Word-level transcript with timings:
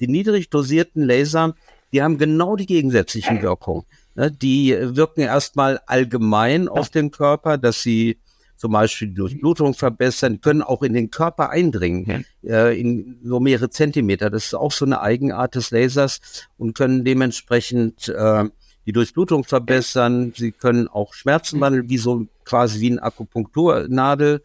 die 0.00 0.08
niedrig 0.08 0.50
dosierten 0.50 1.02
Laser, 1.02 1.54
die 1.92 2.02
haben 2.02 2.18
genau 2.18 2.56
die 2.56 2.66
gegensätzlichen 2.66 3.42
Wirkungen. 3.42 3.84
Ne? 4.14 4.30
Die 4.30 4.76
wirken 4.80 5.20
erstmal 5.20 5.80
allgemein 5.86 6.68
auf 6.68 6.88
den 6.88 7.10
Körper, 7.10 7.58
dass 7.58 7.82
sie 7.82 8.18
zum 8.56 8.72
Beispiel 8.72 9.08
die 9.08 9.14
Durchblutung 9.14 9.72
verbessern, 9.72 10.42
können 10.42 10.60
auch 10.60 10.82
in 10.82 10.92
den 10.92 11.10
Körper 11.10 11.48
eindringen, 11.48 12.26
äh, 12.44 12.78
in 12.78 13.18
so 13.24 13.40
mehrere 13.40 13.70
Zentimeter. 13.70 14.28
Das 14.28 14.46
ist 14.46 14.54
auch 14.54 14.70
so 14.70 14.84
eine 14.84 15.00
Eigenart 15.00 15.54
des 15.54 15.70
Lasers 15.70 16.20
und 16.58 16.74
können 16.74 17.02
dementsprechend 17.02 18.10
äh, 18.10 18.44
die 18.84 18.92
Durchblutung 18.92 19.44
verbessern. 19.44 20.34
Sie 20.36 20.52
können 20.52 20.88
auch 20.88 21.14
Schmerzen 21.14 21.58
wandeln, 21.58 21.88
wie 21.88 21.96
so 21.96 22.26
quasi 22.44 22.80
wie 22.80 22.90
eine 22.90 23.02
Akupunkturnadel. 23.02 24.42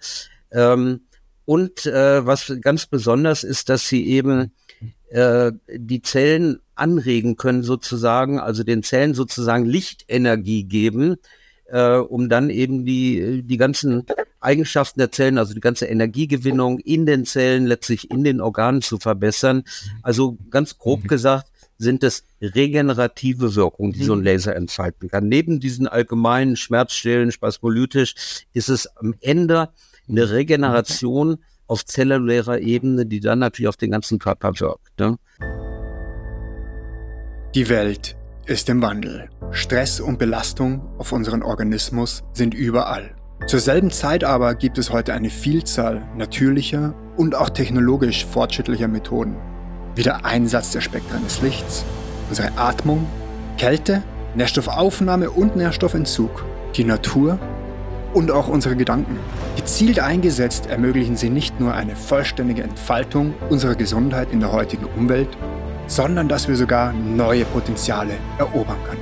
Ähm, 0.51 1.01
und 1.45 1.85
äh, 1.85 2.25
was 2.25 2.51
ganz 2.61 2.87
besonders 2.87 3.43
ist, 3.43 3.69
dass 3.69 3.87
sie 3.87 4.05
eben 4.05 4.51
äh, 5.09 5.51
die 5.73 6.01
Zellen 6.01 6.59
anregen 6.75 7.37
können 7.37 7.63
sozusagen, 7.63 8.39
also 8.39 8.63
den 8.63 8.83
Zellen 8.83 9.13
sozusagen 9.13 9.65
Lichtenergie 9.65 10.63
geben, 10.63 11.15
äh, 11.67 11.95
um 11.95 12.29
dann 12.29 12.49
eben 12.49 12.85
die, 12.85 13.43
die 13.43 13.57
ganzen 13.57 14.05
Eigenschaften 14.39 14.99
der 14.99 15.11
Zellen, 15.11 15.37
also 15.37 15.53
die 15.53 15.61
ganze 15.61 15.85
Energiegewinnung 15.85 16.79
in 16.79 17.05
den 17.05 17.25
Zellen, 17.25 17.65
letztlich 17.65 18.11
in 18.11 18.23
den 18.23 18.41
Organen 18.41 18.81
zu 18.81 18.97
verbessern. 18.97 19.63
Also 20.03 20.37
ganz 20.49 20.77
grob 20.77 21.03
mhm. 21.03 21.07
gesagt 21.07 21.51
sind 21.77 22.03
es 22.03 22.23
regenerative 22.41 23.55
Wirkungen, 23.55 23.91
die 23.91 24.03
so 24.03 24.13
ein 24.13 24.19
mhm. 24.19 24.25
Laser 24.25 24.55
entfalten 24.55 25.09
kann. 25.09 25.27
Neben 25.27 25.59
diesen 25.59 25.87
allgemeinen 25.87 26.55
Schmerzstillen, 26.55 27.31
spasmolytisch, 27.31 28.45
ist 28.53 28.69
es 28.69 28.87
am 28.97 29.13
Ende 29.19 29.69
eine 30.09 30.29
Regeneration 30.31 31.37
auf 31.67 31.85
zellulärer 31.85 32.59
Ebene, 32.59 33.05
die 33.05 33.19
dann 33.19 33.39
natürlich 33.39 33.69
auf 33.69 33.77
den 33.77 33.91
ganzen 33.91 34.19
Körper 34.19 34.59
wirkt. 34.59 34.99
Ne? 34.99 35.17
Die 37.55 37.69
Welt 37.69 38.15
ist 38.45 38.69
im 38.69 38.81
Wandel. 38.81 39.29
Stress 39.51 39.99
und 39.99 40.19
Belastung 40.19 40.81
auf 40.97 41.11
unseren 41.11 41.41
Organismus 41.41 42.23
sind 42.33 42.53
überall. 42.53 43.15
Zur 43.47 43.59
selben 43.59 43.91
Zeit 43.91 44.23
aber 44.23 44.55
gibt 44.55 44.77
es 44.77 44.91
heute 44.91 45.13
eine 45.13 45.29
Vielzahl 45.29 46.07
natürlicher 46.17 46.93
und 47.15 47.35
auch 47.35 47.49
technologisch 47.49 48.25
fortschrittlicher 48.25 48.87
Methoden, 48.87 49.35
wie 49.95 50.03
der 50.03 50.25
Einsatz 50.25 50.71
der 50.71 50.81
Spektren 50.81 51.23
des 51.23 51.41
Lichts, 51.41 51.85
unsere 52.29 52.57
Atmung, 52.57 53.07
Kälte, 53.57 54.03
Nährstoffaufnahme 54.35 55.29
und 55.29 55.55
Nährstoffentzug, 55.55 56.43
die 56.75 56.83
Natur 56.83 57.39
und 58.15 58.31
auch 58.31 58.47
unsere 58.47 58.75
Gedanken. 58.75 59.19
Gezielt 59.57 59.99
eingesetzt 59.99 60.67
ermöglichen 60.67 61.17
sie 61.17 61.29
nicht 61.29 61.59
nur 61.59 61.73
eine 61.73 61.95
vollständige 61.95 62.63
Entfaltung 62.63 63.33
unserer 63.49 63.75
Gesundheit 63.75 64.31
in 64.31 64.39
der 64.39 64.53
heutigen 64.53 64.85
Umwelt, 64.85 65.27
sondern 65.87 66.29
dass 66.29 66.47
wir 66.47 66.55
sogar 66.55 66.93
neue 66.93 67.45
Potenziale 67.45 68.13
erobern 68.39 68.77
können. 68.85 69.01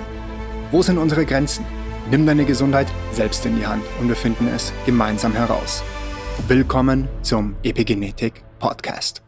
Wo 0.71 0.81
sind 0.81 0.97
unsere 0.97 1.25
Grenzen? 1.25 1.63
Nimm 2.09 2.25
deine 2.25 2.43
Gesundheit 2.43 2.87
selbst 3.11 3.45
in 3.45 3.55
die 3.57 3.65
Hand 3.65 3.83
und 4.01 4.09
wir 4.09 4.15
finden 4.15 4.49
es 4.53 4.73
gemeinsam 4.85 5.33
heraus. 5.33 5.83
Willkommen 6.47 7.07
zum 7.21 7.55
Epigenetik 7.63 8.43
Podcast. 8.59 9.21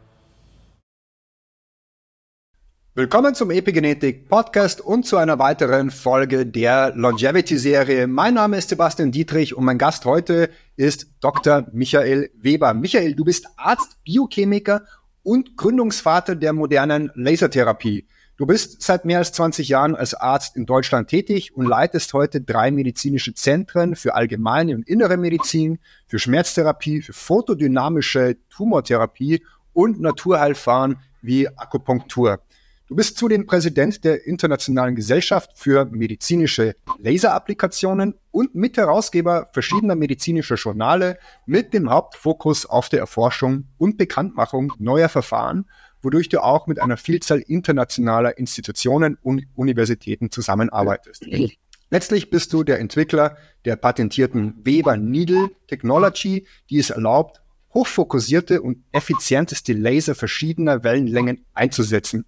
Willkommen 2.98 3.34
zum 3.34 3.50
Epigenetik 3.50 4.26
Podcast 4.26 4.80
und 4.80 5.04
zu 5.04 5.18
einer 5.18 5.38
weiteren 5.38 5.90
Folge 5.90 6.46
der 6.46 6.94
Longevity 6.96 7.58
Serie. 7.58 8.06
Mein 8.06 8.32
Name 8.32 8.56
ist 8.56 8.70
Sebastian 8.70 9.12
Dietrich 9.12 9.54
und 9.54 9.66
mein 9.66 9.76
Gast 9.76 10.06
heute 10.06 10.48
ist 10.76 11.06
Dr. 11.20 11.66
Michael 11.74 12.30
Weber. 12.40 12.72
Michael, 12.72 13.14
du 13.14 13.22
bist 13.22 13.48
Arzt, 13.58 14.02
Biochemiker 14.04 14.86
und 15.22 15.58
Gründungsvater 15.58 16.36
der 16.36 16.54
modernen 16.54 17.10
Lasertherapie. 17.14 18.06
Du 18.38 18.46
bist 18.46 18.80
seit 18.80 19.04
mehr 19.04 19.18
als 19.18 19.32
20 19.32 19.68
Jahren 19.68 19.94
als 19.94 20.14
Arzt 20.14 20.56
in 20.56 20.64
Deutschland 20.64 21.10
tätig 21.10 21.54
und 21.54 21.66
leitest 21.66 22.14
heute 22.14 22.40
drei 22.40 22.70
medizinische 22.70 23.34
Zentren 23.34 23.94
für 23.94 24.14
allgemeine 24.14 24.74
und 24.74 24.88
innere 24.88 25.18
Medizin, 25.18 25.80
für 26.06 26.18
Schmerztherapie, 26.18 27.02
für 27.02 27.12
photodynamische 27.12 28.38
Tumortherapie 28.48 29.42
und 29.74 30.00
Naturheilfahren 30.00 30.96
wie 31.20 31.46
Akupunktur. 31.46 32.40
Du 32.88 32.94
bist 32.94 33.18
zudem 33.18 33.46
Präsident 33.46 34.04
der 34.04 34.26
Internationalen 34.26 34.94
Gesellschaft 34.94 35.50
für 35.56 35.86
medizinische 35.86 36.76
Laserapplikationen 36.98 38.14
und 38.30 38.54
Mitherausgeber 38.54 39.50
verschiedener 39.52 39.96
medizinischer 39.96 40.54
Journale 40.54 41.18
mit 41.46 41.74
dem 41.74 41.90
Hauptfokus 41.90 42.64
auf 42.64 42.88
der 42.88 43.00
Erforschung 43.00 43.64
und 43.76 43.98
Bekanntmachung 43.98 44.72
neuer 44.78 45.08
Verfahren, 45.08 45.68
wodurch 46.00 46.28
du 46.28 46.44
auch 46.44 46.68
mit 46.68 46.78
einer 46.78 46.96
Vielzahl 46.96 47.40
internationaler 47.40 48.38
Institutionen 48.38 49.18
und 49.20 49.46
Universitäten 49.56 50.30
zusammenarbeitest. 50.30 51.26
Letztlich 51.90 52.30
bist 52.30 52.52
du 52.52 52.62
der 52.62 52.78
Entwickler 52.78 53.36
der 53.64 53.74
patentierten 53.74 54.54
Weber 54.62 54.96
Needle 54.96 55.50
Technology, 55.66 56.46
die 56.70 56.78
es 56.78 56.90
erlaubt, 56.90 57.40
hochfokussierte 57.74 58.62
und 58.62 58.84
effizienteste 58.92 59.72
Laser 59.72 60.14
verschiedener 60.14 60.84
Wellenlängen 60.84 61.44
einzusetzen. 61.52 62.26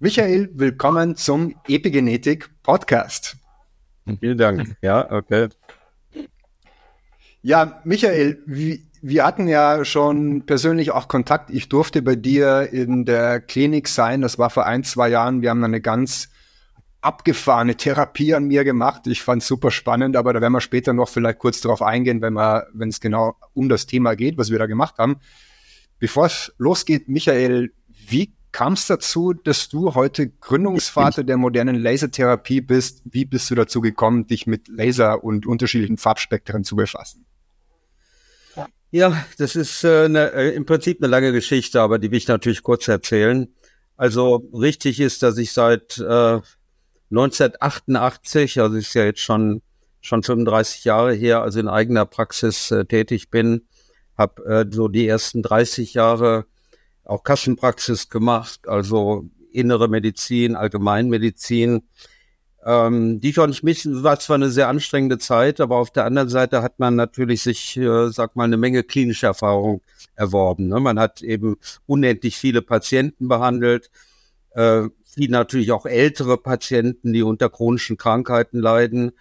Michael, 0.00 0.50
willkommen 0.54 1.16
zum 1.16 1.56
Epigenetik 1.66 2.50
Podcast. 2.62 3.36
Vielen 4.20 4.38
Dank. 4.38 4.76
Ja, 4.80 5.10
okay. 5.10 5.48
Ja, 7.42 7.80
Michael, 7.82 8.40
wir 8.46 9.26
hatten 9.26 9.48
ja 9.48 9.84
schon 9.84 10.46
persönlich 10.46 10.92
auch 10.92 11.08
Kontakt. 11.08 11.50
Ich 11.50 11.68
durfte 11.68 12.00
bei 12.00 12.14
dir 12.14 12.68
in 12.72 13.06
der 13.06 13.40
Klinik 13.40 13.88
sein. 13.88 14.20
Das 14.20 14.38
war 14.38 14.50
vor 14.50 14.66
ein, 14.66 14.84
zwei 14.84 15.08
Jahren. 15.08 15.42
Wir 15.42 15.50
haben 15.50 15.64
eine 15.64 15.80
ganz 15.80 16.28
abgefahrene 17.00 17.74
Therapie 17.74 18.34
an 18.34 18.44
mir 18.44 18.62
gemacht. 18.62 19.08
Ich 19.08 19.24
fand 19.24 19.42
es 19.42 19.48
super 19.48 19.72
spannend, 19.72 20.14
aber 20.16 20.32
da 20.32 20.40
werden 20.40 20.52
wir 20.52 20.60
später 20.60 20.92
noch 20.92 21.08
vielleicht 21.08 21.40
kurz 21.40 21.60
darauf 21.60 21.82
eingehen, 21.82 22.22
wenn 22.22 22.34
wir, 22.34 22.68
wenn 22.72 22.90
es 22.90 23.00
genau 23.00 23.34
um 23.52 23.68
das 23.68 23.86
Thema 23.86 24.14
geht, 24.14 24.38
was 24.38 24.52
wir 24.52 24.60
da 24.60 24.66
gemacht 24.66 24.98
haben. 24.98 25.16
Bevor 25.98 26.26
es 26.26 26.54
losgeht, 26.56 27.08
Michael, 27.08 27.72
wie 27.88 28.37
kam 28.58 28.72
es 28.72 28.88
dazu, 28.88 29.34
dass 29.34 29.68
du 29.68 29.94
heute 29.94 30.30
Gründungsvater 30.30 31.22
der 31.22 31.36
modernen 31.36 31.76
Lasertherapie 31.76 32.60
bist? 32.60 33.02
Wie 33.04 33.24
bist 33.24 33.48
du 33.52 33.54
dazu 33.54 33.80
gekommen, 33.80 34.26
dich 34.26 34.48
mit 34.48 34.66
Laser 34.66 35.22
und 35.22 35.46
unterschiedlichen 35.46 35.96
Farbspektren 35.96 36.64
zu 36.64 36.74
befassen? 36.74 37.24
Ja, 38.90 39.24
das 39.38 39.54
ist 39.54 39.84
äh, 39.84 40.08
ne, 40.08 40.32
äh, 40.32 40.56
im 40.56 40.66
Prinzip 40.66 41.00
eine 41.00 41.08
lange 41.08 41.30
Geschichte, 41.30 41.80
aber 41.80 42.00
die 42.00 42.10
will 42.10 42.18
ich 42.18 42.26
natürlich 42.26 42.64
kurz 42.64 42.88
erzählen. 42.88 43.46
Also 43.96 44.48
richtig 44.52 44.98
ist, 44.98 45.22
dass 45.22 45.38
ich 45.38 45.52
seit 45.52 45.98
äh, 45.98 46.40
1988, 47.12 48.60
also 48.60 48.74
ist 48.74 48.92
ja 48.94 49.04
jetzt 49.04 49.20
schon 49.20 49.62
schon 50.00 50.24
35 50.24 50.82
Jahre 50.82 51.12
her, 51.14 51.42
also 51.42 51.60
in 51.60 51.68
eigener 51.68 52.06
Praxis 52.06 52.72
äh, 52.72 52.84
tätig 52.84 53.30
bin, 53.30 53.68
habe 54.16 54.44
äh, 54.46 54.66
so 54.68 54.88
die 54.88 55.06
ersten 55.06 55.42
30 55.42 55.94
Jahre 55.94 56.46
auch 57.08 57.24
Kassenpraxis 57.24 58.08
gemacht, 58.08 58.68
also 58.68 59.24
innere 59.50 59.88
Medizin, 59.88 60.54
Allgemeinmedizin. 60.54 61.82
Ähm, 62.64 63.20
die 63.20 63.30
ich 63.30 63.62
mich, 63.62 63.86
war 63.86 64.18
zwar 64.18 64.34
eine 64.34 64.50
sehr 64.50 64.68
anstrengende 64.68 65.18
Zeit, 65.18 65.60
aber 65.60 65.76
auf 65.76 65.90
der 65.90 66.04
anderen 66.04 66.28
Seite 66.28 66.60
hat 66.62 66.78
man 66.78 66.96
natürlich 66.96 67.42
sich, 67.42 67.76
äh, 67.76 68.10
sag 68.10 68.36
mal, 68.36 68.44
eine 68.44 68.56
Menge 68.56 68.82
klinische 68.82 69.26
Erfahrung 69.26 69.80
erworben. 70.16 70.68
Ne? 70.68 70.80
Man 70.80 70.98
hat 70.98 71.22
eben 71.22 71.56
unendlich 71.86 72.36
viele 72.36 72.60
Patienten 72.60 73.28
behandelt, 73.28 73.90
äh, 74.50 74.88
viele 75.04 75.32
natürlich 75.32 75.72
auch 75.72 75.86
ältere 75.86 76.36
Patienten, 76.36 77.12
die 77.12 77.22
unter 77.22 77.48
chronischen 77.48 77.96
Krankheiten 77.96 78.58
leiden. 78.58 79.12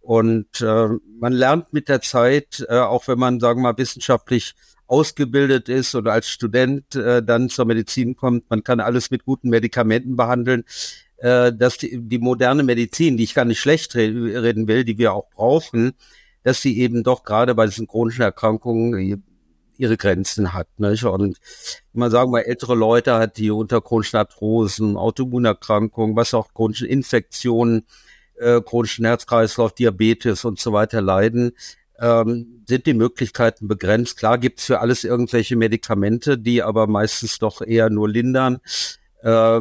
Und 0.00 0.60
äh, 0.60 0.88
man 1.18 1.32
lernt 1.32 1.72
mit 1.72 1.88
der 1.88 2.00
Zeit, 2.00 2.64
äh, 2.68 2.78
auch 2.78 3.06
wenn 3.08 3.18
man, 3.18 3.40
sagen 3.40 3.60
wir 3.60 3.72
mal, 3.72 3.78
wissenschaftlich 3.78 4.54
ausgebildet 4.86 5.68
ist 5.68 5.94
oder 5.94 6.12
als 6.12 6.28
Student 6.28 6.94
äh, 6.94 7.22
dann 7.22 7.48
zur 7.48 7.64
Medizin 7.64 8.16
kommt, 8.16 8.48
man 8.50 8.62
kann 8.62 8.80
alles 8.80 9.10
mit 9.10 9.24
guten 9.24 9.48
Medikamenten 9.48 10.16
behandeln, 10.16 10.64
äh, 11.18 11.52
dass 11.52 11.78
die, 11.78 11.98
die 12.00 12.18
moderne 12.18 12.62
Medizin, 12.62 13.16
die 13.16 13.24
ich 13.24 13.34
gar 13.34 13.44
nicht 13.44 13.60
schlecht 13.60 13.94
re 13.94 14.42
reden 14.42 14.68
will, 14.68 14.84
die 14.84 14.98
wir 14.98 15.12
auch 15.12 15.28
brauchen, 15.30 15.92
dass 16.42 16.62
sie 16.62 16.78
eben 16.78 17.02
doch 17.02 17.24
gerade 17.24 17.54
bei 17.54 17.66
diesen 17.66 17.86
chronischen 17.86 18.22
Erkrankungen 18.22 19.24
ihre 19.78 19.96
Grenzen 19.96 20.52
hat. 20.52 20.68
Nicht? 20.78 21.04
Und 21.04 21.38
man 21.92 22.10
sagen 22.10 22.30
mal, 22.30 22.40
ältere 22.40 22.74
Leute 22.74 23.14
hat, 23.14 23.36
die 23.36 23.50
unter 23.50 23.80
chronischen 23.80 24.18
Arthrosen, 24.18 24.96
Autoimmunerkrankungen, 24.96 26.16
was 26.16 26.34
auch 26.34 26.52
chronischen 26.54 26.86
Infektionen, 26.86 27.86
äh, 28.36 28.60
chronischen 28.60 29.04
Herzkreislauf, 29.04 29.74
Diabetes 29.74 30.44
und 30.44 30.58
so 30.58 30.72
weiter 30.72 31.00
leiden, 31.00 31.52
ähm, 32.00 32.62
sind 32.66 32.86
die 32.86 32.94
Möglichkeiten 32.94 33.68
begrenzt. 33.68 34.18
Klar 34.18 34.38
gibt's 34.38 34.66
für 34.66 34.80
alles 34.80 35.04
irgendwelche 35.04 35.56
Medikamente, 35.56 36.38
die 36.38 36.62
aber 36.62 36.86
meistens 36.86 37.38
doch 37.38 37.62
eher 37.62 37.90
nur 37.90 38.08
lindern, 38.08 38.58
äh, 39.22 39.60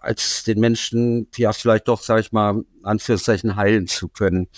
als 0.00 0.44
den 0.44 0.60
Menschen 0.60 1.28
ja 1.36 1.52
vielleicht 1.52 1.88
doch, 1.88 2.02
sage 2.02 2.20
ich 2.20 2.32
mal, 2.32 2.64
Anführungszeichen 2.82 3.56
heilen 3.56 3.86
zu 3.86 4.08
können. 4.08 4.48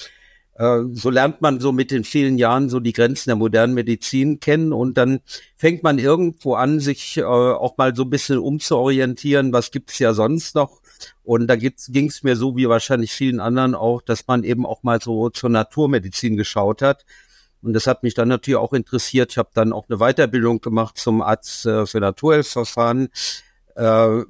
Äh, 0.54 0.82
so 0.92 1.10
lernt 1.10 1.42
man 1.42 1.60
so 1.60 1.72
mit 1.72 1.90
den 1.90 2.04
vielen 2.04 2.38
Jahren 2.38 2.68
so 2.68 2.80
die 2.80 2.92
Grenzen 2.92 3.30
der 3.30 3.36
modernen 3.36 3.74
Medizin 3.74 4.40
kennen 4.40 4.72
und 4.72 4.96
dann 4.96 5.20
fängt 5.56 5.82
man 5.82 5.98
irgendwo 5.98 6.54
an, 6.54 6.80
sich 6.80 7.16
äh, 7.18 7.24
auch 7.24 7.76
mal 7.76 7.94
so 7.94 8.04
ein 8.04 8.10
bisschen 8.10 8.38
umzuorientieren, 8.38 9.52
was 9.52 9.70
gibt's 9.70 9.98
ja 9.98 10.14
sonst 10.14 10.54
noch. 10.54 10.80
Und 11.22 11.46
da 11.46 11.56
ging 11.56 11.72
es 12.08 12.22
mir 12.22 12.36
so 12.36 12.56
wie 12.56 12.68
wahrscheinlich 12.68 13.12
vielen 13.12 13.40
anderen 13.40 13.74
auch, 13.74 14.02
dass 14.02 14.26
man 14.26 14.44
eben 14.44 14.66
auch 14.66 14.82
mal 14.82 15.00
so 15.00 15.30
zur 15.30 15.50
Naturmedizin 15.50 16.36
geschaut 16.36 16.82
hat. 16.82 17.04
Und 17.62 17.72
das 17.72 17.86
hat 17.86 18.02
mich 18.02 18.14
dann 18.14 18.28
natürlich 18.28 18.58
auch 18.58 18.74
interessiert. 18.74 19.32
Ich 19.32 19.38
habe 19.38 19.48
dann 19.54 19.72
auch 19.72 19.88
eine 19.88 19.98
Weiterbildung 19.98 20.60
gemacht 20.60 20.98
zum 20.98 21.22
Arzt 21.22 21.64
äh, 21.64 21.86
für 21.86 22.00
Naturheilverfahren. 22.00 23.08
Äh, 23.74 24.22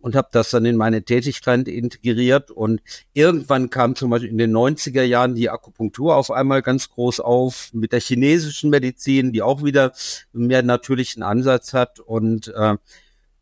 und 0.00 0.16
habe 0.16 0.28
das 0.32 0.50
dann 0.50 0.64
in 0.64 0.76
meine 0.76 1.02
Tätigkeit 1.02 1.68
integriert. 1.68 2.50
Und 2.50 2.80
irgendwann 3.12 3.70
kam 3.70 3.94
zum 3.94 4.10
Beispiel 4.10 4.30
in 4.30 4.38
den 4.38 4.52
90er 4.52 5.02
Jahren 5.02 5.34
die 5.34 5.50
Akupunktur 5.50 6.16
auf 6.16 6.30
einmal 6.30 6.62
ganz 6.62 6.90
groß 6.90 7.20
auf 7.20 7.70
mit 7.72 7.92
der 7.92 8.00
chinesischen 8.00 8.70
Medizin, 8.70 9.32
die 9.32 9.42
auch 9.42 9.62
wieder 9.62 9.92
mehr 10.32 10.62
natürlichen 10.62 11.22
Ansatz 11.22 11.74
hat. 11.74 12.00
Und 12.00 12.48
äh, 12.48 12.76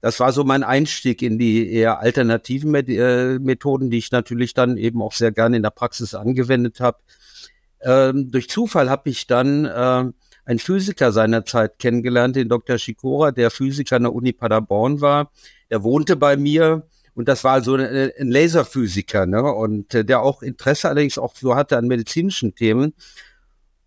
das 0.01 0.21
war 0.21 0.33
so 0.33 0.45
mein 0.45 0.63
Einstieg 0.63 1.23
in 1.23 1.39
die 1.39 1.73
eher 1.73 2.01
alternativen 2.01 2.75
äh, 2.75 3.39
Methoden, 3.39 3.91
die 3.91 3.99
ich 3.99 4.13
natürlich 4.13 4.55
dann 4.55 4.77
eben 4.77 5.03
auch 5.03 5.13
sehr 5.13 5.33
gerne 5.33 5.57
in 5.57 5.63
der 5.63 5.71
Praxis 5.71 6.15
angewendet 6.15 6.81
habe. 6.81 6.99
Ähm, 7.81 8.31
durch 8.31 8.49
Zufall 8.49 8.91
habe 8.91 9.11
ich 9.11 9.27
dann 9.27 9.65
äh, 9.65 10.05
einen 10.45 10.59
Physiker 10.59 11.13
seinerzeit 11.13 11.79
kennengelernt, 11.79 12.37
den 12.37 12.49
Dr. 12.49 12.79
Shikora, 12.79 13.33
der 13.33 13.51
Physiker 13.51 13.97
an 13.97 14.05
der 14.05 14.15
Uni 14.15 14.33
Paderborn 14.33 15.01
war 15.01 15.31
der 15.71 15.83
wohnte 15.83 16.17
bei 16.17 16.37
mir 16.37 16.87
und 17.15 17.29
das 17.29 17.45
war 17.45 17.63
so 17.63 17.75
ein, 17.75 18.13
ein 18.19 18.31
Laserphysiker, 18.31 19.27
ne? 19.27 19.43
Und 19.43 19.95
äh, 19.95 20.05
der 20.05 20.23
auch 20.23 20.43
Interesse 20.43 20.89
allerdings 20.89 21.19
auch 21.19 21.35
so 21.35 21.55
hatte 21.57 21.77
an 21.77 21.89
medizinischen 21.89 22.55
Themen. 22.55 22.95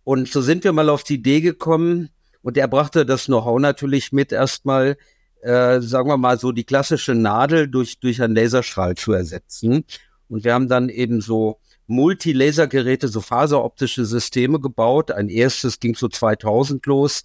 Und 0.04 0.28
so 0.28 0.40
sind 0.40 0.64
wir 0.64 0.72
mal 0.72 0.88
auf 0.88 1.04
die 1.04 1.14
Idee 1.14 1.40
gekommen 1.40 2.10
und 2.42 2.56
er 2.56 2.68
brachte 2.68 3.06
das 3.06 3.26
Know-how 3.26 3.60
natürlich 3.60 4.12
mit, 4.12 4.32
erstmal, 4.32 4.96
äh, 5.42 5.80
sagen 5.80 6.08
wir 6.08 6.16
mal, 6.16 6.38
so 6.38 6.52
die 6.52 6.64
klassische 6.64 7.14
Nadel 7.14 7.68
durch, 7.68 8.00
durch 8.00 8.22
einen 8.22 8.34
Laserstrahl 8.34 8.96
zu 8.96 9.12
ersetzen. 9.12 9.84
Und 10.28 10.44
wir 10.44 10.54
haben 10.54 10.68
dann 10.68 10.88
eben 10.88 11.20
so 11.20 11.58
Multilasergeräte, 11.86 13.08
so 13.08 13.20
faseroptische 13.20 14.04
Systeme 14.04 14.60
gebaut. 14.60 15.10
Ein 15.10 15.28
erstes 15.28 15.78
ging 15.80 15.94
so 15.94 16.08
2000 16.08 16.86
los, 16.86 17.24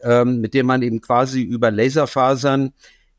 ähm, 0.00 0.40
mit 0.40 0.54
dem 0.54 0.66
man 0.66 0.82
eben 0.82 1.00
quasi 1.00 1.42
über 1.42 1.70
Laserfasern 1.70 2.72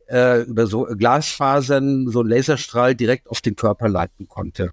äh, 0.09 0.41
über 0.41 0.68
so 0.68 0.83
Glasfasern 0.86 2.07
so 2.07 2.21
einen 2.21 2.30
Laserstrahl 2.30 2.95
direkt 2.95 3.30
auf 3.30 3.41
den 3.41 3.56
Körper 3.56 3.88
leiten 3.88 4.27
konnte. 4.27 4.71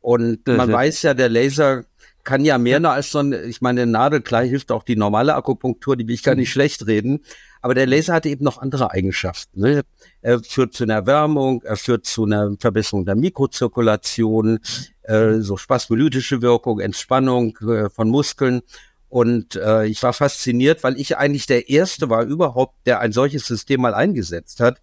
Und 0.00 0.46
mhm. 0.46 0.56
man 0.56 0.72
weiß 0.72 1.02
ja, 1.02 1.14
der 1.14 1.28
Laser 1.28 1.84
kann 2.22 2.44
ja 2.44 2.58
mehr 2.58 2.84
als 2.84 3.10
so 3.10 3.18
ein, 3.18 3.32
ich 3.32 3.60
meine, 3.60 3.86
Nadel, 3.86 4.20
klar 4.20 4.44
hilft 4.44 4.70
auch 4.72 4.82
die 4.82 4.96
normale 4.96 5.34
Akupunktur, 5.34 5.96
die 5.96 6.06
will 6.06 6.14
ich 6.14 6.22
gar 6.22 6.34
nicht 6.34 6.50
mhm. 6.50 6.52
schlecht 6.52 6.86
reden. 6.86 7.24
Aber 7.62 7.74
der 7.74 7.86
Laser 7.86 8.14
hat 8.14 8.26
eben 8.26 8.44
noch 8.44 8.58
andere 8.58 8.90
Eigenschaften. 8.90 9.60
Ne? 9.60 9.82
Er 10.22 10.40
führt 10.40 10.74
zu 10.74 10.84
einer 10.84 10.94
Erwärmung, 10.94 11.62
er 11.62 11.76
führt 11.76 12.06
zu 12.06 12.24
einer 12.24 12.54
Verbesserung 12.58 13.04
der 13.04 13.16
Mikrozirkulation, 13.16 14.60
äh, 15.02 15.40
so 15.40 15.56
spasmolytische 15.56 16.42
Wirkung, 16.42 16.80
Entspannung 16.80 17.56
äh, 17.58 17.90
von 17.90 18.08
Muskeln. 18.08 18.62
Und 19.08 19.56
äh, 19.56 19.86
ich 19.86 20.02
war 20.02 20.12
fasziniert, 20.12 20.84
weil 20.84 20.98
ich 20.98 21.16
eigentlich 21.16 21.46
der 21.46 21.68
Erste 21.68 22.08
war 22.08 22.22
überhaupt, 22.22 22.86
der 22.86 23.00
ein 23.00 23.12
solches 23.12 23.44
System 23.44 23.80
mal 23.80 23.94
eingesetzt 23.94 24.60
hat. 24.60 24.80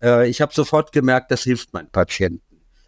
Äh, 0.00 0.28
ich 0.28 0.40
habe 0.40 0.54
sofort 0.54 0.92
gemerkt, 0.92 1.30
das 1.30 1.42
hilft 1.42 1.72
meinen 1.72 1.90
Patienten. 1.90 2.43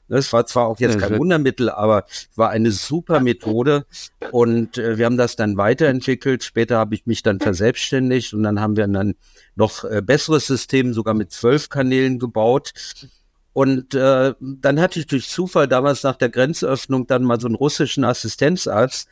Es 0.09 0.33
war 0.33 0.47
zwar 0.47 0.67
auch 0.67 0.79
jetzt 0.79 0.99
kein 0.99 1.19
Wundermittel, 1.19 1.69
aber 1.69 2.05
es 2.09 2.29
war 2.37 2.51
eine 2.51 2.71
super 2.71 3.21
Methode 3.21 3.87
und 4.31 4.79
äh, 4.79 4.99
wir 4.99 5.07
haben 5.07 5.17
das 5.17 5.35
dann 5.35 5.57
weiterentwickelt. 5.57 6.45
Später 6.45 6.79
habe 6.79 6.95
ich 6.95 7.07
mich 7.07 7.23
dann 7.23 7.41
verselbstständigt 7.41 8.33
und 8.33 8.45
dann 8.45 8.61
haben 8.61 8.77
wir 8.77 8.87
dann 8.87 9.15
noch 9.57 9.85
äh, 9.85 10.03
besseres 10.03 10.47
System, 10.47 10.93
sogar 10.93 11.15
mit 11.15 11.33
zwölf 11.33 11.69
Kanälen 11.69 12.19
gebaut. 12.19 12.73
Und 13.53 13.95
äh, 13.95 14.35
dann 14.39 14.81
hatte 14.81 15.01
ich 15.01 15.07
durch 15.07 15.29
Zufall 15.29 15.67
damals 15.67 16.03
nach 16.03 16.17
der 16.17 16.29
Grenzöffnung 16.29 17.07
dann 17.07 17.25
mal 17.25 17.41
so 17.41 17.49
einen 17.49 17.57
russischen 17.57 18.05
Assistenzarzt, 18.05 19.09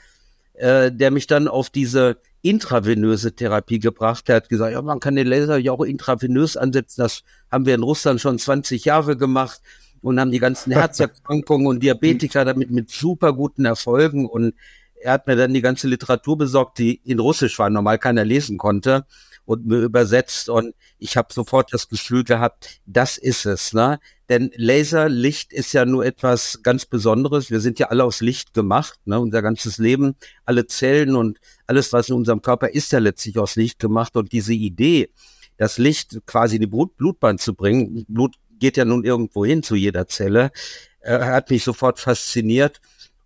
äh, 0.53 0.93
der 0.93 1.11
mich 1.11 1.27
dann 1.27 1.49
auf 1.49 1.71
diese 1.71 2.19
intravenöse 2.43 3.33
Therapie 3.33 3.79
gebracht 3.79 4.29
hat, 4.29 4.51
gesagt, 4.51 4.73
ja, 4.73 4.83
man 4.83 5.01
kann 5.01 5.17
den 5.17 5.27
Laser 5.27 5.57
ja 5.57 5.73
auch 5.73 5.81
intravenös 5.81 6.59
ansetzen. 6.59 7.01
Das 7.01 7.23
haben 7.51 7.65
wir 7.65 7.75
in 7.75 7.83
Russland 7.83 8.21
schon 8.21 8.39
20 8.39 8.85
Jahre 8.85 9.17
gemacht 9.17 9.61
und 10.05 10.21
haben 10.21 10.31
die 10.31 10.39
ganzen 10.39 10.73
Herzerkrankungen 10.73 11.67
und 11.67 11.83
Diabetiker 11.83 12.45
damit 12.45 12.71
mit 12.71 12.91
super 12.91 13.33
guten 13.33 13.65
Erfolgen. 13.65 14.27
Und 14.27 14.55
er 15.01 15.13
hat 15.13 15.27
mir 15.27 15.35
dann 15.35 15.55
die 15.55 15.63
ganze 15.63 15.89
Literatur 15.89 16.37
besorgt, 16.37 16.79
die 16.79 17.01
in 17.05 17.19
Russisch 17.19 17.59
war, 17.59 17.71
normal 17.71 17.99
keiner 17.99 18.25
lesen 18.25 18.59
konnte 18.59 19.07
und 19.47 19.65
mir 19.67 19.79
übersetzt. 19.79 20.51
Und 20.51 20.75
ich 20.99 21.17
habe 21.17 21.33
sofort 21.33 21.73
das 21.73 21.89
Gefühl 21.89 22.23
gehabt, 22.23 22.81
das 22.85 23.17
ist 23.17 23.47
es. 23.47 23.73
Ne? 23.73 23.99
Denn 24.29 24.51
Laserlicht 24.57 25.55
ist 25.55 25.73
ja 25.73 25.87
nur 25.87 26.05
etwas 26.05 26.61
ganz 26.63 26.85
Besonderes. 26.85 27.51
Wir 27.51 27.61
sind 27.61 27.79
ja 27.79 27.87
alle 27.89 28.05
aus 28.05 28.21
Licht 28.21 28.53
gemacht. 28.53 28.99
Ne? 29.07 29.19
Unser 29.19 29.41
ganzes 29.41 29.79
Leben, 29.79 30.17
alle 30.45 30.67
Zellen 30.67 31.17
und 31.17 31.39
alles, 31.67 31.95
was 31.95 32.11
in 32.11 32.17
unserem 32.17 32.43
Körper 32.43 32.69
ist 32.69 32.93
ja 32.93 32.99
letztlich 32.99 33.39
aus 33.39 33.57
Licht 33.57 33.79
gemacht. 33.79 34.17
Und 34.17 34.33
diese 34.33 34.53
Idee, 34.53 35.09
das 35.57 35.79
Licht 35.79 36.21
quasi 36.27 36.57
in 36.57 36.61
die 36.61 36.67
Blut 36.67 36.97
Blutbahn 36.97 37.39
zu 37.39 37.55
bringen, 37.55 38.05
Blut 38.09 38.35
geht 38.65 38.79
ja 38.79 38.87
nun 38.87 39.05
irgendwo 39.05 39.45
hin 39.45 39.63
zu 39.63 39.75
jeder 39.75 40.09
Zelle, 40.09 40.51
äh, 41.01 41.19
hat 41.19 41.51
mich 41.51 41.65
sofort 41.65 42.01
fasziniert. 42.01 42.81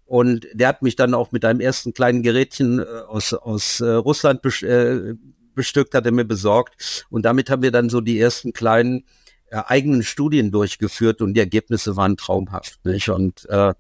Und 0.04 0.48
der 0.52 0.66
hat 0.66 0.82
mich 0.82 0.96
dann 0.96 1.14
auch 1.14 1.30
mit 1.30 1.44
einem 1.44 1.60
ersten 1.60 1.92
kleinen 1.92 2.24
Gerätchen 2.24 2.80
äh, 2.80 2.84
aus, 3.06 3.32
aus 3.34 3.80
äh, 3.80 3.88
Russland 3.90 4.44
äh, 4.64 5.14
bestückt, 5.54 5.94
hat 5.94 6.06
er 6.06 6.12
mir 6.12 6.24
besorgt. 6.24 7.06
Und 7.08 7.22
damit 7.24 7.50
haben 7.50 7.62
wir 7.62 7.70
dann 7.70 7.88
so 7.88 8.00
die 8.00 8.18
ersten 8.18 8.52
kleinen 8.52 9.04
äh, 9.50 9.62
eigenen 9.64 10.02
Studien 10.02 10.50
durchgeführt 10.50 11.22
und 11.22 11.34
die 11.34 11.40
Ergebnisse 11.40 11.94
waren 11.94 12.16
traumhaft. 12.16 12.84
Nicht? 12.84 13.08
Und 13.08 13.48
äh, 13.48 13.74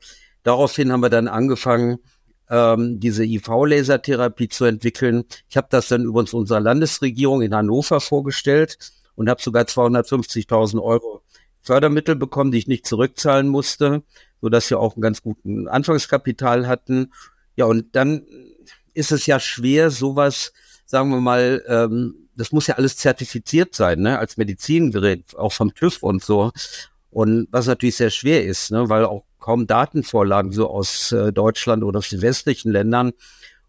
daraufhin 0.44 0.92
haben 0.92 1.00
wir 1.00 1.10
dann 1.10 1.26
angefangen, 1.26 1.98
ähm, 2.50 3.00
diese 3.00 3.24
IV-Lasertherapie 3.24 4.48
zu 4.48 4.64
entwickeln. 4.64 5.24
Ich 5.48 5.56
habe 5.56 5.66
das 5.70 5.88
dann 5.88 6.04
übrigens 6.04 6.34
unserer 6.34 6.60
Landesregierung 6.60 7.42
in 7.42 7.52
Hannover 7.52 8.00
vorgestellt 8.00 8.78
und 9.16 9.28
habe 9.28 9.42
sogar 9.42 9.64
250.000 9.64 10.80
Euro 10.80 11.17
Fördermittel 11.68 12.16
bekommen, 12.16 12.50
die 12.50 12.58
ich 12.58 12.66
nicht 12.66 12.86
zurückzahlen 12.86 13.46
musste, 13.46 14.02
so 14.40 14.48
dass 14.48 14.70
wir 14.70 14.80
auch 14.80 14.96
einen 14.96 15.02
ganz 15.02 15.22
guten 15.22 15.68
Anfangskapital 15.68 16.66
hatten. 16.66 17.12
Ja, 17.56 17.66
und 17.66 17.94
dann 17.94 18.26
ist 18.94 19.12
es 19.12 19.26
ja 19.26 19.38
schwer, 19.38 19.90
sowas, 19.90 20.52
sagen 20.86 21.10
wir 21.10 21.20
mal, 21.20 21.62
ähm, 21.68 22.28
das 22.34 22.52
muss 22.52 22.68
ja 22.68 22.76
alles 22.76 22.96
zertifiziert 22.96 23.74
sein, 23.74 24.00
ne, 24.00 24.18
als 24.18 24.38
Medizingerät, 24.38 25.36
auch 25.36 25.52
vom 25.52 25.74
TÜV 25.74 26.02
und 26.02 26.24
so. 26.24 26.52
Und 27.10 27.48
was 27.50 27.66
natürlich 27.66 27.96
sehr 27.96 28.10
schwer 28.10 28.44
ist, 28.44 28.70
ne, 28.70 28.88
weil 28.88 29.04
auch 29.04 29.24
kaum 29.38 29.66
Datenvorlagen 29.66 30.52
so 30.52 30.70
aus 30.70 31.12
äh, 31.12 31.32
Deutschland 31.32 31.84
oder 31.84 31.98
aus 31.98 32.08
den 32.08 32.22
westlichen 32.22 32.72
Ländern. 32.72 33.12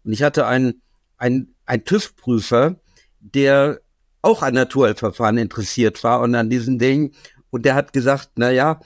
Und 0.04 0.12
ich 0.12 0.22
hatte 0.22 0.46
einen, 0.46 0.82
einen, 1.18 1.54
TÜV-Prüfer, 1.66 2.76
der 3.20 3.80
auch 4.22 4.42
an 4.42 4.54
Naturheilverfahren 4.54 5.38
interessiert 5.38 6.02
war 6.02 6.20
und 6.20 6.34
an 6.34 6.48
diesen 6.50 6.78
Dingen. 6.78 7.12
Und 7.50 7.64
der 7.64 7.74
hat 7.74 7.92
gesagt, 7.92 8.30
na 8.36 8.50
ja, 8.50 8.80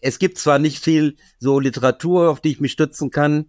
es 0.00 0.18
gibt 0.18 0.38
zwar 0.38 0.58
nicht 0.58 0.82
viel 0.82 1.16
so 1.38 1.60
Literatur, 1.60 2.30
auf 2.30 2.40
die 2.40 2.50
ich 2.50 2.60
mich 2.60 2.72
stützen 2.72 3.10
kann, 3.10 3.46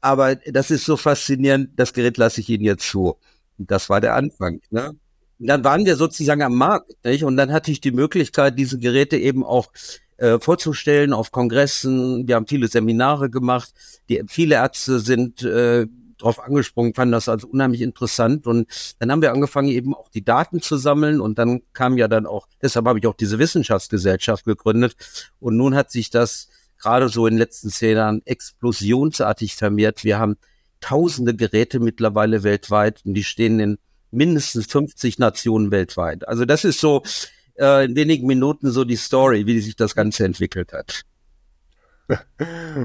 aber 0.00 0.36
das 0.36 0.70
ist 0.70 0.84
so 0.84 0.96
faszinierend, 0.96 1.70
das 1.76 1.92
Gerät 1.92 2.16
lasse 2.18 2.40
ich 2.40 2.48
Ihnen 2.48 2.64
jetzt 2.64 2.88
zu. 2.88 3.16
Und 3.58 3.70
das 3.70 3.88
war 3.88 4.00
der 4.00 4.14
Anfang. 4.14 4.60
Ne? 4.70 4.94
Und 5.38 5.46
dann 5.46 5.64
waren 5.64 5.84
wir 5.84 5.96
sozusagen 5.96 6.42
am 6.42 6.54
Markt, 6.54 6.92
nicht? 7.04 7.24
Und 7.24 7.36
dann 7.36 7.52
hatte 7.52 7.70
ich 7.70 7.80
die 7.80 7.92
Möglichkeit, 7.92 8.58
diese 8.58 8.78
Geräte 8.78 9.16
eben 9.16 9.44
auch 9.44 9.72
äh, 10.16 10.38
vorzustellen 10.38 11.12
auf 11.12 11.32
Kongressen. 11.32 12.28
Wir 12.28 12.36
haben 12.36 12.46
viele 12.46 12.68
Seminare 12.68 13.30
gemacht. 13.30 13.72
Die, 14.08 14.22
viele 14.28 14.56
Ärzte 14.56 15.00
sind 15.00 15.42
äh, 15.42 15.86
darauf 16.18 16.40
angesprungen, 16.40 16.94
fanden 16.94 17.12
das 17.12 17.28
also 17.28 17.46
unheimlich 17.48 17.80
interessant. 17.80 18.46
Und 18.46 18.66
dann 18.98 19.10
haben 19.10 19.22
wir 19.22 19.32
angefangen, 19.32 19.68
eben 19.68 19.94
auch 19.94 20.08
die 20.08 20.24
Daten 20.24 20.60
zu 20.60 20.76
sammeln. 20.76 21.20
Und 21.20 21.38
dann 21.38 21.62
kam 21.72 21.96
ja 21.98 22.08
dann 22.08 22.26
auch, 22.26 22.46
deshalb 22.62 22.86
habe 22.86 22.98
ich 22.98 23.06
auch 23.06 23.14
diese 23.14 23.38
Wissenschaftsgesellschaft 23.38 24.44
gegründet. 24.44 24.96
Und 25.40 25.56
nun 25.56 25.74
hat 25.74 25.90
sich 25.90 26.10
das 26.10 26.48
gerade 26.78 27.08
so 27.08 27.26
in 27.26 27.34
den 27.34 27.38
letzten 27.38 27.70
zehn 27.70 27.96
Jahren 27.96 28.22
explosionsartig 28.24 29.56
vermehrt. 29.56 30.04
Wir 30.04 30.18
haben 30.18 30.36
tausende 30.80 31.34
Geräte 31.34 31.80
mittlerweile 31.80 32.42
weltweit 32.42 33.00
und 33.04 33.14
die 33.14 33.24
stehen 33.24 33.58
in 33.58 33.78
mindestens 34.10 34.66
50 34.66 35.18
Nationen 35.18 35.70
weltweit. 35.70 36.28
Also 36.28 36.44
das 36.44 36.64
ist 36.64 36.78
so 36.78 37.02
äh, 37.58 37.86
in 37.86 37.96
wenigen 37.96 38.26
Minuten 38.26 38.70
so 38.70 38.84
die 38.84 38.96
Story, 38.96 39.46
wie 39.46 39.60
sich 39.60 39.76
das 39.76 39.94
Ganze 39.94 40.24
entwickelt 40.24 40.72
hat. 40.72 41.02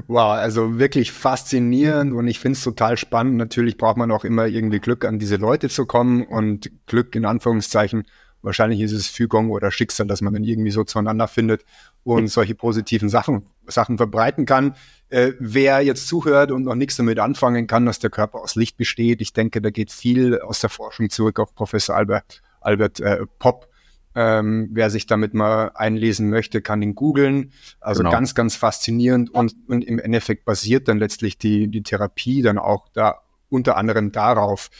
Wow, 0.06 0.32
also 0.32 0.78
wirklich 0.78 1.12
faszinierend 1.12 2.12
und 2.12 2.26
ich 2.26 2.38
finde 2.38 2.56
es 2.56 2.64
total 2.64 2.96
spannend. 2.96 3.36
Natürlich 3.36 3.76
braucht 3.76 3.96
man 3.96 4.10
auch 4.10 4.24
immer 4.24 4.46
irgendwie 4.46 4.78
Glück, 4.78 5.04
an 5.04 5.18
diese 5.18 5.36
Leute 5.36 5.68
zu 5.68 5.86
kommen 5.86 6.26
und 6.26 6.70
Glück 6.86 7.14
in 7.14 7.24
Anführungszeichen. 7.24 8.04
Wahrscheinlich 8.42 8.80
ist 8.80 8.92
es 8.92 9.08
Fügung 9.08 9.50
oder 9.50 9.70
Schicksal, 9.70 10.06
dass 10.06 10.22
man 10.22 10.32
dann 10.32 10.44
irgendwie 10.44 10.70
so 10.70 10.84
zueinander 10.84 11.28
findet 11.28 11.64
und 12.04 12.28
solche 12.28 12.54
positiven 12.54 13.10
Sachen 13.10 13.44
Sachen 13.66 13.98
verbreiten 13.98 14.46
kann. 14.46 14.74
Äh, 15.08 15.32
wer 15.38 15.80
jetzt 15.80 16.08
zuhört 16.08 16.50
und 16.50 16.64
noch 16.64 16.74
nichts 16.74 16.96
damit 16.96 17.18
anfangen 17.18 17.66
kann, 17.66 17.86
dass 17.86 17.98
der 17.98 18.10
Körper 18.10 18.40
aus 18.40 18.54
Licht 18.54 18.76
besteht, 18.76 19.20
ich 19.20 19.32
denke, 19.32 19.60
da 19.60 19.70
geht 19.70 19.90
viel 19.92 20.40
aus 20.40 20.60
der 20.60 20.70
Forschung 20.70 21.10
zurück 21.10 21.38
auf 21.38 21.54
Professor 21.54 21.96
Albert, 21.96 22.42
Albert 22.60 23.00
äh, 23.00 23.26
Popp. 23.38 23.68
Ähm, 24.14 24.70
wer 24.72 24.90
sich 24.90 25.06
damit 25.06 25.34
mal 25.34 25.70
einlesen 25.74 26.30
möchte, 26.30 26.62
kann 26.62 26.82
ihn 26.82 26.94
googeln. 26.94 27.52
Also 27.80 28.00
genau. 28.00 28.10
ganz, 28.10 28.34
ganz 28.34 28.56
faszinierend 28.56 29.30
und, 29.30 29.54
und 29.68 29.84
im 29.84 29.98
Endeffekt 30.00 30.44
basiert 30.44 30.88
dann 30.88 30.98
letztlich 30.98 31.38
die, 31.38 31.68
die 31.68 31.82
Therapie 31.82 32.42
dann 32.42 32.58
auch 32.58 32.88
da 32.92 33.20
unter 33.48 33.76
anderem 33.76 34.10
darauf. 34.10 34.70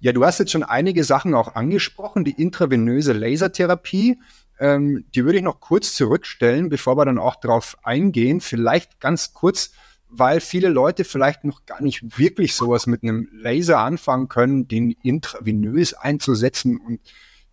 Ja, 0.00 0.12
du 0.12 0.24
hast 0.24 0.40
jetzt 0.40 0.50
schon 0.50 0.64
einige 0.64 1.04
Sachen 1.04 1.34
auch 1.34 1.54
angesprochen, 1.54 2.24
die 2.24 2.32
intravenöse 2.32 3.12
Lasertherapie. 3.12 4.18
Ähm, 4.58 5.04
die 5.14 5.24
würde 5.24 5.38
ich 5.38 5.44
noch 5.44 5.60
kurz 5.60 5.94
zurückstellen, 5.94 6.68
bevor 6.68 6.96
wir 6.96 7.04
dann 7.04 7.18
auch 7.18 7.36
darauf 7.36 7.76
eingehen. 7.84 8.40
Vielleicht 8.40 8.98
ganz 8.98 9.32
kurz, 9.32 9.72
weil 10.08 10.40
viele 10.40 10.68
Leute 10.68 11.04
vielleicht 11.04 11.44
noch 11.44 11.66
gar 11.66 11.80
nicht 11.80 12.18
wirklich 12.18 12.54
sowas 12.54 12.88
mit 12.88 13.04
einem 13.04 13.28
Laser 13.32 13.78
anfangen 13.78 14.28
können, 14.28 14.66
den 14.66 14.90
intravenös 15.02 15.94
einzusetzen 15.94 16.78
und 16.78 17.00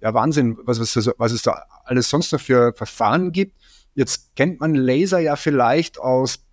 ja, 0.01 0.13
Wahnsinn, 0.13 0.57
was, 0.63 0.79
was, 0.79 1.11
was 1.17 1.31
es 1.31 1.41
da 1.41 1.65
alles 1.83 2.09
sonst 2.09 2.31
noch 2.31 2.41
für 2.41 2.73
Verfahren 2.73 3.31
gibt. 3.31 3.57
Jetzt 3.95 4.35
kennt 4.35 4.59
man 4.59 4.75
Laser 4.75 5.19
ja 5.19 5.35
vielleicht 5.35 5.99
aus 5.99 6.45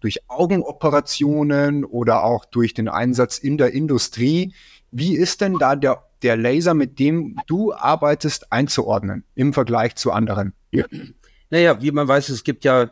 durch 0.00 0.28
Augenoperationen 0.28 1.84
oder 1.84 2.24
auch 2.24 2.44
durch 2.44 2.74
den 2.74 2.88
Einsatz 2.88 3.38
in 3.38 3.58
der 3.58 3.72
Industrie. 3.72 4.54
Wie 4.90 5.16
ist 5.16 5.40
denn 5.40 5.58
da 5.58 5.76
der 5.76 6.04
der 6.22 6.36
Laser, 6.36 6.74
mit 6.74 6.98
dem 6.98 7.36
du 7.46 7.72
arbeitest, 7.72 8.52
einzuordnen 8.52 9.24
im 9.34 9.52
Vergleich 9.52 9.96
zu 9.96 10.12
anderen? 10.12 10.52
Ja. 10.70 10.84
Naja, 11.50 11.82
wie 11.82 11.90
man 11.90 12.06
weiß, 12.06 12.28
es 12.28 12.44
gibt 12.44 12.64
ja 12.64 12.90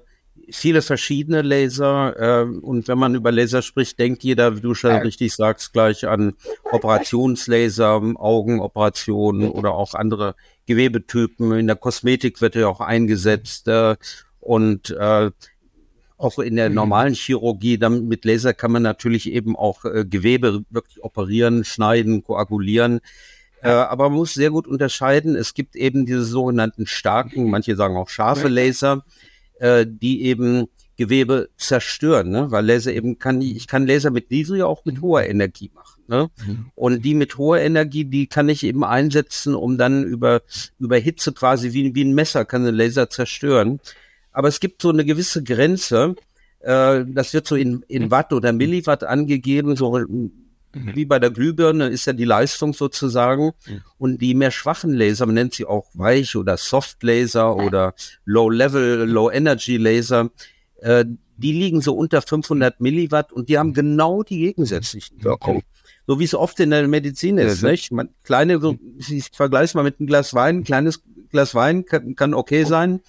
viele 0.50 0.82
verschiedene 0.82 1.42
Laser 1.42 2.42
äh, 2.42 2.44
und 2.44 2.88
wenn 2.88 2.98
man 2.98 3.14
über 3.14 3.32
Laser 3.32 3.62
spricht, 3.62 3.98
denkt 3.98 4.22
jeder, 4.22 4.56
wie 4.56 4.60
du 4.60 4.74
schon 4.74 4.92
richtig 4.92 5.34
sagst, 5.34 5.72
gleich 5.72 6.06
an 6.06 6.34
Operationslaser, 6.64 8.02
Augenoperationen 8.16 9.50
oder 9.50 9.74
auch 9.74 9.94
andere 9.94 10.34
Gewebetypen. 10.66 11.52
In 11.52 11.66
der 11.66 11.76
Kosmetik 11.76 12.40
wird 12.40 12.54
ja 12.54 12.68
auch 12.68 12.80
eingesetzt 12.80 13.68
äh, 13.68 13.96
und 14.40 14.90
äh, 14.90 15.30
auch 16.18 16.38
in 16.38 16.56
der 16.56 16.68
mhm. 16.68 16.74
normalen 16.74 17.14
Chirurgie, 17.14 17.78
dann 17.78 18.08
mit 18.08 18.24
Laser 18.24 18.52
kann 18.52 18.72
man 18.72 18.82
natürlich 18.82 19.30
eben 19.30 19.56
auch 19.56 19.84
äh, 19.84 20.04
Gewebe 20.04 20.64
wirklich 20.70 21.02
operieren, 21.02 21.64
schneiden, 21.64 22.24
koagulieren. 22.24 23.00
Äh, 23.62 23.70
aber 23.70 24.08
man 24.08 24.18
muss 24.18 24.34
sehr 24.34 24.50
gut 24.50 24.66
unterscheiden. 24.66 25.36
Es 25.36 25.54
gibt 25.54 25.76
eben 25.76 26.06
diese 26.06 26.24
sogenannten 26.24 26.86
starken, 26.86 27.50
manche 27.50 27.76
sagen 27.76 27.96
auch 27.96 28.08
scharfe 28.08 28.48
Laser, 28.48 29.04
äh, 29.58 29.86
die 29.88 30.22
eben 30.22 30.68
Gewebe 30.96 31.48
zerstören, 31.56 32.30
ne? 32.30 32.50
weil 32.50 32.66
Laser 32.66 32.92
eben 32.92 33.18
kann, 33.18 33.40
ich 33.40 33.68
kann 33.68 33.86
Laser 33.86 34.10
mit 34.10 34.30
niedriger, 34.30 34.66
auch 34.66 34.84
mit 34.84 35.00
hoher 35.00 35.24
Energie 35.24 35.70
machen. 35.72 36.02
Ne? 36.08 36.30
Mhm. 36.44 36.66
Und 36.74 37.04
die 37.04 37.14
mit 37.14 37.38
hoher 37.38 37.60
Energie, 37.60 38.04
die 38.04 38.26
kann 38.26 38.48
ich 38.48 38.64
eben 38.64 38.82
einsetzen, 38.82 39.54
um 39.54 39.78
dann 39.78 40.02
über, 40.02 40.42
über 40.80 40.96
Hitze 40.96 41.32
quasi 41.32 41.72
wie, 41.72 41.94
wie 41.94 42.04
ein 42.04 42.14
Messer 42.14 42.44
kann 42.44 42.66
ein 42.66 42.74
Laser 42.74 43.08
zerstören 43.10 43.80
aber 44.38 44.46
es 44.46 44.60
gibt 44.60 44.82
so 44.82 44.90
eine 44.90 45.04
gewisse 45.04 45.42
Grenze. 45.42 46.14
Äh, 46.60 47.04
das 47.08 47.34
wird 47.34 47.48
so 47.48 47.56
in, 47.56 47.84
in 47.88 48.12
Watt 48.12 48.32
oder 48.32 48.52
Milliwatt 48.52 49.02
angegeben, 49.02 49.74
so 49.74 49.98
mhm. 50.84 50.96
wie 50.96 51.04
bei 51.04 51.18
der 51.18 51.30
Glühbirne 51.30 51.88
ist 51.88 52.06
ja 52.06 52.12
die 52.12 52.24
Leistung 52.24 52.74
sozusagen. 52.74 53.52
Mhm. 53.66 53.82
Und 53.98 54.18
die 54.22 54.34
mehr 54.34 54.50
schwachen 54.50 54.94
Laser, 54.94 55.26
man 55.26 55.34
nennt 55.34 55.54
sie 55.54 55.64
auch 55.64 55.86
Weich- 55.94 56.36
oder 56.36 56.56
Soft-Laser 56.56 57.56
oder 57.56 57.94
Low-Level, 58.24 59.08
Low-Energy-Laser, 59.08 60.30
äh, 60.80 61.04
die 61.36 61.52
liegen 61.52 61.80
so 61.80 61.94
unter 61.94 62.20
500 62.20 62.80
Milliwatt 62.80 63.32
und 63.32 63.48
die 63.48 63.58
haben 63.58 63.72
genau 63.72 64.22
die 64.22 64.38
gegensätzlichen 64.38 65.22
Wirkungen. 65.22 65.62
So 66.06 66.18
wie 66.18 66.24
es 66.24 66.34
oft 66.34 66.58
in 66.58 66.70
der 66.70 66.88
Medizin 66.88 67.38
ist, 67.38 67.62
ja, 67.62 67.70
nicht? 67.70 67.92
Man, 67.92 68.08
kleine, 68.24 68.58
so, 68.60 68.76
ich 68.98 69.30
vergleiche 69.32 69.64
es 69.66 69.74
mal 69.74 69.84
mit 69.84 70.00
einem 70.00 70.06
Glas 70.06 70.34
Wein, 70.34 70.58
ein 70.58 70.64
kleines 70.64 71.02
Glas 71.30 71.54
Wein 71.54 71.84
kann, 71.84 72.16
kann 72.16 72.34
okay 72.34 72.64
sein 72.64 73.00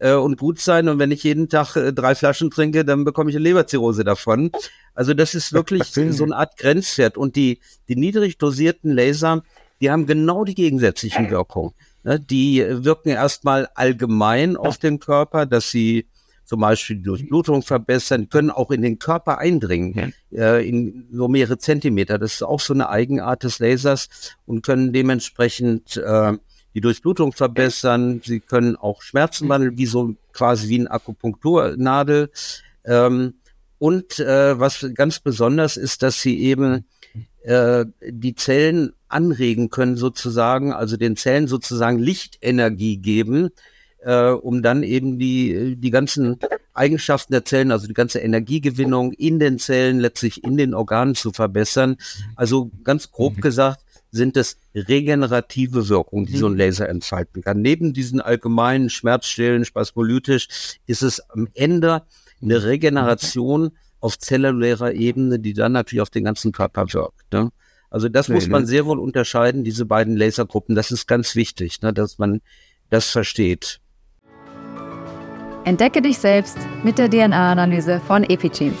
äh, 0.00 0.14
und 0.14 0.38
gut 0.38 0.58
sein. 0.58 0.88
Und 0.88 0.98
wenn 0.98 1.12
ich 1.12 1.22
jeden 1.22 1.48
Tag 1.48 1.76
äh, 1.76 1.92
drei 1.92 2.14
Flaschen 2.14 2.50
trinke, 2.50 2.84
dann 2.84 3.04
bekomme 3.04 3.30
ich 3.30 3.36
eine 3.36 3.44
Leberzirrhose 3.44 4.02
davon. 4.02 4.50
Also 4.94 5.14
das 5.14 5.34
ist 5.34 5.52
wirklich 5.52 5.84
so 5.84 6.24
eine 6.24 6.36
Art 6.36 6.56
Grenzwert. 6.56 7.16
Und 7.16 7.36
die, 7.36 7.60
die 7.88 7.96
niedrig 7.96 8.38
dosierten 8.38 8.90
Laser, 8.90 9.42
die 9.80 9.90
haben 9.90 10.06
genau 10.06 10.44
die 10.44 10.54
gegensätzlichen 10.54 11.30
Wirkungen. 11.30 11.72
Ne? 12.02 12.18
Die 12.18 12.64
wirken 12.68 13.10
erstmal 13.10 13.68
allgemein 13.74 14.56
auf 14.56 14.78
den 14.78 14.98
Körper, 14.98 15.46
dass 15.46 15.70
sie 15.70 16.06
zum 16.44 16.60
Beispiel 16.60 16.96
die 16.96 17.04
Durchblutung 17.04 17.62
verbessern, 17.62 18.28
können 18.28 18.50
auch 18.50 18.72
in 18.72 18.82
den 18.82 18.98
Körper 18.98 19.38
eindringen, 19.38 20.12
äh, 20.32 20.68
in 20.68 21.06
so 21.12 21.28
mehrere 21.28 21.58
Zentimeter. 21.58 22.18
Das 22.18 22.34
ist 22.34 22.42
auch 22.42 22.58
so 22.58 22.74
eine 22.74 22.88
Eigenart 22.88 23.44
des 23.44 23.60
Lasers 23.60 24.08
und 24.46 24.62
können 24.66 24.92
dementsprechend 24.92 25.96
äh, 25.96 26.32
die 26.74 26.80
Durchblutung 26.80 27.32
verbessern. 27.32 28.20
Sie 28.24 28.40
können 28.40 28.76
auch 28.76 29.02
Schmerzen 29.02 29.48
wandeln, 29.48 29.76
wie 29.76 29.86
so 29.86 30.14
quasi 30.32 30.68
wie 30.68 30.80
eine 30.80 30.90
Akupunkturnadel. 30.90 32.30
Ähm, 32.84 33.34
und 33.78 34.18
äh, 34.18 34.58
was 34.58 34.86
ganz 34.94 35.20
besonders 35.20 35.76
ist, 35.76 36.02
dass 36.02 36.20
sie 36.20 36.38
eben 36.38 36.84
äh, 37.42 37.86
die 38.06 38.34
Zellen 38.34 38.92
anregen 39.08 39.70
können 39.70 39.96
sozusagen, 39.96 40.72
also 40.72 40.96
den 40.96 41.16
Zellen 41.16 41.48
sozusagen 41.48 41.98
Lichtenergie 41.98 42.98
geben, 42.98 43.50
äh, 44.02 44.28
um 44.28 44.62
dann 44.62 44.82
eben 44.82 45.18
die, 45.18 45.76
die 45.76 45.90
ganzen 45.90 46.38
Eigenschaften 46.74 47.32
der 47.32 47.44
Zellen, 47.44 47.72
also 47.72 47.86
die 47.86 47.94
ganze 47.94 48.20
Energiegewinnung 48.20 49.12
in 49.12 49.38
den 49.38 49.58
Zellen, 49.58 49.98
letztlich 49.98 50.44
in 50.44 50.56
den 50.56 50.74
Organen 50.74 51.14
zu 51.14 51.32
verbessern. 51.32 51.96
Also 52.36 52.70
ganz 52.84 53.10
grob 53.10 53.38
mhm. 53.38 53.40
gesagt, 53.40 53.80
sind 54.10 54.36
es 54.36 54.56
regenerative 54.74 55.88
Wirkungen, 55.88 56.26
die 56.26 56.36
so 56.36 56.46
ein 56.46 56.52
mhm. 56.52 56.58
Laser 56.58 56.88
entfalten 56.88 57.42
kann. 57.42 57.60
Neben 57.60 57.92
diesen 57.92 58.20
allgemeinen 58.20 58.90
Schmerzstillen, 58.90 59.64
spasmolytisch, 59.64 60.78
ist 60.86 61.02
es 61.02 61.20
am 61.30 61.48
Ende 61.54 62.02
eine 62.42 62.58
mhm. 62.58 62.64
Regeneration 62.64 63.70
auf 64.00 64.18
zellulärer 64.18 64.92
Ebene, 64.94 65.38
die 65.38 65.52
dann 65.52 65.72
natürlich 65.72 66.02
auf 66.02 66.10
den 66.10 66.24
ganzen 66.24 66.52
Körper 66.52 66.92
wirkt. 66.92 67.32
Ne? 67.32 67.50
Also 67.90 68.08
das 68.08 68.28
nee, 68.28 68.34
muss 68.34 68.48
man 68.48 68.62
ne? 68.62 68.68
sehr 68.68 68.86
wohl 68.86 68.98
unterscheiden, 68.98 69.64
diese 69.64 69.84
beiden 69.84 70.16
Lasergruppen. 70.16 70.74
Das 70.74 70.90
ist 70.90 71.06
ganz 71.06 71.34
wichtig, 71.36 71.82
ne, 71.82 71.92
dass 71.92 72.18
man 72.18 72.40
das 72.88 73.10
versteht. 73.10 73.80
Entdecke 75.64 76.00
dich 76.00 76.18
selbst 76.18 76.56
mit 76.82 76.98
der 76.98 77.10
DNA-Analyse 77.10 78.00
von 78.06 78.24
Epigenes. 78.24 78.78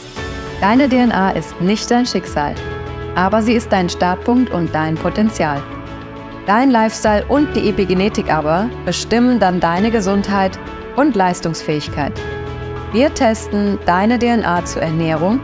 Deine 0.60 0.88
DNA 0.88 1.32
ist 1.32 1.60
nicht 1.60 1.90
dein 1.90 2.06
Schicksal 2.06 2.54
aber 3.14 3.42
sie 3.42 3.54
ist 3.54 3.72
dein 3.72 3.88
Startpunkt 3.88 4.50
und 4.52 4.74
dein 4.74 4.94
Potenzial. 4.94 5.62
Dein 6.46 6.70
Lifestyle 6.70 7.24
und 7.26 7.54
die 7.54 7.68
Epigenetik 7.68 8.32
aber 8.32 8.68
bestimmen 8.84 9.38
dann 9.38 9.60
deine 9.60 9.90
Gesundheit 9.90 10.58
und 10.96 11.14
Leistungsfähigkeit. 11.14 12.12
Wir 12.92 13.12
testen 13.14 13.78
deine 13.86 14.18
DNA 14.18 14.64
zur 14.64 14.82
Ernährung, 14.82 15.40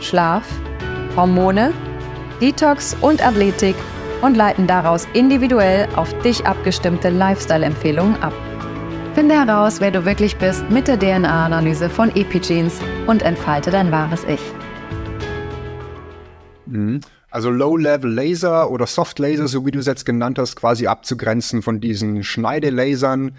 Schlaf, 0.00 0.44
Hormone, 1.16 1.72
Detox 2.40 2.96
und 3.00 3.24
Athletik 3.24 3.76
und 4.22 4.36
leiten 4.36 4.66
daraus 4.66 5.06
individuell 5.12 5.86
auf 5.96 6.12
dich 6.22 6.44
abgestimmte 6.46 7.10
Lifestyle-Empfehlungen 7.10 8.20
ab. 8.22 8.32
Finde 9.14 9.36
heraus, 9.36 9.80
wer 9.80 9.92
du 9.92 10.04
wirklich 10.04 10.36
bist 10.36 10.68
mit 10.70 10.88
der 10.88 10.98
DNA-Analyse 10.98 11.88
von 11.88 12.10
Epigenes 12.16 12.80
und 13.06 13.22
entfalte 13.22 13.70
dein 13.70 13.92
wahres 13.92 14.24
Ich. 14.24 14.40
Mhm. 16.74 17.00
Also 17.30 17.50
Low-Level-Laser 17.50 18.70
oder 18.70 18.86
Soft-Laser, 18.86 19.48
so 19.48 19.64
wie 19.64 19.70
du 19.70 19.78
es 19.78 19.86
jetzt 19.86 20.04
genannt 20.04 20.38
hast, 20.38 20.56
quasi 20.56 20.86
abzugrenzen 20.86 21.62
von 21.62 21.80
diesen 21.80 22.22
Schneidelasern. 22.22 23.36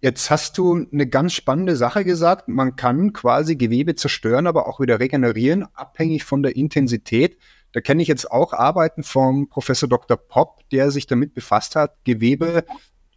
Jetzt 0.00 0.30
hast 0.30 0.58
du 0.58 0.86
eine 0.92 1.06
ganz 1.06 1.32
spannende 1.32 1.76
Sache 1.76 2.04
gesagt. 2.04 2.48
Man 2.48 2.76
kann 2.76 3.12
quasi 3.12 3.56
Gewebe 3.56 3.94
zerstören, 3.94 4.46
aber 4.46 4.68
auch 4.68 4.80
wieder 4.80 4.98
regenerieren, 4.98 5.66
abhängig 5.74 6.24
von 6.24 6.42
der 6.42 6.56
Intensität. 6.56 7.38
Da 7.72 7.80
kenne 7.80 8.02
ich 8.02 8.08
jetzt 8.08 8.30
auch 8.30 8.52
Arbeiten 8.52 9.02
vom 9.02 9.48
Professor 9.48 9.88
Dr. 9.88 10.16
Popp, 10.16 10.68
der 10.70 10.90
sich 10.90 11.06
damit 11.06 11.34
befasst 11.34 11.76
hat, 11.76 12.04
Gewebe 12.04 12.64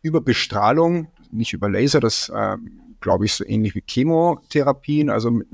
über 0.01 0.22
Bestrahlung, 0.22 1.07
nicht 1.31 1.53
über 1.53 1.69
Laser, 1.69 2.00
das 2.00 2.29
äh, 2.29 2.57
glaube 3.01 3.25
ich 3.25 3.34
so 3.34 3.45
ähnlich 3.45 3.75
wie 3.75 3.84
Chemotherapien, 3.86 5.10
also 5.10 5.31
mit 5.31 5.48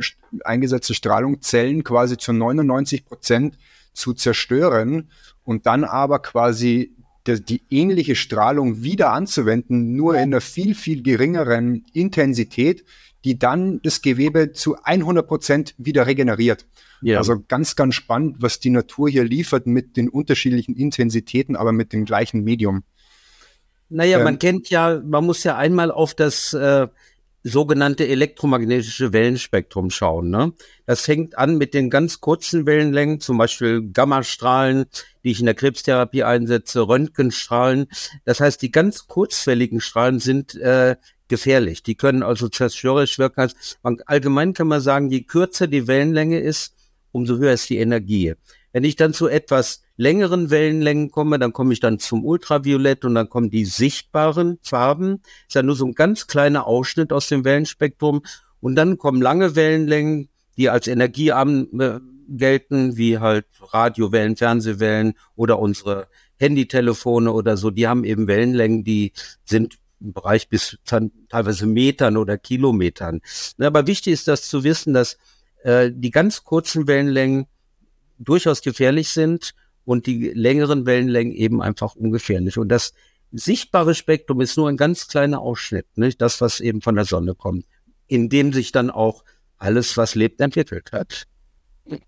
eingesetzter 0.43 0.93
Strahlung, 0.93 1.41
Zellen 1.41 1.83
quasi 1.83 2.17
zu 2.17 2.33
99 2.33 3.05
Prozent 3.05 3.57
zu 3.93 4.13
zerstören 4.13 5.09
und 5.43 5.65
dann 5.65 5.83
aber 5.83 6.19
quasi 6.19 6.95
die, 7.27 7.43
die 7.43 7.61
ähnliche 7.69 8.15
Strahlung 8.15 8.83
wieder 8.83 9.11
anzuwenden, 9.11 9.95
nur 9.95 10.15
in 10.15 10.21
einer 10.21 10.41
viel, 10.41 10.75
viel 10.75 11.03
geringeren 11.03 11.85
Intensität, 11.93 12.83
die 13.23 13.37
dann 13.37 13.79
das 13.83 14.01
Gewebe 14.01 14.51
zu 14.53 14.77
100 14.83 15.27
Prozent 15.27 15.75
wieder 15.77 16.07
regeneriert. 16.07 16.65
Ja. 17.01 17.19
Also 17.19 17.43
ganz, 17.47 17.75
ganz 17.75 17.95
spannend, 17.95 18.37
was 18.39 18.59
die 18.59 18.69
Natur 18.69 19.09
hier 19.09 19.23
liefert 19.23 19.67
mit 19.67 19.97
den 19.97 20.09
unterschiedlichen 20.09 20.75
Intensitäten, 20.75 21.55
aber 21.55 21.71
mit 21.71 21.93
dem 21.93 22.05
gleichen 22.05 22.43
Medium. 22.43 22.83
Naja, 23.89 24.19
ähm, 24.19 24.23
man 24.23 24.39
kennt 24.39 24.69
ja, 24.69 25.01
man 25.05 25.25
muss 25.25 25.43
ja 25.43 25.57
einmal 25.57 25.91
auf 25.91 26.15
das 26.15 26.53
äh, 26.53 26.87
sogenannte 27.43 28.07
elektromagnetische 28.07 29.13
Wellenspektrum 29.13 29.89
schauen. 29.89 30.29
Ne? 30.29 30.53
Das 30.85 31.01
fängt 31.01 31.37
an 31.37 31.57
mit 31.57 31.73
den 31.73 31.89
ganz 31.89 32.21
kurzen 32.21 32.65
Wellenlängen, 32.65 33.19
zum 33.19 33.37
Beispiel 33.37 33.89
Gammastrahlen, 33.91 34.85
die 35.23 35.31
ich 35.31 35.39
in 35.39 35.45
der 35.45 35.55
Krebstherapie 35.55 36.23
einsetze, 36.23 36.87
Röntgenstrahlen. 36.87 37.87
Das 38.25 38.39
heißt, 38.39 38.61
die 38.61 38.71
ganz 38.71 39.07
kurzwelligen 39.07 39.81
Strahlen 39.81 40.19
sind 40.19 40.55
äh, 40.55 40.95
gefährlich. 41.27 41.81
Die 41.81 41.95
können 41.95 42.23
also 42.23 42.49
zerstörerisch 42.49 43.17
wirken. 43.17 43.51
Allgemein 44.05 44.53
kann 44.53 44.67
man 44.67 44.81
sagen, 44.81 45.09
je 45.09 45.23
kürzer 45.23 45.67
die 45.67 45.87
Wellenlänge 45.87 46.39
ist, 46.39 46.75
umso 47.11 47.37
höher 47.37 47.53
ist 47.53 47.69
die 47.69 47.77
Energie. 47.77 48.35
Wenn 48.73 48.83
ich 48.83 48.95
dann 48.95 49.13
zu 49.13 49.27
etwas 49.27 49.83
längeren 49.97 50.49
Wellenlängen 50.49 51.11
komme, 51.11 51.39
dann 51.39 51.53
komme 51.53 51.73
ich 51.73 51.79
dann 51.79 51.99
zum 51.99 52.25
Ultraviolett 52.25 53.05
und 53.05 53.15
dann 53.15 53.29
kommen 53.29 53.49
die 53.49 53.65
sichtbaren 53.65 54.59
Farben. 54.63 55.21
Ist 55.47 55.55
ja 55.55 55.63
nur 55.63 55.75
so 55.75 55.85
ein 55.85 55.93
ganz 55.93 56.27
kleiner 56.27 56.67
Ausschnitt 56.67 57.11
aus 57.11 57.27
dem 57.27 57.43
Wellenspektrum. 57.43 58.23
Und 58.61 58.75
dann 58.75 58.97
kommen 58.97 59.21
lange 59.21 59.55
Wellenlängen, 59.55 60.29
die 60.57 60.69
als 60.69 60.87
energiearm 60.87 61.67
äh, 61.79 61.99
gelten, 62.29 62.97
wie 62.97 63.19
halt 63.19 63.45
Radiowellen, 63.59 64.37
Fernsehwellen 64.37 65.13
oder 65.35 65.59
unsere 65.59 66.07
Handytelefone 66.37 67.31
oder 67.31 67.57
so. 67.57 67.71
Die 67.71 67.87
haben 67.87 68.03
eben 68.03 68.27
Wellenlängen, 68.27 68.83
die 68.83 69.13
sind 69.43 69.77
im 69.99 70.13
Bereich 70.13 70.49
bis 70.49 70.77
teilweise 70.85 71.67
Metern 71.67 72.17
oder 72.17 72.37
Kilometern. 72.37 73.21
Aber 73.59 73.85
wichtig 73.85 74.13
ist 74.13 74.27
das 74.27 74.47
zu 74.47 74.63
wissen, 74.63 74.93
dass 74.93 75.17
äh, 75.63 75.91
die 75.93 76.09
ganz 76.09 76.43
kurzen 76.43 76.87
Wellenlängen 76.87 77.45
durchaus 78.23 78.61
gefährlich 78.61 79.09
sind 79.09 79.53
und 79.85 80.05
die 80.05 80.29
längeren 80.29 80.85
Wellenlängen 80.85 81.33
eben 81.33 81.61
einfach 81.61 81.95
ungefährlich. 81.95 82.57
Und 82.57 82.69
das 82.69 82.93
sichtbare 83.31 83.95
Spektrum 83.95 84.41
ist 84.41 84.57
nur 84.57 84.69
ein 84.69 84.77
ganz 84.77 85.07
kleiner 85.07 85.39
Ausschnitt, 85.39 85.85
nicht? 85.95 86.21
das, 86.21 86.41
was 86.41 86.59
eben 86.59 86.81
von 86.81 86.95
der 86.95 87.05
Sonne 87.05 87.35
kommt, 87.35 87.65
in 88.07 88.29
dem 88.29 88.53
sich 88.53 88.71
dann 88.71 88.89
auch 88.89 89.23
alles, 89.57 89.97
was 89.97 90.15
lebt, 90.15 90.41
entwickelt 90.41 90.91
hat. 90.91 91.27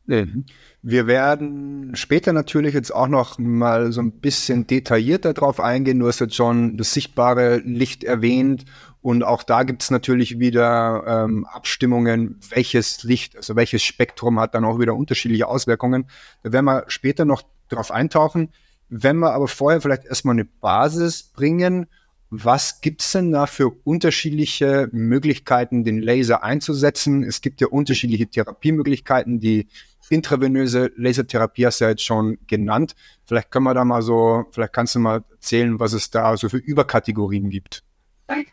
Wir 0.06 1.08
werden 1.08 1.96
später 1.96 2.32
natürlich 2.32 2.74
jetzt 2.74 2.94
auch 2.94 3.08
noch 3.08 3.38
mal 3.38 3.92
so 3.92 4.02
ein 4.02 4.20
bisschen 4.20 4.68
detaillierter 4.68 5.34
drauf 5.34 5.60
eingehen. 5.60 6.00
Du 6.00 6.08
hast 6.08 6.20
jetzt 6.20 6.36
schon 6.36 6.78
das 6.78 6.94
sichtbare 6.94 7.58
Licht 7.58 8.04
erwähnt 8.04 8.66
und 9.04 9.22
auch 9.22 9.44
da 9.44 9.64
gibt 9.64 9.84
es 9.84 9.92
natürlich 9.92 10.40
wieder 10.40 11.04
ähm, 11.06 11.46
Abstimmungen, 11.46 12.40
welches 12.50 13.04
Licht, 13.04 13.36
also 13.36 13.58
welches 13.58 13.84
Spektrum 13.84 14.40
hat 14.40 14.56
dann 14.56 14.64
auch 14.64 14.80
wieder 14.80 14.96
unterschiedliche 14.96 15.50
Auswirkungen. 15.50 16.06
Da 16.42 16.54
werden 16.54 16.64
wir 16.64 16.86
später 16.88 17.26
noch 17.26 17.44
drauf 17.68 17.92
eintauchen. 17.92 18.54
Wenn 18.88 19.18
wir 19.18 19.34
aber 19.34 19.50
vorher 19.50 19.82
vielleicht 19.82 20.06
erstmal 20.06 20.36
eine 20.36 20.46
Basis 20.46 21.22
bringen, 21.22 21.88
was 22.30 22.80
gibt's 22.80 23.12
denn 23.12 23.34
da 23.34 23.46
für 23.46 23.70
unterschiedliche 23.84 24.88
Möglichkeiten, 24.94 25.84
den 25.84 26.02
Laser 26.02 26.42
einzusetzen? 26.42 27.24
Es 27.24 27.42
gibt 27.42 27.60
ja 27.60 27.68
unterschiedliche 27.68 28.28
Therapiemöglichkeiten. 28.28 29.42
Die 29.42 29.68
intravenöse 30.10 30.94
Lasertherapie 30.96 31.66
hast 31.66 31.82
du 31.82 31.86
ja 31.86 31.90
jetzt 31.90 32.06
schon 32.06 32.38
genannt. 32.48 32.96
Vielleicht 33.26 33.52
können 33.52 33.66
wir 33.66 33.74
da 33.74 33.84
mal 33.84 34.02
so, 34.02 34.46
vielleicht 34.52 34.72
kannst 34.72 34.96
du 34.96 35.00
mal 35.00 35.26
erzählen, 35.30 35.78
was 35.82 35.92
es 35.92 36.10
da 36.10 36.38
so 36.38 36.48
für 36.48 36.58
Überkategorien 36.58 37.50
gibt. 37.50 37.84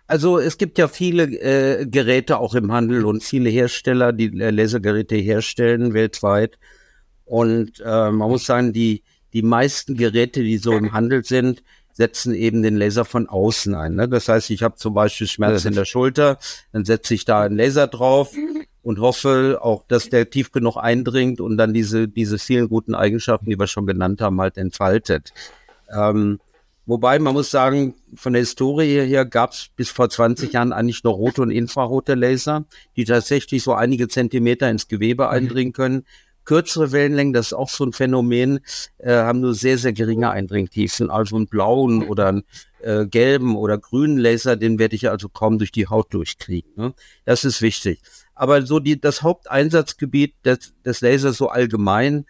Also 0.07 0.39
es 0.39 0.59
gibt 0.59 0.79
ja 0.79 0.89
viele 0.89 1.25
äh, 1.25 1.87
Geräte 1.87 2.39
auch 2.39 2.55
im 2.55 2.73
Handel 2.73 3.05
und 3.05 3.23
viele 3.23 3.51
Hersteller, 3.51 4.13
die 4.13 4.27
äh, 4.41 4.51
Lasergeräte 4.51 5.17
herstellen 5.17 5.95
weltweit. 5.95 6.59
Und 7.25 7.81
äh, 7.81 8.11
man 8.11 8.31
muss 8.31 8.47
sagen, 8.47 8.73
die, 8.73 9.05
die 9.33 9.43
meisten 9.43 9.97
Geräte, 9.97 10.43
die 10.43 10.59
so 10.59 10.73
im 10.73 10.93
Handel 10.93 11.25
sind, 11.25 11.63
setzen 11.93 12.35
eben 12.35 12.63
den 12.63 12.77
Laser 12.77 13.05
von 13.05 13.29
außen 13.29 13.75
ein. 13.75 13.95
Ne? 13.95 14.09
Das 14.09 14.29
heißt, 14.29 14.51
ich 14.51 14.63
habe 14.63 14.77
zum 14.77 14.95
Beispiel 14.95 15.27
Schmerz 15.27 15.65
in 15.65 15.75
der 15.75 15.85
Schulter, 15.85 16.39
dann 16.73 16.85
setze 16.85 17.15
ich 17.15 17.25
da 17.25 17.43
einen 17.43 17.57
Laser 17.57 17.87
drauf 17.87 18.33
und 18.83 18.99
hoffe 19.01 19.59
auch, 19.61 19.85
dass 19.87 20.09
der 20.09 20.31
tief 20.31 20.51
genug 20.51 20.77
eindringt 20.77 21.41
und 21.41 21.57
dann 21.57 21.75
diese, 21.75 22.09
diese 22.09 22.39
vielen 22.39 22.69
guten 22.69 22.95
Eigenschaften, 22.95 23.51
die 23.51 23.59
wir 23.59 23.67
schon 23.67 23.87
genannt 23.87 24.21
haben, 24.21 24.41
halt 24.41 24.57
entfaltet. 24.57 25.33
Ähm, 25.95 26.41
Wobei 26.91 27.21
man 27.21 27.35
muss 27.35 27.53
sagen, 27.53 27.95
von 28.17 28.33
der 28.33 28.41
Historie 28.41 29.07
her 29.07 29.25
gab 29.25 29.53
es 29.53 29.69
bis 29.77 29.91
vor 29.91 30.11
20 30.11 30.53
Jahren 30.53 30.73
eigentlich 30.73 31.05
nur 31.05 31.13
rote 31.13 31.41
und 31.41 31.53
infrarote 31.53 32.17
Laser, 32.17 32.65
die 32.97 33.05
tatsächlich 33.05 33.63
so 33.63 33.75
einige 33.75 34.09
Zentimeter 34.09 34.69
ins 34.69 34.89
Gewebe 34.89 35.27
mhm. 35.27 35.31
eindringen 35.31 35.73
können. 35.73 36.05
Kürzere 36.45 36.91
Wellenlängen, 36.91 37.33
das 37.33 37.49
ist 37.49 37.53
auch 37.53 37.69
so 37.69 37.85
ein 37.85 37.93
Phänomen, 37.93 38.59
äh, 38.99 39.13
haben 39.13 39.39
nur 39.39 39.55
sehr, 39.55 39.79
sehr 39.79 39.93
geringe 39.93 40.31
Eindringtiefen. 40.31 41.11
Also 41.11 41.37
einen 41.37 41.47
blauen 41.47 42.03
oder 42.03 42.27
einen 42.27 42.43
äh, 42.81 43.07
gelben 43.07 43.55
oder 43.55 43.79
grünen 43.79 44.19
Laser, 44.19 44.57
den 44.57 44.81
werde 44.81 44.97
ich 44.97 45.09
also 45.09 45.29
kaum 45.29 45.59
durch 45.59 45.71
die 45.71 45.87
Haut 45.87 46.13
durchkriegen. 46.13 46.73
Ne? 46.75 46.95
Das 47.25 47.45
ist 47.45 47.63
wichtig. 47.63 48.01
Aber 48.35 48.67
so 48.67 48.81
die, 48.81 49.01
das 49.01 49.23
Haupteinsatzgebiet 49.23 50.35
des, 50.45 50.75
des 50.85 51.03
Lasers 51.03 51.37
so 51.37 51.51
allgemein 51.51 52.27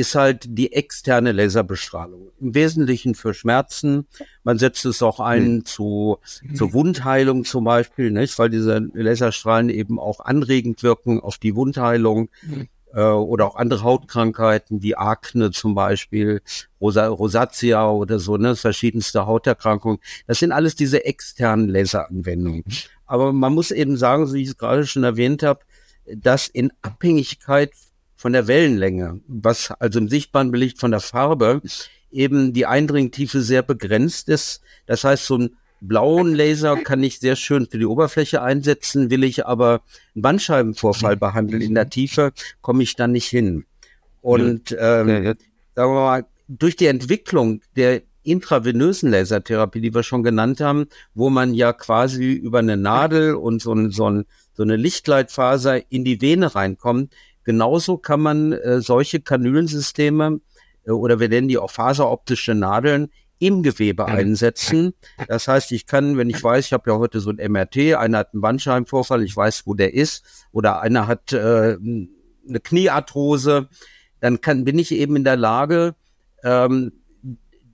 ist 0.00 0.14
halt 0.14 0.46
die 0.48 0.72
externe 0.72 1.32
Laserbestrahlung. 1.32 2.30
Im 2.40 2.54
Wesentlichen 2.54 3.14
für 3.14 3.34
Schmerzen. 3.34 4.06
Man 4.42 4.58
setzt 4.58 4.86
es 4.86 5.02
auch 5.02 5.20
ein 5.20 5.56
mhm. 5.56 5.64
zu, 5.66 6.18
zur 6.54 6.72
Wundheilung 6.72 7.44
zum 7.44 7.64
Beispiel, 7.64 8.10
nicht? 8.10 8.38
weil 8.38 8.48
diese 8.48 8.88
Laserstrahlen 8.94 9.68
eben 9.68 9.98
auch 9.98 10.20
anregend 10.20 10.82
wirken 10.82 11.20
auf 11.20 11.36
die 11.36 11.54
Wundheilung. 11.54 12.30
Mhm. 12.42 12.68
Äh, 12.94 13.02
oder 13.02 13.46
auch 13.46 13.56
andere 13.56 13.82
Hautkrankheiten 13.82 14.82
wie 14.82 14.96
Akne 14.96 15.50
zum 15.50 15.74
Beispiel, 15.74 16.40
Rosa 16.80 17.06
Rosatia 17.06 17.88
oder 17.90 18.18
so, 18.18 18.36
ne, 18.36 18.56
verschiedenste 18.56 19.26
Hauterkrankungen. 19.26 19.98
Das 20.26 20.38
sind 20.38 20.50
alles 20.50 20.74
diese 20.74 21.04
externen 21.04 21.68
Laseranwendungen. 21.68 22.64
Mhm. 22.66 22.72
Aber 23.06 23.32
man 23.32 23.52
muss 23.52 23.70
eben 23.70 23.96
sagen, 23.96 24.26
so 24.26 24.34
wie 24.34 24.42
ich 24.42 24.48
es 24.48 24.56
gerade 24.56 24.86
schon 24.86 25.04
erwähnt 25.04 25.42
habe, 25.42 25.60
dass 26.16 26.48
in 26.48 26.72
Abhängigkeit 26.82 27.72
von 28.20 28.34
der 28.34 28.46
Wellenlänge, 28.46 29.22
was 29.28 29.70
also 29.78 29.98
im 29.98 30.10
sichtbaren 30.10 30.50
Belicht 30.50 30.78
von 30.78 30.90
der 30.90 31.00
Farbe 31.00 31.62
eben 32.10 32.52
die 32.52 32.66
Eindringtiefe 32.66 33.40
sehr 33.40 33.62
begrenzt 33.62 34.28
ist. 34.28 34.60
Das 34.84 35.04
heißt, 35.04 35.24
so 35.24 35.38
ein 35.38 35.56
blauen 35.80 36.34
Laser 36.34 36.76
kann 36.76 37.02
ich 37.02 37.18
sehr 37.18 37.34
schön 37.34 37.66
für 37.66 37.78
die 37.78 37.86
Oberfläche 37.86 38.42
einsetzen, 38.42 39.08
will 39.08 39.24
ich 39.24 39.46
aber 39.46 39.80
einen 40.14 40.20
Bandscheibenvorfall 40.20 41.16
behandeln 41.16 41.62
in 41.62 41.74
der 41.74 41.88
Tiefe, 41.88 42.32
komme 42.60 42.82
ich 42.82 42.94
dann 42.94 43.12
nicht 43.12 43.28
hin. 43.28 43.64
Und 44.20 44.76
ähm, 44.78 45.34
sagen 45.74 45.94
wir 45.94 45.94
mal, 45.94 46.26
durch 46.46 46.76
die 46.76 46.88
Entwicklung 46.88 47.62
der 47.74 48.02
intravenösen 48.22 49.10
Lasertherapie, 49.10 49.80
die 49.80 49.94
wir 49.94 50.02
schon 50.02 50.22
genannt 50.22 50.60
haben, 50.60 50.88
wo 51.14 51.30
man 51.30 51.54
ja 51.54 51.72
quasi 51.72 52.32
über 52.32 52.58
eine 52.58 52.76
Nadel 52.76 53.34
und 53.34 53.62
so, 53.62 53.72
ein, 53.72 53.90
so, 53.90 54.10
ein, 54.10 54.26
so 54.52 54.62
eine 54.62 54.76
Lichtleitfaser 54.76 55.90
in 55.90 56.04
die 56.04 56.20
Vene 56.20 56.54
reinkommt, 56.54 57.14
Genauso 57.44 57.96
kann 57.96 58.20
man 58.20 58.52
äh, 58.52 58.80
solche 58.80 59.20
Kanülensysteme 59.20 60.40
äh, 60.84 60.90
oder 60.90 61.20
wir 61.20 61.28
nennen 61.28 61.48
die 61.48 61.58
auch 61.58 61.70
faseroptische 61.70 62.54
Nadeln 62.54 63.10
im 63.38 63.62
Gewebe 63.62 64.04
einsetzen. 64.04 64.92
Das 65.26 65.48
heißt, 65.48 65.72
ich 65.72 65.86
kann, 65.86 66.18
wenn 66.18 66.28
ich 66.28 66.44
weiß, 66.44 66.66
ich 66.66 66.72
habe 66.74 66.90
ja 66.90 66.98
heute 66.98 67.20
so 67.20 67.30
ein 67.30 67.52
MRT, 67.52 67.94
einer 67.94 68.18
hat 68.18 68.34
einen 68.34 68.42
Bandscheibenvorfall, 68.42 69.22
ich 69.22 69.34
weiß, 69.34 69.66
wo 69.66 69.74
der 69.74 69.94
ist, 69.94 70.46
oder 70.52 70.82
einer 70.82 71.06
hat 71.06 71.32
äh, 71.32 71.76
eine 71.78 72.60
Kniearthrose, 72.62 73.68
dann 74.20 74.42
kann, 74.42 74.64
bin 74.64 74.78
ich 74.78 74.92
eben 74.92 75.16
in 75.16 75.24
der 75.24 75.36
Lage, 75.36 75.94
ähm, 76.44 76.92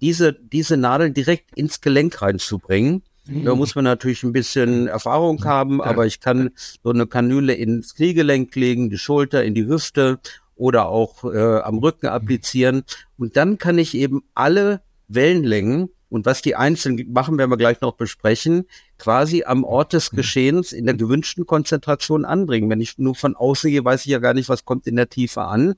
diese, 0.01 0.33
diese 0.33 0.77
Nadeln 0.77 1.15
direkt 1.15 1.57
ins 1.57 1.81
Gelenk 1.81 2.23
reinzubringen 2.23 3.03
da 3.29 3.55
muss 3.55 3.75
man 3.75 3.85
natürlich 3.85 4.23
ein 4.23 4.33
bisschen 4.33 4.87
Erfahrung 4.87 5.45
haben, 5.45 5.83
aber 5.83 6.07
ich 6.07 6.21
kann 6.21 6.51
so 6.83 6.91
eine 6.91 7.07
Kanüle 7.07 7.55
ins 7.55 7.95
Kniegelenk 7.95 8.55
legen, 8.55 8.91
die 8.91 8.99
Schulter, 8.99 9.45
in 9.45 9.55
die 9.55 9.67
Hüfte 9.67 10.19
oder 10.55 10.89
auch 10.89 11.25
äh, 11.25 11.61
am 11.61 11.79
Rücken 11.79 12.07
applizieren. 12.07 12.85
Und 13.19 13.37
dann 13.37 13.59
kann 13.59 13.79
ich 13.79 13.95
eben 13.95 14.23
alle 14.35 14.81
Wellenlängen 15.09 15.91
und 16.09 16.25
was 16.25 16.41
die 16.41 16.55
einzelnen 16.55 17.13
machen, 17.13 17.37
werden 17.37 17.51
wir 17.51 17.57
gleich 17.57 17.81
noch 17.81 17.95
besprechen, 17.95 18.67
quasi 18.99 19.43
am 19.45 19.65
Ort 19.65 19.93
des 19.93 20.11
Geschehens 20.11 20.73
in 20.73 20.87
der 20.87 20.95
gewünschten 20.95 21.47
Konzentration 21.47 22.25
anbringen. 22.25 22.71
Wenn 22.71 22.81
ich 22.81 22.97
nur 22.99 23.15
von 23.15 23.35
außen 23.35 23.71
gehe, 23.71 23.85
weiß 23.85 24.07
ich 24.07 24.13
ja 24.13 24.19
gar 24.19 24.35
nicht, 24.35 24.49
was 24.49 24.65
kommt 24.65 24.87
in 24.87 24.97
der 24.97 25.09
Tiefe 25.09 25.43
an. 25.43 25.75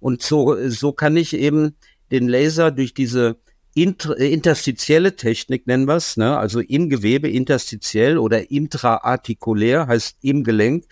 Und 0.00 0.22
so, 0.22 0.56
so 0.68 0.92
kann 0.92 1.16
ich 1.16 1.34
eben 1.34 1.76
den 2.10 2.28
Laser 2.28 2.72
durch 2.72 2.94
diese 2.94 3.36
inter, 3.74 4.18
äh, 4.18 4.32
interstitielle 4.32 5.16
Technik 5.16 5.66
nennen 5.66 5.86
wir 5.86 5.96
es, 5.96 6.16
ne? 6.16 6.36
also 6.36 6.60
im 6.60 6.88
Gewebe 6.88 7.28
interstitiell 7.28 8.18
oder 8.18 8.50
intraartikulär, 8.50 9.86
heißt 9.86 10.18
im 10.22 10.44
Gelenk, 10.44 10.84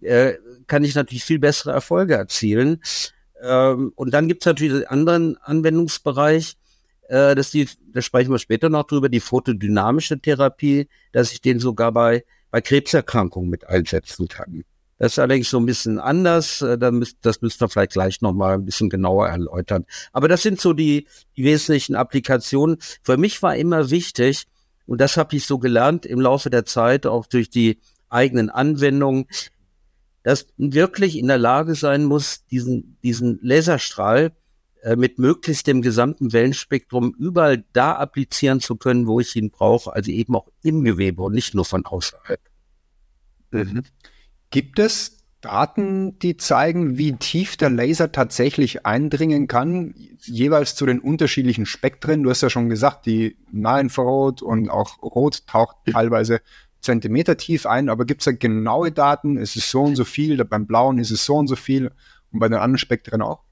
äh, 0.00 0.34
kann 0.66 0.84
ich 0.84 0.94
natürlich 0.94 1.24
viel 1.24 1.38
bessere 1.38 1.72
Erfolge 1.72 2.14
erzielen. 2.14 2.80
Ähm, 3.42 3.92
und 3.96 4.12
dann 4.12 4.28
gibt 4.28 4.42
es 4.42 4.46
natürlich 4.46 4.74
einen 4.74 4.86
anderen 4.86 5.36
Anwendungsbereich, 5.38 6.56
äh, 7.08 7.34
das 7.34 7.50
die, 7.50 7.68
da 7.92 8.02
sprechen 8.02 8.30
wir 8.30 8.38
später 8.38 8.68
noch 8.68 8.84
drüber, 8.84 9.08
die 9.08 9.20
photodynamische 9.20 10.20
Therapie, 10.20 10.88
dass 11.12 11.32
ich 11.32 11.40
den 11.40 11.58
sogar 11.58 11.92
bei, 11.92 12.24
bei 12.50 12.60
Krebserkrankungen 12.60 13.50
mit 13.50 13.66
einsetzen 13.66 14.28
kann. 14.28 14.64
Das 15.00 15.12
ist 15.12 15.18
allerdings 15.18 15.48
so 15.48 15.58
ein 15.58 15.64
bisschen 15.64 15.98
anders. 15.98 16.60
Äh, 16.60 16.76
das 16.78 17.40
müsst 17.40 17.62
ihr 17.62 17.68
vielleicht 17.70 17.92
gleich 17.92 18.20
nochmal 18.20 18.54
ein 18.54 18.66
bisschen 18.66 18.90
genauer 18.90 19.28
erläutern. 19.28 19.86
Aber 20.12 20.28
das 20.28 20.42
sind 20.42 20.60
so 20.60 20.74
die, 20.74 21.08
die 21.38 21.44
wesentlichen 21.44 21.96
Applikationen. 21.96 22.76
Für 23.02 23.16
mich 23.16 23.42
war 23.42 23.56
immer 23.56 23.88
wichtig, 23.88 24.44
und 24.84 25.00
das 25.00 25.16
habe 25.16 25.34
ich 25.34 25.46
so 25.46 25.58
gelernt 25.58 26.04
im 26.04 26.20
Laufe 26.20 26.50
der 26.50 26.66
Zeit, 26.66 27.06
auch 27.06 27.24
durch 27.24 27.48
die 27.48 27.80
eigenen 28.10 28.50
Anwendungen, 28.50 29.24
dass 30.22 30.48
wirklich 30.58 31.16
in 31.16 31.28
der 31.28 31.38
Lage 31.38 31.76
sein 31.76 32.04
muss, 32.04 32.44
diesen, 32.50 32.98
diesen 33.02 33.38
Laserstrahl 33.40 34.32
äh, 34.82 34.96
mit 34.96 35.18
möglichst 35.18 35.66
dem 35.66 35.80
gesamten 35.80 36.34
Wellenspektrum 36.34 37.14
überall 37.18 37.64
da 37.72 37.92
applizieren 37.92 38.60
zu 38.60 38.76
können, 38.76 39.06
wo 39.06 39.18
ich 39.18 39.34
ihn 39.34 39.50
brauche, 39.50 39.94
also 39.94 40.10
eben 40.10 40.36
auch 40.36 40.48
im 40.62 40.84
Gewebe 40.84 41.22
und 41.22 41.32
nicht 41.32 41.54
nur 41.54 41.64
von 41.64 41.86
außerhalb. 41.86 42.40
Mhm. 43.50 43.84
Gibt 44.50 44.78
es 44.78 45.20
Daten, 45.40 46.18
die 46.18 46.36
zeigen, 46.36 46.98
wie 46.98 47.12
tief 47.12 47.56
der 47.56 47.70
Laser 47.70 48.12
tatsächlich 48.12 48.84
eindringen 48.84 49.48
kann, 49.48 49.94
jeweils 50.18 50.74
zu 50.74 50.84
den 50.84 51.00
unterschiedlichen 51.00 51.64
Spektren. 51.64 52.22
Du 52.22 52.30
hast 52.30 52.42
ja 52.42 52.50
schon 52.50 52.68
gesagt, 52.68 53.06
die 53.06 53.36
Nahinfrarot 53.50 54.42
und 54.42 54.68
auch 54.68 55.02
Rot 55.02 55.46
taucht 55.46 55.76
teilweise 55.90 56.40
Zentimeter 56.80 57.36
tief 57.36 57.64
ein, 57.66 57.88
aber 57.88 58.04
gibt 58.04 58.20
es 58.20 58.26
da 58.26 58.32
genaue 58.32 58.92
Daten? 58.92 59.38
Ist 59.38 59.56
es 59.56 59.70
so 59.70 59.82
und 59.82 59.96
so 59.96 60.04
viel? 60.04 60.42
Beim 60.44 60.66
Blauen 60.66 60.98
ist 60.98 61.10
es 61.10 61.24
so 61.24 61.36
und 61.36 61.46
so 61.46 61.56
viel 61.56 61.90
und 62.30 62.40
bei 62.40 62.48
den 62.48 62.58
anderen 62.58 62.78
Spektren 62.78 63.22
auch? 63.22 63.42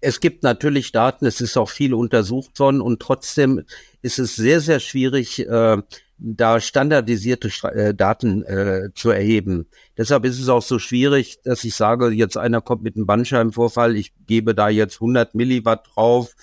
Es 0.00 0.20
gibt 0.20 0.42
natürlich 0.42 0.92
Daten, 0.92 1.26
es 1.26 1.40
ist 1.40 1.56
auch 1.56 1.70
viel 1.70 1.94
untersucht 1.94 2.60
worden 2.60 2.80
und 2.80 3.00
trotzdem 3.00 3.64
ist 4.02 4.18
es 4.18 4.36
sehr, 4.36 4.60
sehr 4.60 4.78
schwierig, 4.78 5.40
äh, 5.48 5.78
da 6.18 6.60
standardisierte 6.60 7.50
äh, 7.74 7.94
Daten 7.94 8.42
äh, 8.44 8.90
zu 8.94 9.10
erheben. 9.10 9.66
Deshalb 9.98 10.24
ist 10.24 10.40
es 10.40 10.48
auch 10.48 10.62
so 10.62 10.78
schwierig, 10.78 11.40
dass 11.42 11.64
ich 11.64 11.74
sage, 11.74 12.08
jetzt 12.10 12.36
einer 12.36 12.60
kommt 12.60 12.82
mit 12.82 12.96
einem 12.96 13.06
Bandscheibenvorfall, 13.06 13.96
ich 13.96 14.12
gebe 14.26 14.54
da 14.54 14.68
jetzt 14.68 14.96
100 14.96 15.34
Milliwatt 15.34 15.88
drauf 15.94 16.34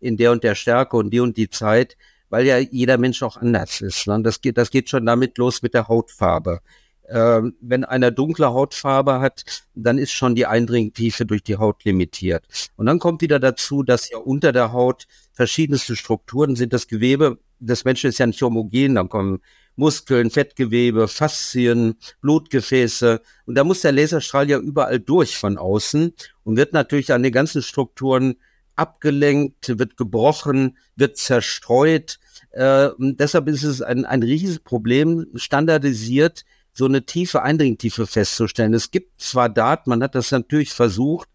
in 0.00 0.16
der 0.16 0.32
und 0.32 0.44
der 0.44 0.54
Stärke 0.54 0.96
und 0.96 1.10
die 1.10 1.20
und 1.20 1.36
die 1.36 1.48
Zeit, 1.48 1.96
weil 2.28 2.46
ja 2.46 2.58
jeder 2.58 2.98
Mensch 2.98 3.22
auch 3.22 3.36
anders 3.36 3.80
ist. 3.80 4.06
Ne? 4.06 4.20
Das 4.22 4.40
geht, 4.40 4.58
das 4.58 4.70
geht 4.70 4.90
schon 4.90 5.06
damit 5.06 5.38
los 5.38 5.62
mit 5.62 5.74
der 5.74 5.88
Hautfarbe. 5.88 6.60
Äh, 7.04 7.42
wenn 7.60 7.84
einer 7.84 8.10
dunkle 8.10 8.52
Hautfarbe 8.52 9.20
hat, 9.20 9.44
dann 9.74 9.98
ist 9.98 10.12
schon 10.12 10.34
die 10.34 10.46
Eindringtiefe 10.46 11.24
durch 11.26 11.42
die 11.42 11.56
Haut 11.56 11.84
limitiert. 11.84 12.46
Und 12.76 12.86
dann 12.86 12.98
kommt 12.98 13.22
wieder 13.22 13.38
dazu, 13.38 13.82
dass 13.82 14.10
ja 14.10 14.18
unter 14.18 14.52
der 14.52 14.72
Haut 14.72 15.06
verschiedenste 15.32 15.96
Strukturen 15.96 16.56
sind. 16.56 16.72
Das 16.72 16.86
Gewebe 16.86 17.38
des 17.66 17.84
Menschen 17.84 18.08
ist 18.10 18.18
ja 18.18 18.26
nicht 18.26 18.42
homogen, 18.42 18.94
dann 18.94 19.08
kommen 19.08 19.40
Muskeln, 19.76 20.30
Fettgewebe, 20.30 21.08
Faszien, 21.08 21.94
Blutgefäße. 22.20 23.20
Und 23.46 23.54
da 23.54 23.64
muss 23.64 23.80
der 23.80 23.92
Laserstrahl 23.92 24.48
ja 24.50 24.58
überall 24.58 25.00
durch 25.00 25.36
von 25.36 25.56
außen 25.56 26.12
und 26.44 26.56
wird 26.56 26.72
natürlich 26.72 27.12
an 27.12 27.22
den 27.22 27.32
ganzen 27.32 27.62
Strukturen 27.62 28.36
abgelenkt, 28.76 29.78
wird 29.78 29.96
gebrochen, 29.96 30.76
wird 30.96 31.16
zerstreut. 31.16 32.18
Äh, 32.50 32.90
deshalb 32.98 33.48
ist 33.48 33.64
es 33.64 33.80
ein, 33.82 34.04
ein 34.04 34.22
riesiges 34.22 34.60
Problem, 34.60 35.26
standardisiert 35.34 36.44
so 36.72 36.86
eine 36.86 37.04
tiefe 37.04 37.42
Eindringtiefe 37.42 38.06
festzustellen. 38.06 38.74
Es 38.74 38.90
gibt 38.90 39.20
zwar 39.20 39.48
Daten, 39.48 39.90
man 39.90 40.02
hat 40.02 40.14
das 40.14 40.30
natürlich 40.30 40.72
versucht, 40.72 41.28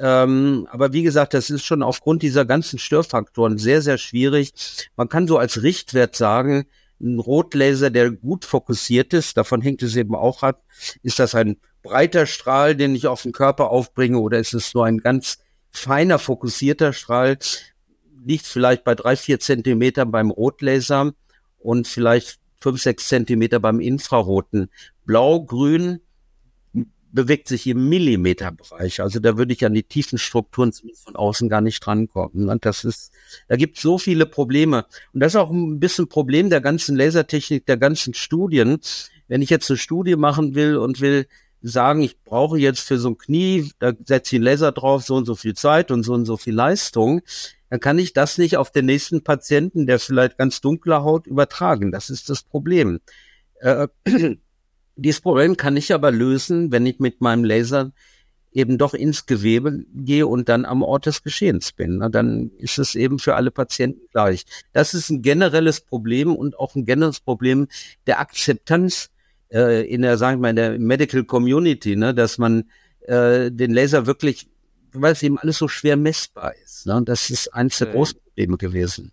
ähm, 0.00 0.66
aber 0.70 0.92
wie 0.92 1.02
gesagt, 1.02 1.34
das 1.34 1.50
ist 1.50 1.64
schon 1.64 1.82
aufgrund 1.82 2.22
dieser 2.22 2.46
ganzen 2.46 2.78
Störfaktoren 2.78 3.58
sehr, 3.58 3.82
sehr 3.82 3.98
schwierig. 3.98 4.52
Man 4.96 5.08
kann 5.08 5.28
so 5.28 5.36
als 5.36 5.62
Richtwert 5.62 6.16
sagen, 6.16 6.66
ein 7.00 7.18
Rotlaser, 7.18 7.90
der 7.90 8.10
gut 8.10 8.44
fokussiert 8.44 9.12
ist, 9.12 9.36
davon 9.36 9.60
hängt 9.62 9.82
es 9.82 9.96
eben 9.96 10.14
auch 10.14 10.42
ab, 10.42 10.62
ist 11.02 11.18
das 11.18 11.34
ein 11.34 11.56
breiter 11.82 12.26
Strahl, 12.26 12.76
den 12.76 12.94
ich 12.94 13.06
auf 13.06 13.22
den 13.22 13.32
Körper 13.32 13.70
aufbringe, 13.70 14.18
oder 14.18 14.38
ist 14.38 14.54
es 14.54 14.74
nur 14.74 14.86
ein 14.86 14.98
ganz 14.98 15.38
feiner, 15.70 16.18
fokussierter 16.18 16.92
Strahl, 16.92 17.38
liegt 18.24 18.46
vielleicht 18.46 18.84
bei 18.84 18.94
drei, 18.94 19.16
vier 19.16 19.40
Zentimetern 19.40 20.10
beim 20.10 20.30
Rotlaser 20.30 21.12
und 21.58 21.88
vielleicht 21.88 22.38
fünf, 22.60 22.82
sechs 22.82 23.08
Zentimeter 23.08 23.60
beim 23.60 23.80
Infraroten. 23.80 24.70
Blau, 25.04 25.42
grün 25.42 26.00
bewegt 27.12 27.48
sich 27.48 27.66
im 27.66 27.88
Millimeterbereich. 27.88 29.00
Also 29.00 29.20
da 29.20 29.36
würde 29.36 29.52
ich 29.52 29.64
an 29.64 29.74
die 29.74 29.82
tiefen 29.82 30.18
Strukturen 30.18 30.72
von 30.72 31.16
außen 31.16 31.48
gar 31.48 31.60
nicht 31.60 31.84
drankommen. 31.84 32.48
Und 32.48 32.64
das 32.64 32.84
ist, 32.84 33.12
da 33.48 33.56
gibt 33.56 33.76
es 33.76 33.82
so 33.82 33.98
viele 33.98 34.26
Probleme. 34.26 34.86
Und 35.12 35.20
das 35.20 35.32
ist 35.32 35.40
auch 35.40 35.50
ein 35.50 35.80
bisschen 35.80 36.08
Problem 36.08 36.50
der 36.50 36.60
ganzen 36.60 36.96
Lasertechnik, 36.96 37.66
der 37.66 37.76
ganzen 37.76 38.14
Studien. 38.14 38.78
Wenn 39.28 39.42
ich 39.42 39.50
jetzt 39.50 39.70
eine 39.70 39.78
Studie 39.78 40.16
machen 40.16 40.54
will 40.54 40.76
und 40.76 41.00
will 41.00 41.26
sagen, 41.62 42.02
ich 42.02 42.22
brauche 42.22 42.58
jetzt 42.58 42.80
für 42.80 42.98
so 42.98 43.10
ein 43.10 43.18
Knie, 43.18 43.70
da 43.78 43.92
setze 44.04 44.36
ich 44.36 44.38
einen 44.38 44.44
Laser 44.44 44.72
drauf, 44.72 45.02
so 45.02 45.16
und 45.16 45.26
so 45.26 45.34
viel 45.34 45.54
Zeit 45.54 45.90
und 45.90 46.02
so 46.02 46.14
und 46.14 46.24
so 46.24 46.36
viel 46.36 46.54
Leistung, 46.54 47.20
dann 47.68 47.80
kann 47.80 47.98
ich 47.98 48.12
das 48.12 48.38
nicht 48.38 48.56
auf 48.56 48.70
den 48.70 48.86
nächsten 48.86 49.22
Patienten, 49.22 49.86
der 49.86 49.98
vielleicht 49.98 50.38
ganz 50.38 50.60
dunkle 50.60 51.02
Haut, 51.02 51.26
übertragen. 51.26 51.92
Das 51.92 52.10
ist 52.10 52.30
das 52.30 52.42
Problem. 52.42 53.00
Äh, 53.60 53.88
dieses 55.00 55.20
Problem 55.20 55.56
kann 55.56 55.76
ich 55.76 55.92
aber 55.92 56.10
lösen, 56.10 56.70
wenn 56.72 56.86
ich 56.86 56.98
mit 56.98 57.20
meinem 57.20 57.44
Laser 57.44 57.92
eben 58.52 58.78
doch 58.78 58.94
ins 58.94 59.26
Gewebe 59.26 59.84
gehe 59.94 60.26
und 60.26 60.48
dann 60.48 60.64
am 60.64 60.82
Ort 60.82 61.06
des 61.06 61.22
Geschehens 61.22 61.72
bin. 61.72 61.98
Na, 61.98 62.08
dann 62.08 62.50
ist 62.58 62.78
es 62.78 62.94
eben 62.94 63.18
für 63.18 63.36
alle 63.36 63.50
Patienten 63.50 64.00
gleich. 64.12 64.44
Das 64.72 64.92
ist 64.92 65.10
ein 65.10 65.22
generelles 65.22 65.80
Problem 65.80 66.34
und 66.34 66.58
auch 66.58 66.74
ein 66.74 66.84
generelles 66.84 67.20
Problem 67.20 67.68
der 68.06 68.18
Akzeptanz 68.18 69.10
äh, 69.52 69.86
in 69.86 70.02
der, 70.02 70.18
sagen 70.18 70.38
wir 70.38 70.42
mal, 70.42 70.50
in 70.50 70.56
der 70.56 70.78
Medical 70.78 71.24
Community, 71.24 71.96
ne, 71.96 72.12
dass 72.12 72.38
man 72.38 72.68
äh, 73.02 73.50
den 73.52 73.72
Laser 73.72 74.06
wirklich, 74.06 74.48
weil 74.92 75.12
es 75.12 75.22
eben 75.22 75.38
alles 75.38 75.58
so 75.58 75.68
schwer 75.68 75.96
messbar 75.96 76.54
ist. 76.64 76.86
Ne? 76.86 77.02
Das 77.04 77.30
ist 77.30 77.54
eines 77.54 77.78
der 77.78 77.88
großen 77.88 78.18
Probleme 78.20 78.56
gewesen. 78.56 79.12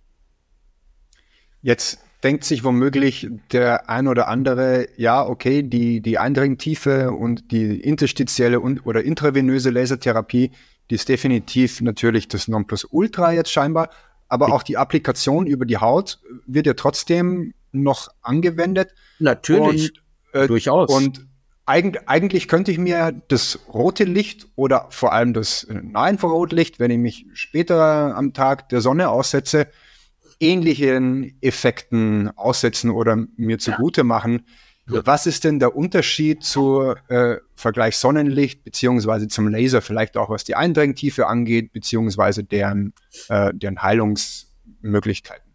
Jetzt 1.61 1.99
denkt 2.23 2.43
sich 2.43 2.63
womöglich 2.63 3.29
der 3.51 3.89
ein 3.89 4.07
oder 4.07 4.27
andere, 4.27 4.87
ja, 4.97 5.25
okay, 5.25 5.63
die, 5.63 6.01
die 6.01 6.17
Eindringtiefe 6.17 7.11
und 7.11 7.51
die 7.51 7.79
interstitielle 7.79 8.59
und, 8.59 8.85
oder 8.85 9.03
intravenöse 9.03 9.69
Lasertherapie, 9.69 10.51
die 10.89 10.95
ist 10.95 11.09
definitiv 11.09 11.81
natürlich 11.81 12.27
das 12.27 12.47
Nonplusultra 12.47 13.33
jetzt 13.33 13.51
scheinbar, 13.51 13.89
aber 14.27 14.51
auch 14.51 14.63
die 14.63 14.77
Applikation 14.77 15.47
über 15.47 15.65
die 15.65 15.77
Haut 15.77 16.19
wird 16.45 16.65
ja 16.65 16.73
trotzdem 16.73 17.53
noch 17.71 18.09
angewendet. 18.21 18.93
Natürlich, 19.19 19.93
und, 20.33 20.41
äh, 20.41 20.47
durchaus. 20.47 20.89
Und 20.89 21.27
eigentlich, 21.65 22.07
eigentlich 22.07 22.47
könnte 22.47 22.71
ich 22.71 22.77
mir 22.77 23.21
das 23.27 23.59
rote 23.71 24.05
Licht 24.05 24.47
oder 24.55 24.87
vor 24.89 25.13
allem 25.13 25.33
das 25.33 25.67
Nahinfrarotlicht, 25.69 26.79
wenn 26.79 26.91
ich 26.91 26.97
mich 26.97 27.25
später 27.33 28.15
am 28.15 28.33
Tag 28.33 28.69
der 28.69 28.81
Sonne 28.81 29.09
aussetze, 29.09 29.67
ähnlichen 30.39 31.37
Effekten 31.41 32.29
aussetzen 32.37 32.89
oder 32.89 33.25
mir 33.35 33.59
zugute 33.59 34.03
machen. 34.03 34.45
Ja. 34.89 35.05
Was 35.05 35.25
ist 35.25 35.43
denn 35.43 35.59
der 35.59 35.75
Unterschied 35.75 36.43
zu 36.43 36.93
äh, 37.09 37.37
Vergleich 37.55 37.97
Sonnenlicht 37.97 38.63
beziehungsweise 38.63 39.27
zum 39.27 39.49
Laser, 39.49 39.81
vielleicht 39.81 40.15
auch 40.15 40.29
was 40.29 40.45
die 40.45 40.55
Eindringtiefe 40.55 41.27
angeht, 41.27 41.73
beziehungsweise 41.73 42.43
deren, 42.43 42.93
äh, 43.27 43.53
deren 43.53 43.81
Heilungsmöglichkeiten? 43.81 45.47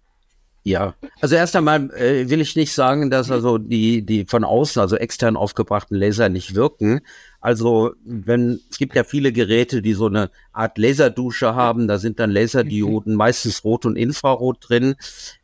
Ja, 0.65 0.95
also 1.21 1.35
erst 1.35 1.57
einmal 1.57 1.91
äh, 1.91 2.31
will 2.31 2.41
ich 2.41 2.55
nicht 2.55 2.73
sagen, 2.73 3.11
dass 3.11 3.33
also 3.33 3.59
die, 3.59 4.07
die 4.07 4.27
von 4.27 4.45
außen, 4.45 4.81
also 4.81 4.95
extern 4.97 5.37
aufgebrachten 5.37 5.97
Laser 5.97 6.29
nicht 6.29 6.55
wirken. 6.55 7.01
Also 7.41 7.95
wenn, 8.05 8.61
es 8.71 8.79
gibt 8.79 8.95
ja 8.95 9.03
viele 9.03 9.33
Geräte, 9.33 9.83
die 9.83 9.95
so 9.95 10.07
eine 10.07 10.31
Art 10.53 10.79
Laserdusche 10.79 11.55
haben, 11.55 11.89
da 11.89 11.99
sind 11.99 12.19
dann 12.19 12.31
Laserdioden, 12.31 13.15
meistens 13.17 13.65
Rot 13.65 13.87
und 13.87 13.97
Infrarot 13.97 14.59
drin, 14.69 14.95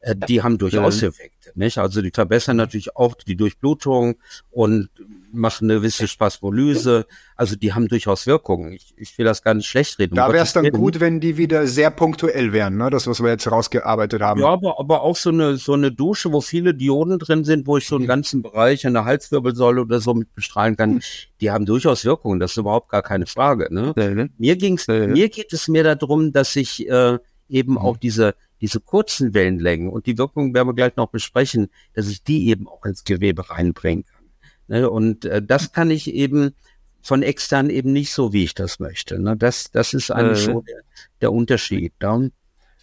äh, 0.01 0.15
die 0.29 0.43
haben 0.43 0.59
durchaus 0.59 1.03
Effekte, 1.03 1.53
nicht? 1.55 1.79
Also 1.79 2.03
die 2.03 2.11
verbessern 2.11 2.57
natürlich 2.57 2.97
auch 2.97 3.15
die 3.15 3.37
Durchblutung 3.37 4.17
und 4.51 4.91
machen 5.33 5.71
eine 5.71 5.81
gewisse 5.81 6.09
Spasmolyse. 6.09 7.07
Also 7.37 7.57
die 7.57 7.73
haben 7.73 7.89
durchaus 7.89 8.27
Wirkungen. 8.27 8.73
Ich, 8.73 8.95
ich 8.97 9.17
will 9.19 9.25
das 9.25 9.43
gar 9.43 9.55
nicht 9.55 9.67
schlecht 9.67 9.99
reden. 9.99 10.15
Da 10.17 10.33
wäre 10.33 10.43
es 10.43 10.53
dann 10.53 10.65
reden. 10.65 10.77
gut, 10.77 11.01
wenn 11.01 11.21
die 11.21 11.37
wieder 11.37 11.67
sehr 11.67 11.91
punktuell 11.91 12.53
wären, 12.53 12.77
ne? 12.77 12.91
das, 12.91 13.07
was 13.07 13.23
wir 13.23 13.31
jetzt 13.31 13.51
rausgearbeitet 13.51 14.23
haben. 14.23 14.41
Ja, 14.41 14.49
aber, 14.49 14.79
aber 14.79 15.03
auch 15.03 15.17
so 15.17 15.31
eine, 15.31 15.57
so 15.57 15.75
eine 15.75 15.93
Dusche, 15.93 16.33
wo 16.33 16.41
viele 16.41 16.75
Dioden 16.75 17.19
drin 17.19 17.45
sind, 17.45 17.67
wo 17.67 17.77
ich 17.77 17.87
so 17.87 17.97
einen 17.97 18.07
ganzen 18.07 18.43
Bereich, 18.43 18.87
eine 18.87 19.05
Halswirbelsäule 19.05 19.83
oder 19.83 20.01
so 20.01 20.15
mit 20.15 20.35
bestrahlen 20.35 20.77
kann, 20.77 21.01
die 21.41 21.51
haben 21.51 21.67
durchaus 21.67 22.05
Wirkungen. 22.05 22.41
Das 22.41 22.53
ist 22.53 22.57
überhaupt 22.57 22.89
gar 22.89 23.03
keine 23.03 23.27
Frage. 23.27 23.73
Ne? 23.73 23.93
Ja, 23.97 24.27
Mir 24.39 24.57
ging's, 24.57 24.87
ja, 24.87 24.98
mir 25.07 25.29
geht 25.29 25.53
es 25.53 25.69
mehr 25.69 25.95
darum, 25.95 26.33
dass 26.33 26.57
ich 26.57 26.89
äh, 26.89 27.19
eben 27.49 27.73
mhm. 27.73 27.79
auch 27.79 27.97
diese 27.97 28.35
diese 28.61 28.81
kurzen 28.81 29.35
Wellenlängen 29.35 29.89
und 29.89 30.07
die 30.07 30.19
Wirkung 30.19 30.53
werden 30.55 30.69
wir 30.69 30.75
gleich 30.75 30.97
noch 30.97 31.09
besprechen, 31.09 31.69
dass 31.95 32.09
ich 32.09 32.23
die 32.23 32.49
eben 32.49 32.67
auch 32.67 32.85
ins 32.85 33.05
Gewebe 33.05 33.51
reinbringen 33.51 34.05
kann. 34.05 34.25
Ne? 34.69 34.91
Und 34.91 35.25
äh, 35.25 35.43
das 35.43 35.73
kann 35.73 35.91
ich 35.91 36.13
eben 36.13 36.55
von 37.01 37.23
extern 37.23 37.71
eben 37.71 37.93
nicht 37.93 38.13
so, 38.13 38.33
wie 38.33 38.45
ich 38.45 38.55
das 38.55 38.81
möchte. 38.81 39.19
Ne? 39.19 39.37
Das, 39.37 39.71
das 39.71 39.95
ist 39.95 40.11
eigentlich 40.11 40.49
äh. 40.49 40.53
so 40.53 40.61
der, 40.63 40.81
der 41.21 41.33
Unterschied. 41.33 41.93
Ne? 42.03 42.33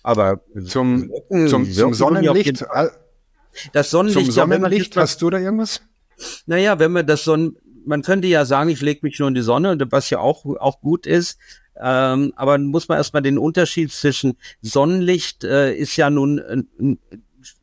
Aber 0.03 0.41
zum, 0.65 1.09
Wirken, 1.09 1.47
zum, 1.47 1.71
zum 1.71 1.93
Sonnenlicht, 1.93 2.61
äh, 2.61 2.87
das 3.73 3.91
Sonnenlicht, 3.91 4.25
zum 4.25 4.31
Sonnenlicht, 4.31 4.95
ja, 4.95 5.01
hast 5.01 5.21
du 5.21 5.29
da 5.29 5.39
irgendwas? 5.39 5.81
Naja, 6.45 6.79
wenn 6.79 6.91
man 6.91 7.05
das 7.05 7.23
Sonnen, 7.23 7.57
man 7.85 8.01
könnte 8.01 8.27
ja 8.27 8.45
sagen, 8.45 8.69
ich 8.69 8.81
lege 8.81 9.01
mich 9.03 9.19
nur 9.19 9.27
in 9.27 9.35
die 9.35 9.41
Sonne, 9.41 9.77
was 9.89 10.09
ja 10.09 10.19
auch, 10.19 10.45
auch 10.45 10.79
gut 10.79 11.05
ist. 11.05 11.37
Ähm, 11.81 12.33
aber 12.35 12.57
muss 12.57 12.87
man 12.87 12.97
erstmal 12.97 13.21
den 13.21 13.37
Unterschied 13.37 13.91
zwischen 13.91 14.37
Sonnenlicht 14.61 15.43
äh, 15.43 15.75
ist 15.75 15.97
ja 15.97 16.09
nun 16.09 16.39
äh, 16.39 16.95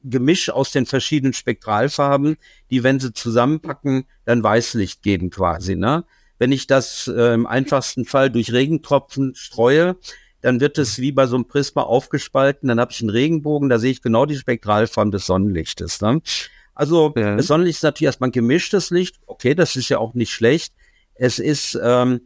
Gemisch 0.05 0.51
aus 0.51 0.71
den 0.71 0.87
verschiedenen 0.87 1.33
Spektralfarben, 1.33 2.37
die, 2.71 2.85
wenn 2.85 3.01
sie 3.01 3.13
zusammenpacken, 3.13 4.05
dann 4.25 4.43
Weißlicht 4.43 5.03
geben 5.03 5.31
quasi. 5.31 5.75
Ne? 5.75 6.05
Wenn 6.39 6.53
ich 6.53 6.67
das 6.67 7.09
äh, 7.09 7.35
im 7.35 7.47
einfachsten 7.47 8.05
Fall 8.05 8.31
durch 8.31 8.53
Regentropfen 8.53 9.35
streue, 9.35 9.97
dann 10.41 10.61
wird 10.61 10.79
es 10.79 10.99
wie 10.99 11.13
bei 11.13 11.27
so 11.27 11.37
einem 11.37 11.47
Prisma 11.47 11.83
aufgespalten, 11.83 12.69
dann 12.69 12.81
habe 12.81 12.93
ich 12.93 13.01
einen 13.01 13.11
Regenbogen, 13.11 13.69
da 13.69 13.79
sehe 13.79 13.93
ich 13.93 14.03
genau 14.03 14.27
die 14.27 14.37
Spektralform 14.37 15.11
des 15.11 15.27
Sonnenlichtes. 15.27 16.01
Ne? 16.01 16.21
Also 16.75 17.13
ja. 17.17 17.37
das 17.37 17.47
Sonnenlicht 17.47 17.79
ist 17.79 17.83
natürlich 17.83 18.07
erstmal 18.07 18.29
ein 18.29 18.33
gemischtes 18.33 18.91
Licht, 18.91 19.21
okay, 19.27 19.55
das 19.55 19.77
ist 19.77 19.89
ja 19.89 19.99
auch 19.99 20.15
nicht 20.15 20.33
schlecht. 20.33 20.75
Es 21.15 21.39
ist, 21.39 21.79
ähm, 21.83 22.23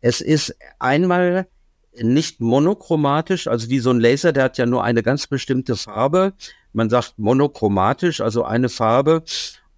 es 0.00 0.20
ist 0.20 0.56
einmal 0.78 1.46
nicht 1.94 2.40
monochromatisch, 2.40 3.48
also 3.48 3.68
wie 3.68 3.80
so 3.80 3.90
ein 3.90 4.00
Laser, 4.00 4.32
der 4.32 4.44
hat 4.44 4.58
ja 4.58 4.66
nur 4.66 4.84
eine 4.84 5.02
ganz 5.02 5.26
bestimmte 5.26 5.76
Farbe. 5.76 6.32
Man 6.72 6.88
sagt 6.88 7.18
monochromatisch, 7.18 8.20
also 8.20 8.44
eine 8.44 8.68
Farbe. 8.68 9.22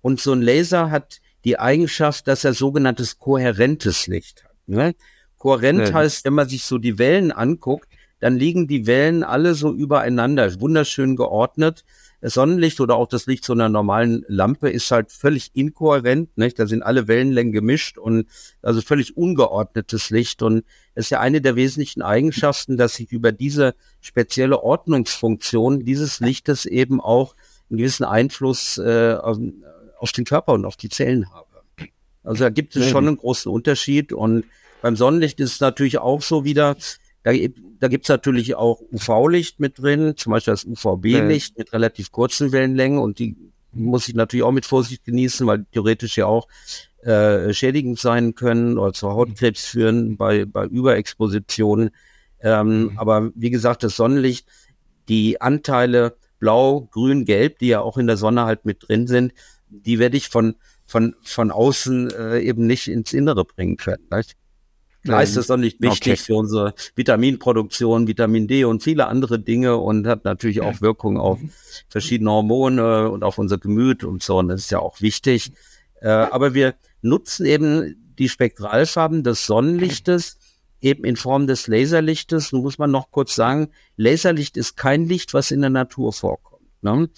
Und 0.02 0.20
so 0.20 0.32
ein 0.32 0.42
Laser 0.42 0.90
hat 0.90 1.20
die 1.44 1.58
Eigenschaft, 1.58 2.28
dass 2.28 2.44
er 2.44 2.54
sogenanntes 2.54 3.18
kohärentes 3.18 4.06
Licht 4.06 4.44
hat. 4.44 4.56
Ne? 4.66 4.94
Kohärent 5.38 5.88
ja. 5.88 5.94
heißt, 5.94 6.24
wenn 6.24 6.34
man 6.34 6.48
sich 6.48 6.64
so 6.64 6.78
die 6.78 6.98
Wellen 6.98 7.32
anguckt, 7.32 7.88
dann 8.20 8.36
liegen 8.36 8.68
die 8.68 8.86
Wellen 8.86 9.24
alle 9.24 9.54
so 9.54 9.72
übereinander, 9.72 10.60
wunderschön 10.60 11.16
geordnet. 11.16 11.84
Das 12.22 12.34
Sonnenlicht 12.34 12.80
oder 12.80 12.94
auch 12.94 13.08
das 13.08 13.26
Licht 13.26 13.44
so 13.44 13.52
einer 13.52 13.68
normalen 13.68 14.24
Lampe 14.28 14.70
ist 14.70 14.92
halt 14.92 15.10
völlig 15.10 15.50
inkohärent, 15.54 16.38
nicht? 16.38 16.56
Da 16.56 16.68
sind 16.68 16.82
alle 16.82 17.08
Wellenlängen 17.08 17.52
gemischt 17.52 17.98
und 17.98 18.28
also 18.62 18.80
völlig 18.80 19.16
ungeordnetes 19.16 20.10
Licht 20.10 20.40
und 20.40 20.64
es 20.94 21.06
ist 21.06 21.10
ja 21.10 21.18
eine 21.18 21.40
der 21.40 21.56
wesentlichen 21.56 22.00
Eigenschaften, 22.00 22.76
dass 22.76 23.00
ich 23.00 23.10
über 23.10 23.32
diese 23.32 23.74
spezielle 24.00 24.62
Ordnungsfunktion 24.62 25.84
dieses 25.84 26.20
Lichtes 26.20 26.64
eben 26.64 27.00
auch 27.00 27.34
einen 27.68 27.78
gewissen 27.78 28.04
Einfluss 28.04 28.78
äh, 28.78 29.16
auf, 29.20 29.38
auf 29.98 30.12
den 30.12 30.24
Körper 30.24 30.52
und 30.52 30.64
auf 30.64 30.76
die 30.76 30.90
Zellen 30.90 31.28
habe. 31.34 31.46
Also 32.22 32.44
da 32.44 32.50
gibt 32.50 32.76
es 32.76 32.88
schon 32.88 33.08
einen 33.08 33.16
großen 33.16 33.50
Unterschied 33.50 34.12
und 34.12 34.44
beim 34.80 34.94
Sonnenlicht 34.94 35.40
ist 35.40 35.54
es 35.54 35.60
natürlich 35.60 35.98
auch 35.98 36.22
so 36.22 36.44
wieder, 36.44 36.76
da, 37.22 37.32
da 37.80 37.88
gibt 37.88 38.04
es 38.04 38.08
natürlich 38.08 38.54
auch 38.54 38.80
UV-Licht 38.92 39.60
mit 39.60 39.78
drin, 39.78 40.14
zum 40.16 40.32
Beispiel 40.32 40.52
das 40.52 40.64
UVB-Licht 40.64 41.56
mit 41.58 41.72
relativ 41.72 42.10
kurzen 42.10 42.52
Wellenlängen 42.52 42.98
und 42.98 43.18
die 43.18 43.36
muss 43.72 44.08
ich 44.08 44.14
natürlich 44.14 44.44
auch 44.44 44.52
mit 44.52 44.66
Vorsicht 44.66 45.04
genießen, 45.04 45.46
weil 45.46 45.64
theoretisch 45.72 46.16
ja 46.16 46.26
auch 46.26 46.46
äh, 47.02 47.52
schädigend 47.52 47.98
sein 47.98 48.34
können 48.34 48.78
oder 48.78 48.92
zu 48.92 49.10
Hautkrebs 49.10 49.64
führen 49.66 50.16
bei, 50.16 50.44
bei 50.44 50.66
Überexpositionen. 50.66 51.90
Ähm, 52.40 52.82
mhm. 52.82 52.98
Aber 52.98 53.30
wie 53.34 53.50
gesagt, 53.50 53.82
das 53.82 53.96
Sonnenlicht, 53.96 54.46
die 55.08 55.40
Anteile 55.40 56.16
Blau, 56.38 56.88
Grün, 56.90 57.24
Gelb, 57.24 57.58
die 57.60 57.68
ja 57.68 57.80
auch 57.80 57.98
in 57.98 58.06
der 58.06 58.16
Sonne 58.16 58.44
halt 58.44 58.64
mit 58.64 58.88
drin 58.88 59.06
sind, 59.06 59.32
die 59.68 59.98
werde 59.98 60.16
ich 60.16 60.28
von, 60.28 60.56
von, 60.86 61.14
von 61.22 61.50
außen 61.50 62.10
äh, 62.10 62.40
eben 62.40 62.66
nicht 62.66 62.88
ins 62.88 63.12
Innere 63.12 63.44
bringen 63.44 63.76
können. 63.76 64.02
Nicht? 64.10 64.36
Klar 65.04 65.22
ist 65.22 65.36
das 65.36 65.48
doch 65.48 65.56
nicht 65.56 65.80
wichtig 65.80 66.12
okay. 66.12 66.22
für 66.22 66.34
unsere 66.36 66.74
Vitaminproduktion, 66.94 68.06
Vitamin 68.06 68.46
D 68.46 68.64
und 68.64 68.82
viele 68.82 69.08
andere 69.08 69.40
Dinge 69.40 69.76
und 69.76 70.06
hat 70.06 70.24
natürlich 70.24 70.60
auch 70.60 70.80
Wirkung 70.80 71.18
auf 71.18 71.40
verschiedene 71.88 72.30
Hormone 72.30 73.10
und 73.10 73.24
auf 73.24 73.38
unser 73.38 73.58
Gemüt 73.58 74.04
und 74.04 74.22
so. 74.22 74.38
Und 74.38 74.48
das 74.48 74.62
ist 74.62 74.70
ja 74.70 74.78
auch 74.78 75.00
wichtig. 75.00 75.52
Äh, 76.00 76.08
aber 76.08 76.54
wir 76.54 76.74
nutzen 77.00 77.46
eben 77.46 78.14
die 78.18 78.28
Spektralfarben 78.28 79.24
des 79.24 79.46
Sonnenlichtes 79.46 80.38
eben 80.80 81.04
in 81.04 81.16
Form 81.16 81.46
des 81.46 81.66
Laserlichtes. 81.66 82.52
Nun 82.52 82.62
muss 82.62 82.78
man 82.78 82.90
noch 82.90 83.10
kurz 83.10 83.34
sagen, 83.34 83.68
Laserlicht 83.96 84.56
ist 84.56 84.76
kein 84.76 85.06
Licht, 85.06 85.34
was 85.34 85.50
in 85.50 85.60
der 85.60 85.70
Natur 85.70 86.12
vorkommt. 86.12 86.68
Ne? 86.82 87.08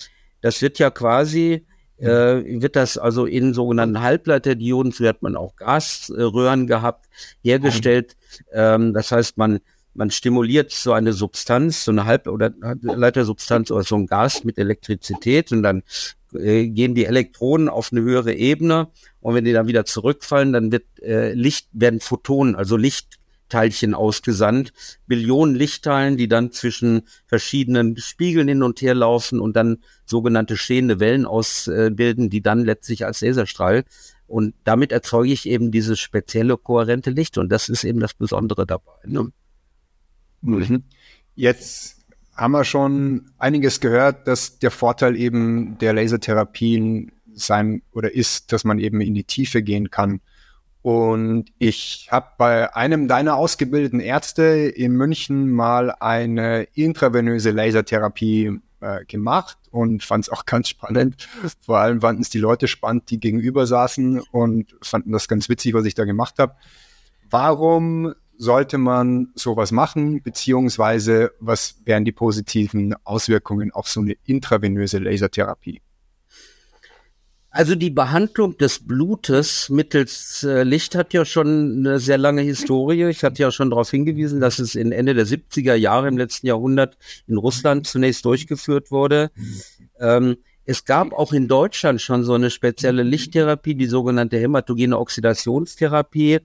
Das 0.40 0.62
wird 0.62 0.78
ja 0.78 0.90
quasi 0.90 1.66
äh, 1.98 2.60
wird 2.60 2.76
das 2.76 2.98
also 2.98 3.26
in 3.26 3.54
sogenannten 3.54 4.00
Halbleiterdioden, 4.00 4.92
früher 4.92 5.10
hat 5.10 5.22
man 5.22 5.36
auch 5.36 5.56
Gasröhren 5.56 6.66
gehabt, 6.66 7.06
hergestellt. 7.42 8.16
Ähm, 8.52 8.92
das 8.92 9.12
heißt, 9.12 9.36
man, 9.38 9.60
man 9.94 10.10
stimuliert 10.10 10.72
so 10.72 10.92
eine 10.92 11.12
Substanz, 11.12 11.84
so 11.84 11.92
eine 11.92 12.04
Halb- 12.04 12.26
oder 12.26 12.52
Halbleitersubstanz 12.62 13.70
oder 13.70 13.84
so 13.84 13.96
ein 13.96 14.06
Gas 14.06 14.44
mit 14.44 14.58
Elektrizität 14.58 15.52
und 15.52 15.62
dann 15.62 15.82
äh, 16.34 16.66
gehen 16.68 16.94
die 16.94 17.06
Elektronen 17.06 17.68
auf 17.68 17.92
eine 17.92 18.02
höhere 18.02 18.34
Ebene 18.34 18.88
und 19.20 19.34
wenn 19.34 19.44
die 19.44 19.52
dann 19.52 19.68
wieder 19.68 19.84
zurückfallen, 19.84 20.52
dann 20.52 20.72
wird 20.72 20.84
äh, 21.00 21.32
Licht, 21.32 21.68
werden 21.72 22.00
Photonen, 22.00 22.56
also 22.56 22.76
Licht 22.76 23.18
Teilchen 23.48 23.94
ausgesandt, 23.94 24.72
Billionen 25.06 25.54
Lichtteilen, 25.54 26.16
die 26.16 26.28
dann 26.28 26.52
zwischen 26.52 27.02
verschiedenen 27.26 27.96
Spiegeln 27.96 28.48
hin 28.48 28.62
und 28.62 28.80
her 28.82 28.94
laufen 28.94 29.40
und 29.40 29.54
dann 29.56 29.78
sogenannte 30.04 30.56
stehende 30.56 31.00
Wellen 31.00 31.26
ausbilden, 31.26 32.30
die 32.30 32.42
dann 32.42 32.64
letztlich 32.64 33.04
als 33.04 33.20
Laserstrahl 33.20 33.84
und 34.26 34.54
damit 34.64 34.92
erzeuge 34.92 35.32
ich 35.32 35.48
eben 35.48 35.70
dieses 35.70 36.00
spezielle 36.00 36.56
kohärente 36.56 37.10
Licht 37.10 37.38
und 37.38 37.50
das 37.50 37.68
ist 37.68 37.84
eben 37.84 38.00
das 38.00 38.14
Besondere 38.14 38.66
dabei. 38.66 38.92
Ne? 39.04 39.30
Mhm. 40.40 40.84
Jetzt 41.34 42.04
haben 42.34 42.52
wir 42.52 42.64
schon 42.64 43.30
einiges 43.38 43.80
gehört, 43.80 44.26
dass 44.26 44.58
der 44.58 44.70
Vorteil 44.70 45.16
eben 45.16 45.78
der 45.78 45.92
Lasertherapien 45.92 47.12
sein 47.32 47.82
oder 47.92 48.12
ist, 48.12 48.52
dass 48.52 48.64
man 48.64 48.78
eben 48.78 49.00
in 49.00 49.14
die 49.14 49.24
Tiefe 49.24 49.62
gehen 49.62 49.90
kann. 49.90 50.20
Und 50.84 51.46
ich 51.58 52.08
habe 52.10 52.26
bei 52.36 52.76
einem 52.76 53.08
deiner 53.08 53.36
ausgebildeten 53.36 54.00
Ärzte 54.00 54.42
in 54.42 54.92
München 54.92 55.50
mal 55.50 55.90
eine 55.92 56.64
intravenöse 56.74 57.52
Lasertherapie 57.52 58.60
äh, 58.80 59.06
gemacht 59.06 59.56
und 59.70 60.04
fand 60.04 60.24
es 60.24 60.28
auch 60.28 60.44
ganz 60.44 60.68
spannend. 60.68 61.26
Vor 61.62 61.78
allem 61.78 62.02
fanden 62.02 62.20
es 62.20 62.28
die 62.28 62.38
Leute 62.38 62.68
spannend, 62.68 63.08
die 63.08 63.18
gegenüber 63.18 63.66
saßen 63.66 64.20
und 64.30 64.76
fanden 64.82 65.12
das 65.12 65.26
ganz 65.26 65.48
witzig, 65.48 65.72
was 65.72 65.86
ich 65.86 65.94
da 65.94 66.04
gemacht 66.04 66.38
habe. 66.38 66.54
Warum 67.30 68.12
sollte 68.36 68.76
man 68.76 69.28
sowas 69.34 69.72
machen, 69.72 70.22
beziehungsweise 70.22 71.32
was 71.40 71.76
wären 71.86 72.04
die 72.04 72.12
positiven 72.12 72.94
Auswirkungen 73.04 73.72
auf 73.72 73.88
so 73.88 74.00
eine 74.00 74.16
intravenöse 74.24 74.98
Lasertherapie? 74.98 75.80
Also 77.54 77.76
die 77.76 77.90
Behandlung 77.90 78.58
des 78.58 78.84
Blutes 78.84 79.70
mittels 79.70 80.42
äh, 80.42 80.64
Licht 80.64 80.96
hat 80.96 81.12
ja 81.12 81.24
schon 81.24 81.86
eine 81.86 82.00
sehr 82.00 82.18
lange 82.18 82.42
Historie. 82.42 83.04
Ich 83.04 83.22
hatte 83.22 83.40
ja 83.40 83.52
schon 83.52 83.70
darauf 83.70 83.92
hingewiesen, 83.92 84.40
dass 84.40 84.58
es 84.58 84.74
in 84.74 84.90
Ende 84.90 85.14
der 85.14 85.24
70er 85.24 85.76
Jahre 85.76 86.08
im 86.08 86.18
letzten 86.18 86.48
Jahrhundert 86.48 86.98
in 87.28 87.36
Russland 87.36 87.86
zunächst 87.86 88.24
durchgeführt 88.24 88.90
wurde. 88.90 89.30
Ähm, 90.00 90.36
es 90.64 90.84
gab 90.84 91.12
auch 91.12 91.32
in 91.32 91.46
Deutschland 91.46 92.02
schon 92.02 92.24
so 92.24 92.34
eine 92.34 92.50
spezielle 92.50 93.04
Lichttherapie, 93.04 93.76
die 93.76 93.86
sogenannte 93.86 94.36
hämatogene 94.36 94.98
Oxidationstherapie, 94.98 96.40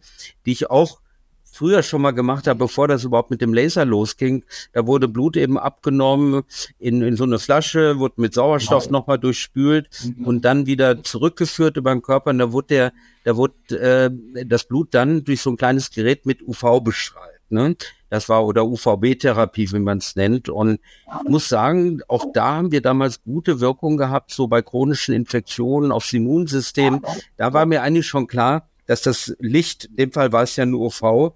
die 0.46 0.52
ich 0.52 0.70
auch 0.70 1.02
früher 1.52 1.84
schon 1.84 2.02
mal 2.02 2.12
gemacht 2.12 2.48
habe, 2.48 2.60
bevor 2.60 2.88
das 2.88 3.04
überhaupt 3.04 3.32
mit 3.32 3.42
dem 3.42 3.54
Laser 3.54 3.86
losging. 3.86 4.44
Da 4.74 4.86
wurde 4.86 5.08
Blut 5.08 5.38
eben 5.38 5.58
abgenommen 5.58 6.44
in, 6.78 7.02
in 7.02 7.16
so 7.16 7.24
eine 7.24 7.40
Flasche, 7.40 8.00
wurde 8.00 8.22
mit 8.22 8.34
Sauerstoff 8.34 8.86
wow. 8.86 8.92
nochmal 8.92 9.20
durchspült 9.20 9.90
mhm. 10.04 10.26
und 10.26 10.46
dann 10.46 10.66
wieder 10.66 11.04
zurückgeführt 11.04 11.78
über 11.78 11.92
den 11.92 12.02
Körper. 12.02 12.30
Und 12.32 12.40
da 12.40 12.52
wurde 12.52 12.68
der, 12.68 12.94
da 13.24 13.36
wurde 13.36 13.54
äh, 13.72 14.46
das 14.46 14.66
Blut 14.66 14.94
dann 14.94 15.24
durch 15.24 15.42
so 15.42 15.52
ein 15.52 15.58
kleines 15.58 15.92
Gerät 15.92 16.26
mit 16.26 16.42
UV 16.42 16.82
bestrahlt. 16.84 17.40
Ne? 17.50 17.76
Das 18.10 18.28
war 18.30 18.46
oder 18.46 18.66
UVB-Therapie, 18.66 19.72
wie 19.72 19.80
man 19.80 20.00
es 20.00 20.16
nennt. 20.16 20.50
Und 20.50 20.80
ich 21.24 21.30
muss 21.30 21.50
sagen, 21.50 22.02
auch 22.08 22.26
da 22.34 22.56
haben 22.56 22.72
wir 22.72 22.82
damals 22.82 23.24
gute 23.24 23.60
Wirkung 23.60 23.98
gehabt, 23.98 24.32
so 24.32 24.48
bei 24.48 24.62
chronischen 24.62 25.14
Infektionen 25.14 25.92
aufs 25.92 26.14
Immunsystem. 26.14 27.04
Da 27.38 27.54
war 27.54 27.66
mir 27.66 27.84
eigentlich 27.84 28.08
schon 28.08 28.28
klar, 28.28 28.68
dass 28.90 29.04
das 29.04 29.36
Licht, 29.38 29.86
in 29.86 29.96
dem 29.98 30.12
Fall 30.12 30.32
war 30.32 30.42
es 30.42 30.56
ja 30.56 30.66
nur 30.66 30.88
UV, 30.88 31.36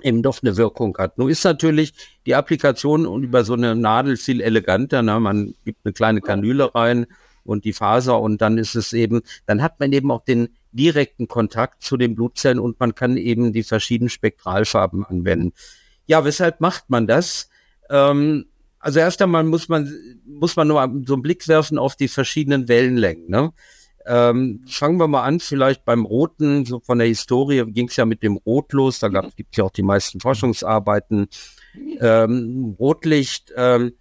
eben 0.00 0.22
doch 0.22 0.42
eine 0.42 0.56
Wirkung 0.56 0.96
hat. 0.96 1.18
Nun 1.18 1.28
ist 1.28 1.44
natürlich 1.44 1.92
die 2.24 2.34
Applikation 2.34 3.04
und 3.04 3.22
über 3.22 3.44
so 3.44 3.52
eine 3.52 3.76
Nadel 3.76 4.16
viel 4.16 4.40
eleganter. 4.40 5.02
Ne? 5.02 5.20
Man 5.20 5.54
gibt 5.66 5.80
eine 5.84 5.92
kleine 5.92 6.22
Kanüle 6.22 6.74
rein 6.74 7.06
und 7.44 7.66
die 7.66 7.74
Faser 7.74 8.18
und 8.18 8.40
dann 8.40 8.56
ist 8.56 8.76
es 8.76 8.94
eben, 8.94 9.20
dann 9.44 9.60
hat 9.60 9.78
man 9.78 9.92
eben 9.92 10.10
auch 10.10 10.24
den 10.24 10.56
direkten 10.72 11.28
Kontakt 11.28 11.82
zu 11.82 11.98
den 11.98 12.14
Blutzellen 12.14 12.58
und 12.58 12.80
man 12.80 12.94
kann 12.94 13.18
eben 13.18 13.52
die 13.52 13.62
verschiedenen 13.62 14.08
Spektralfarben 14.08 15.04
anwenden. 15.04 15.52
Ja, 16.06 16.24
weshalb 16.24 16.62
macht 16.62 16.88
man 16.88 17.06
das? 17.06 17.50
Ähm, 17.90 18.46
also 18.78 19.00
erst 19.00 19.20
einmal 19.20 19.44
muss 19.44 19.68
man, 19.68 19.94
muss 20.24 20.56
man 20.56 20.68
nur 20.68 20.80
so 21.04 21.12
einen 21.12 21.22
Blick 21.22 21.46
werfen 21.46 21.76
auf 21.76 21.94
die 21.94 22.08
verschiedenen 22.08 22.68
Wellenlängen. 22.68 23.28
Ne? 23.28 23.52
Ähm, 24.06 24.62
fangen 24.66 24.98
wir 24.98 25.08
mal 25.08 25.22
an, 25.22 25.40
vielleicht 25.40 25.84
beim 25.84 26.04
Roten, 26.04 26.66
so 26.66 26.80
von 26.80 26.98
der 26.98 27.06
Historie 27.06 27.64
ging 27.66 27.88
es 27.88 27.96
ja 27.96 28.04
mit 28.04 28.22
dem 28.22 28.36
Rot 28.36 28.72
los, 28.72 28.98
da 28.98 29.08
gibt 29.08 29.52
es 29.52 29.56
ja 29.56 29.64
auch 29.64 29.70
die 29.70 29.82
meisten 29.82 30.20
Forschungsarbeiten. 30.20 31.28
Ähm, 32.00 32.76
Rotlicht 32.78 33.52
ähm, 33.56 33.92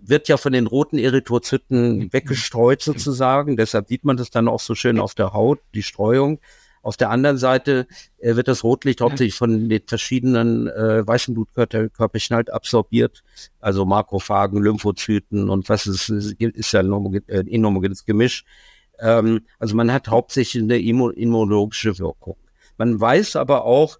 wird 0.00 0.28
ja 0.28 0.38
von 0.38 0.52
den 0.52 0.66
roten 0.66 0.98
Erythrozyten 0.98 2.10
weggestreut 2.12 2.80
sozusagen, 2.82 3.56
deshalb 3.56 3.88
sieht 3.88 4.04
man 4.04 4.16
das 4.16 4.30
dann 4.30 4.48
auch 4.48 4.60
so 4.60 4.74
schön 4.74 4.98
auf 4.98 5.14
der 5.14 5.34
Haut, 5.34 5.60
die 5.74 5.82
Streuung. 5.82 6.40
Auf 6.82 6.96
der 6.96 7.10
anderen 7.10 7.36
Seite 7.36 7.86
äh, 8.18 8.36
wird 8.36 8.48
das 8.48 8.64
Rotlicht 8.64 9.02
hauptsächlich 9.02 9.34
von 9.34 9.68
den 9.68 9.82
verschiedenen 9.86 10.66
äh, 10.68 11.06
weißen 11.06 11.34
Blutkörperchen 11.34 12.34
halt 12.34 12.50
absorbiert, 12.50 13.22
also 13.60 13.84
Makrophagen, 13.84 14.62
Lymphozyten 14.62 15.50
und 15.50 15.68
was 15.68 15.86
ist, 15.86 16.08
ist 16.08 16.72
ja 16.72 16.80
ein 16.80 17.22
äh, 17.26 17.40
inhomogenes 17.40 18.06
Gemisch. 18.06 18.44
Ähm, 19.00 19.42
also 19.58 19.74
man 19.74 19.92
hat 19.92 20.08
hauptsächlich 20.08 20.62
eine 20.62 20.78
immunologische 20.78 21.98
Wirkung. 21.98 22.36
Man 22.76 23.00
weiß 23.00 23.36
aber 23.36 23.64
auch, 23.64 23.98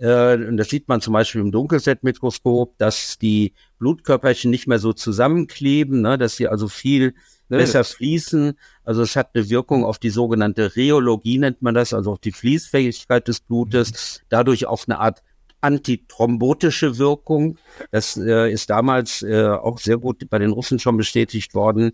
äh, 0.00 0.34
und 0.34 0.56
das 0.56 0.68
sieht 0.68 0.88
man 0.88 1.00
zum 1.00 1.12
Beispiel 1.12 1.40
im 1.40 1.52
Dunkelfeldmikroskop, 1.52 2.76
dass 2.78 3.18
die 3.18 3.54
Blutkörperchen 3.78 4.50
nicht 4.50 4.66
mehr 4.66 4.78
so 4.78 4.92
zusammenkleben, 4.92 6.02
ne, 6.02 6.18
dass 6.18 6.36
sie 6.36 6.48
also 6.48 6.68
viel 6.68 7.14
ne, 7.48 7.58
besser 7.58 7.84
fließen. 7.84 8.58
Also 8.84 9.02
es 9.02 9.16
hat 9.16 9.30
eine 9.34 9.48
Wirkung 9.48 9.84
auf 9.84 9.98
die 9.98 10.10
sogenannte 10.10 10.76
Rheologie, 10.76 11.38
nennt 11.38 11.62
man 11.62 11.74
das, 11.74 11.94
also 11.94 12.12
auf 12.12 12.18
die 12.18 12.32
Fließfähigkeit 12.32 13.26
des 13.28 13.40
Blutes, 13.40 14.22
dadurch 14.28 14.66
auch 14.66 14.84
eine 14.86 14.98
Art 14.98 15.22
antithrombotische 15.62 16.98
Wirkung. 16.98 17.58
Das 17.90 18.16
äh, 18.16 18.52
ist 18.52 18.70
damals 18.70 19.22
äh, 19.22 19.46
auch 19.48 19.78
sehr 19.78 19.96
gut 19.96 20.28
bei 20.28 20.38
den 20.38 20.50
Russen 20.50 20.78
schon 20.78 20.96
bestätigt 20.96 21.54
worden. 21.54 21.92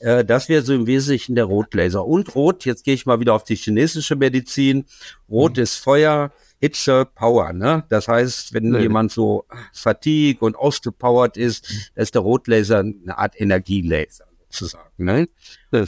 Äh, 0.00 0.24
das 0.24 0.48
wäre 0.48 0.62
so 0.62 0.74
im 0.74 0.86
Wesentlichen 0.86 1.34
der 1.34 1.44
Rotlaser. 1.44 2.04
Und 2.04 2.34
Rot, 2.34 2.64
jetzt 2.64 2.84
gehe 2.84 2.94
ich 2.94 3.06
mal 3.06 3.20
wieder 3.20 3.34
auf 3.34 3.44
die 3.44 3.56
chinesische 3.56 4.16
Medizin. 4.16 4.84
Rot 5.28 5.56
mhm. 5.56 5.62
ist 5.62 5.76
Feuer, 5.76 6.32
Hitze, 6.60 7.06
Power. 7.14 7.52
Ne? 7.52 7.84
Das 7.88 8.08
heißt, 8.08 8.52
wenn 8.52 8.70
nee. 8.70 8.80
jemand 8.80 9.12
so 9.12 9.44
fatigue 9.72 10.44
und 10.44 10.56
ausgepowert 10.56 11.36
ist, 11.36 11.70
mhm. 11.70 12.02
ist 12.02 12.14
der 12.14 12.22
Rotlaser 12.22 12.80
eine 12.80 13.18
Art 13.18 13.40
Energielaser 13.40 14.24
sozusagen. 14.50 15.04
Ne? 15.04 15.28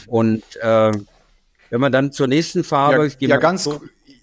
Und 0.06 0.42
äh, 0.60 0.92
wenn 1.70 1.80
man 1.80 1.92
dann 1.92 2.12
zur 2.12 2.26
nächsten 2.26 2.64
Farbe... 2.64 3.10
Ja, 3.18 3.28
ja 3.28 3.36
ganz, 3.38 3.68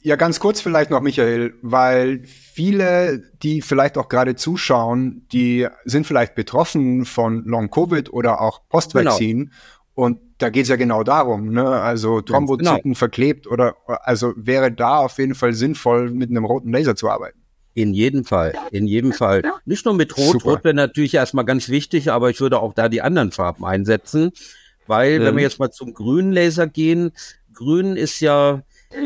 ja, 0.03 0.15
ganz 0.15 0.39
kurz 0.39 0.61
vielleicht 0.61 0.89
noch, 0.89 1.01
Michael, 1.01 1.53
weil 1.61 2.21
viele, 2.25 3.23
die 3.43 3.61
vielleicht 3.61 3.97
auch 3.97 4.07
gerade 4.07 4.35
zuschauen, 4.35 5.25
die 5.33 5.67
sind 5.83 6.07
vielleicht 6.07 6.35
betroffen 6.35 7.05
von 7.05 7.43
Long-Covid 7.45 8.13
oder 8.13 8.39
auch 8.41 8.61
Postvakzin. 8.69 9.37
Genau. 9.37 9.51
Und 9.97 10.19
da 10.37 10.49
geht 10.49 10.61
es 10.61 10.69
ja 10.69 10.75
genau 10.75 11.01
darum, 11.01 11.51
ne? 11.51 11.67
Also 11.67 12.21
Thrombozyten 12.21 12.81
genau. 12.83 12.95
verklebt 12.95 13.47
oder 13.47 13.75
also 14.03 14.31
wäre 14.35 14.71
da 14.71 14.99
auf 14.99 15.17
jeden 15.17 15.33
Fall 15.33 15.53
sinnvoll, 15.53 16.11
mit 16.11 16.29
einem 16.29 16.45
roten 16.45 16.71
Laser 16.71 16.95
zu 16.95 17.09
arbeiten. 17.09 17.39
In 17.73 17.95
jedem 17.95 18.23
Fall, 18.23 18.53
in 18.69 18.85
jedem 18.85 19.11
Fall. 19.11 19.41
Nicht 19.65 19.85
nur 19.85 19.95
mit 19.95 20.15
Rot. 20.15 20.33
Super. 20.33 20.51
Rot 20.51 20.63
wäre 20.63 20.75
natürlich 20.75 21.15
erstmal 21.15 21.45
ganz 21.45 21.69
wichtig, 21.69 22.11
aber 22.11 22.29
ich 22.29 22.39
würde 22.39 22.59
auch 22.59 22.73
da 22.73 22.89
die 22.89 23.01
anderen 23.01 23.31
Farben 23.31 23.65
einsetzen. 23.65 24.33
Weil, 24.85 25.19
mhm. 25.19 25.23
wenn 25.23 25.35
wir 25.37 25.43
jetzt 25.43 25.57
mal 25.57 25.71
zum 25.71 25.95
grünen 25.95 26.31
Laser 26.31 26.67
gehen, 26.67 27.11
grün 27.51 27.95
ist 27.95 28.19
ja 28.19 28.61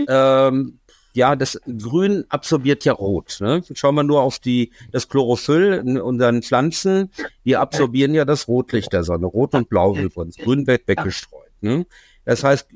ähm, 0.09 0.80
ja, 1.13 1.35
das 1.35 1.59
Grün 1.65 2.25
absorbiert 2.29 2.85
ja 2.85 2.93
Rot. 2.93 3.37
Ne? 3.41 3.63
Schauen 3.73 3.95
wir 3.95 4.03
nur 4.03 4.21
auf 4.21 4.39
die, 4.39 4.71
das 4.91 5.09
Chlorophyll 5.09 5.81
in 5.85 5.99
unseren 5.99 6.41
Pflanzen. 6.41 7.09
Die 7.45 7.57
absorbieren 7.57 8.13
ja 8.13 8.25
das 8.25 8.47
Rotlicht 8.47 8.93
der 8.93 9.03
Sonne. 9.03 9.25
Rot 9.25 9.53
und 9.53 9.69
Blau 9.69 9.95
übrigens. 9.95 10.37
Grün 10.37 10.67
wird 10.67 10.87
weggestreut. 10.87 11.51
Ne? 11.61 11.85
Das 12.25 12.43
heißt, 12.43 12.67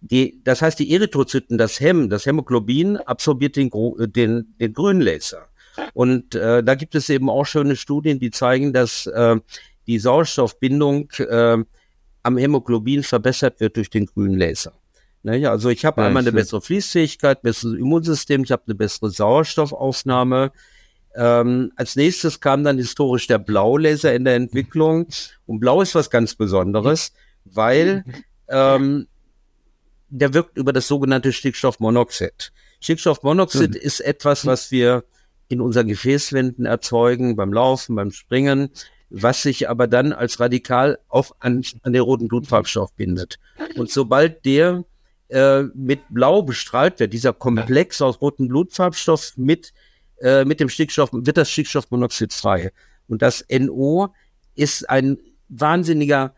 die, 0.00 0.40
das 0.44 0.62
heißt, 0.62 0.78
die 0.78 0.92
Erythrozyten, 0.92 1.58
das 1.58 1.78
Hem, 1.80 2.08
das 2.08 2.26
Hämoglobin 2.26 2.96
absorbiert 2.96 3.56
den, 3.56 3.70
den, 3.98 4.54
den 4.58 4.72
Grünlaser. 4.72 5.46
Und 5.94 6.34
äh, 6.34 6.62
da 6.62 6.74
gibt 6.74 6.94
es 6.94 7.08
eben 7.08 7.30
auch 7.30 7.44
schöne 7.44 7.76
Studien, 7.76 8.18
die 8.18 8.30
zeigen, 8.30 8.72
dass 8.72 9.06
äh, 9.06 9.36
die 9.86 9.98
Sauerstoffbindung 9.98 11.10
äh, 11.18 11.58
am 12.22 12.38
Hämoglobin 12.38 13.02
verbessert 13.02 13.60
wird 13.60 13.76
durch 13.76 13.90
den 13.90 14.06
grünen 14.06 14.38
Laser. 14.38 14.72
Ne, 15.22 15.46
also 15.46 15.68
ich 15.68 15.84
habe 15.84 16.00
ja, 16.00 16.06
einmal 16.06 16.22
eine 16.22 16.32
bessere 16.32 16.62
Fließfähigkeit, 16.62 17.42
besseres 17.42 17.78
Immunsystem, 17.78 18.42
ich 18.42 18.52
habe 18.52 18.62
eine 18.66 18.74
bessere 18.74 19.10
Sauerstoffaufnahme. 19.10 20.52
Ähm, 21.14 21.72
als 21.76 21.96
nächstes 21.96 22.40
kam 22.40 22.64
dann 22.64 22.78
historisch 22.78 23.26
der 23.26 23.38
Blaulaser 23.38 24.14
in 24.14 24.24
der 24.24 24.36
Entwicklung. 24.36 25.08
Und 25.46 25.60
Blau 25.60 25.82
ist 25.82 25.94
was 25.94 26.08
ganz 26.08 26.34
Besonderes, 26.34 27.12
weil 27.44 28.04
ähm, 28.48 29.08
der 30.08 30.34
wirkt 30.34 30.56
über 30.56 30.72
das 30.72 30.88
sogenannte 30.88 31.32
Stickstoffmonoxid. 31.32 32.52
Stickstoffmonoxid 32.80 33.70
mhm. 33.70 33.80
ist 33.80 34.00
etwas, 34.00 34.46
was 34.46 34.70
wir 34.70 35.04
in 35.48 35.60
unseren 35.60 35.88
Gefäßwänden 35.88 36.64
erzeugen, 36.64 37.36
beim 37.36 37.52
Laufen, 37.52 37.96
beim 37.96 38.12
Springen, 38.12 38.70
was 39.10 39.42
sich 39.42 39.68
aber 39.68 39.88
dann 39.88 40.12
als 40.12 40.38
radikal 40.38 40.98
auf 41.08 41.34
an, 41.40 41.62
an 41.82 41.92
den 41.92 42.02
roten 42.02 42.28
Blutfarbstoff 42.28 42.94
bindet. 42.94 43.38
Und 43.76 43.90
sobald 43.90 44.44
der 44.44 44.84
äh, 45.30 45.62
mit 45.74 46.00
Blau 46.10 46.42
bestrahlt 46.42 47.00
wird, 47.00 47.12
dieser 47.12 47.32
Komplex 47.32 48.02
aus 48.02 48.20
rotem 48.20 48.48
Blutfarbstoff 48.48 49.32
mit, 49.36 49.72
äh, 50.20 50.44
mit 50.44 50.60
dem 50.60 50.68
Stickstoff, 50.68 51.10
wird 51.12 51.36
das 51.36 51.50
Stickstoffmonoxid 51.50 52.32
frei. 52.32 52.72
Und 53.08 53.22
das 53.22 53.44
NO 53.50 54.08
ist 54.54 54.88
ein 54.88 55.18
wahnsinniger 55.48 56.34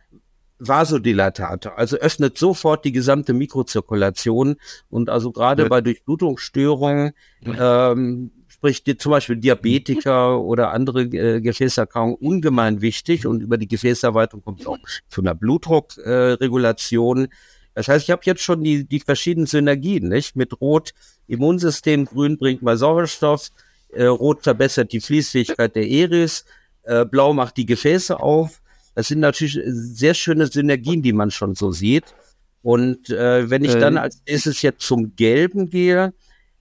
Vasodilatator, 0.58 1.76
also 1.76 1.96
öffnet 1.96 2.38
sofort 2.38 2.84
die 2.84 2.92
gesamte 2.92 3.32
Mikrozirkulation. 3.32 4.56
Und 4.88 5.10
also 5.10 5.32
gerade 5.32 5.64
ja. 5.64 5.68
bei 5.68 5.80
Durchblutungsstörungen, 5.80 7.12
ähm, 7.44 8.30
sprich 8.46 8.84
die, 8.84 8.96
zum 8.96 9.10
Beispiel 9.10 9.36
Diabetiker 9.36 10.40
oder 10.40 10.70
andere 10.70 11.02
äh, 11.02 11.40
Gefäßerkrankungen 11.40 12.16
ungemein 12.16 12.80
wichtig. 12.80 13.26
Und 13.26 13.42
über 13.42 13.58
die 13.58 13.66
Gefäßerweiterung 13.66 14.44
kommt 14.44 14.60
es 14.60 14.66
auch 14.66 14.78
zu 15.08 15.20
einer 15.20 15.34
Blutdruckregulation. 15.34 17.24
Äh, 17.24 17.28
das 17.74 17.88
heißt, 17.88 18.04
ich 18.04 18.10
habe 18.10 18.22
jetzt 18.24 18.42
schon 18.42 18.62
die, 18.62 18.84
die 18.84 19.00
verschiedenen 19.00 19.46
Synergien, 19.46 20.08
nicht? 20.08 20.36
Mit 20.36 20.60
Rot 20.60 20.92
Immunsystem, 21.26 22.04
Grün 22.04 22.36
bringt 22.36 22.62
mal 22.62 22.76
Sauerstoff, 22.76 23.48
äh, 23.92 24.04
Rot 24.04 24.42
verbessert 24.42 24.92
die 24.92 25.00
Fließfähigkeit 25.00 25.74
der 25.74 25.88
Eris, 25.88 26.44
äh, 26.82 27.04
Blau 27.04 27.32
macht 27.32 27.56
die 27.56 27.66
Gefäße 27.66 28.18
auf. 28.18 28.60
Das 28.94 29.08
sind 29.08 29.20
natürlich 29.20 29.58
sehr 29.64 30.14
schöne 30.14 30.46
Synergien, 30.46 31.02
die 31.02 31.12
man 31.12 31.30
schon 31.30 31.54
so 31.54 31.70
sieht. 31.70 32.14
Und 32.62 33.10
äh, 33.10 33.48
wenn 33.48 33.64
ich 33.64 33.72
dann 33.72 33.96
äh. 33.96 34.00
als 34.00 34.22
nächstes 34.28 34.62
jetzt 34.62 34.82
zum 34.82 35.16
Gelben 35.16 35.70
gehe, 35.70 36.12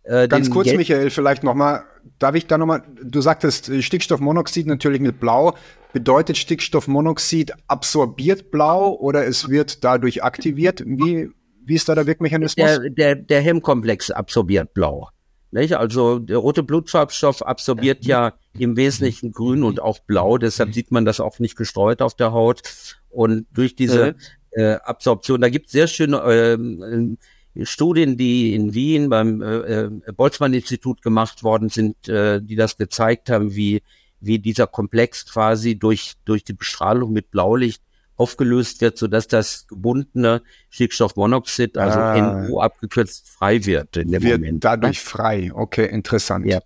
äh, 0.03 0.27
Ganz 0.27 0.49
kurz, 0.49 0.67
Gel 0.67 0.77
Michael, 0.77 1.09
vielleicht 1.09 1.43
nochmal, 1.43 1.83
darf 2.19 2.35
ich 2.35 2.47
da 2.47 2.57
nochmal, 2.57 2.83
du 3.03 3.21
sagtest 3.21 3.69
äh, 3.69 3.81
Stickstoffmonoxid 3.81 4.67
natürlich 4.67 5.01
mit 5.01 5.19
Blau. 5.19 5.55
Bedeutet 5.93 6.37
Stickstoffmonoxid 6.37 7.51
absorbiert 7.67 8.51
Blau 8.51 8.93
oder 8.93 9.25
es 9.25 9.49
wird 9.49 9.83
dadurch 9.83 10.23
aktiviert? 10.23 10.83
Wie, 10.85 11.29
wie 11.65 11.75
ist 11.75 11.89
da 11.89 11.95
der 11.95 12.07
Wirkmechanismus? 12.07 12.65
Der, 12.65 12.89
der, 12.89 13.15
der 13.15 13.41
Hemmkomplex 13.41 14.11
absorbiert 14.11 14.73
Blau. 14.73 15.09
Nicht? 15.51 15.75
Also 15.75 16.19
der 16.19 16.37
rote 16.37 16.63
Blutfarbstoff 16.63 17.45
absorbiert 17.45 18.05
ja 18.05 18.33
im 18.57 18.77
Wesentlichen 18.77 19.31
grün 19.31 19.63
und 19.63 19.81
auch 19.81 19.99
blau, 19.99 20.37
deshalb 20.37 20.73
sieht 20.73 20.91
man 20.91 21.03
das 21.03 21.19
auch 21.19 21.39
nicht 21.39 21.57
gestreut 21.57 22.01
auf 22.01 22.15
der 22.15 22.31
Haut. 22.31 22.61
Und 23.09 23.47
durch 23.51 23.75
diese 23.75 24.15
äh, 24.51 24.75
Absorption, 24.75 25.41
da 25.41 25.49
gibt 25.49 25.65
es 25.65 25.73
sehr 25.73 25.87
schöne 25.87 26.17
äh, 26.17 27.15
Studien, 27.63 28.17
die 28.17 28.55
in 28.55 28.73
Wien 28.73 29.09
beim 29.09 29.41
äh, 29.41 29.81
äh, 29.83 29.89
Boltzmann-Institut 30.15 31.01
gemacht 31.01 31.43
worden 31.43 31.69
sind, 31.69 32.07
äh, 32.07 32.41
die 32.41 32.55
das 32.55 32.77
gezeigt 32.77 33.29
haben, 33.29 33.55
wie, 33.55 33.81
wie 34.19 34.39
dieser 34.39 34.67
Komplex 34.67 35.25
quasi 35.25 35.77
durch, 35.77 36.13
durch 36.25 36.43
die 36.43 36.53
Bestrahlung 36.53 37.11
mit 37.11 37.31
Blaulicht 37.31 37.81
aufgelöst 38.15 38.81
wird, 38.81 38.97
sodass 38.97 39.27
das 39.27 39.67
gebundene 39.67 40.43
Stickstoffmonoxid, 40.69 41.77
also 41.77 41.99
ah. 41.99 42.47
NO 42.47 42.61
abgekürzt, 42.61 43.27
frei 43.27 43.65
wird 43.65 43.97
in 43.97 44.11
dem 44.11 44.23
wird 44.23 44.39
Moment. 44.39 44.63
Dadurch 44.63 45.01
frei, 45.01 45.51
okay, 45.53 45.87
interessant. 45.87 46.45
Ja, 46.45 46.61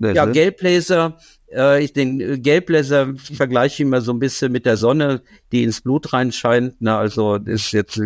ja 0.00 0.26
Gelblaser, 0.26 1.16
äh, 1.52 1.84
ich 1.84 1.92
den 1.92 2.42
Gelblaser 2.42 3.14
vergleiche 3.14 3.74
ich 3.74 3.80
immer 3.80 4.00
so 4.00 4.12
ein 4.12 4.18
bisschen 4.18 4.50
mit 4.50 4.66
der 4.66 4.76
Sonne, 4.76 5.22
die 5.52 5.62
ins 5.62 5.80
Blut 5.80 6.12
reinscheint. 6.12 6.74
Na, 6.80 6.98
also 6.98 7.36
ist 7.36 7.70
jetzt 7.72 8.00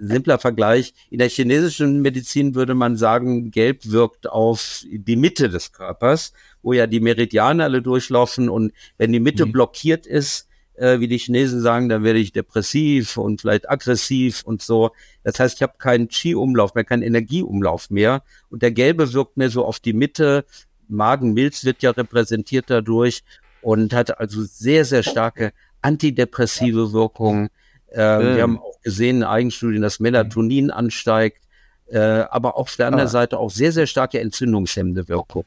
simpler 0.00 0.38
Vergleich. 0.38 0.94
In 1.10 1.18
der 1.18 1.28
chinesischen 1.28 2.02
Medizin 2.02 2.54
würde 2.54 2.74
man 2.74 2.96
sagen, 2.96 3.50
Gelb 3.50 3.90
wirkt 3.90 4.28
auf 4.28 4.84
die 4.88 5.16
Mitte 5.16 5.48
des 5.48 5.72
Körpers, 5.72 6.32
wo 6.62 6.72
ja 6.72 6.86
die 6.86 7.00
Meridiane 7.00 7.64
alle 7.64 7.82
durchlaufen. 7.82 8.48
Und 8.48 8.72
wenn 8.98 9.12
die 9.12 9.20
Mitte 9.20 9.46
mhm. 9.46 9.52
blockiert 9.52 10.06
ist, 10.06 10.48
äh, 10.74 11.00
wie 11.00 11.08
die 11.08 11.18
Chinesen 11.18 11.60
sagen, 11.60 11.88
dann 11.88 12.04
werde 12.04 12.18
ich 12.18 12.32
depressiv 12.32 13.16
und 13.16 13.40
vielleicht 13.40 13.70
aggressiv 13.70 14.42
und 14.44 14.62
so. 14.62 14.90
Das 15.22 15.38
heißt, 15.38 15.56
ich 15.56 15.62
habe 15.62 15.74
keinen 15.78 16.08
Qi-Umlauf 16.08 16.74
mehr, 16.74 16.84
keinen 16.84 17.02
Energieumlauf 17.02 17.90
mehr. 17.90 18.22
Und 18.50 18.62
der 18.62 18.72
Gelbe 18.72 19.12
wirkt 19.12 19.36
mir 19.36 19.50
so 19.50 19.64
auf 19.64 19.80
die 19.80 19.92
Mitte. 19.92 20.44
Magenmilz 20.88 21.64
wird 21.64 21.82
ja 21.82 21.90
repräsentiert 21.90 22.66
dadurch 22.68 23.22
und 23.62 23.92
hat 23.94 24.18
also 24.18 24.42
sehr, 24.42 24.84
sehr 24.84 25.02
starke 25.02 25.52
antidepressive 25.80 26.92
Wirkung. 26.92 27.48
Äh, 27.94 28.18
mhm. 28.18 28.36
Wir 28.36 28.42
haben 28.42 28.58
auch 28.58 28.80
gesehen 28.82 29.18
in 29.18 29.24
Eigenstudien, 29.24 29.82
dass 29.82 30.00
Melatonin 30.00 30.70
ansteigt, 30.70 31.42
äh, 31.86 31.98
aber 31.98 32.56
auf 32.56 32.74
der 32.76 32.88
anderen 32.88 33.06
ah. 33.06 33.10
Seite 33.10 33.38
auch 33.38 33.50
sehr, 33.50 33.72
sehr 33.72 33.86
starke 33.86 34.20
entzündungshemmende 34.20 35.08
Wirkung. 35.08 35.44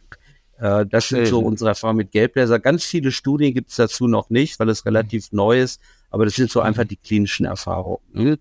Äh, 0.59 0.85
das 0.85 1.09
sind 1.09 1.27
so 1.27 1.39
unsere 1.39 1.69
Erfahrungen 1.69 1.97
mit 1.97 2.11
Gelbläser. 2.11 2.59
Ganz 2.59 2.85
viele 2.85 3.11
Studien 3.11 3.53
gibt 3.53 3.71
es 3.71 3.75
dazu 3.75 4.07
noch 4.07 4.29
nicht, 4.29 4.59
weil 4.59 4.69
es 4.69 4.85
relativ 4.85 5.31
neu 5.31 5.61
ist, 5.61 5.81
aber 6.09 6.25
das 6.25 6.35
sind 6.35 6.49
so 6.49 6.61
einfach 6.61 6.83
mhm. 6.85 6.89
die 6.89 6.97
klinischen 6.97 7.45
Erfahrungen. 7.45 7.99
Mhm. 8.13 8.37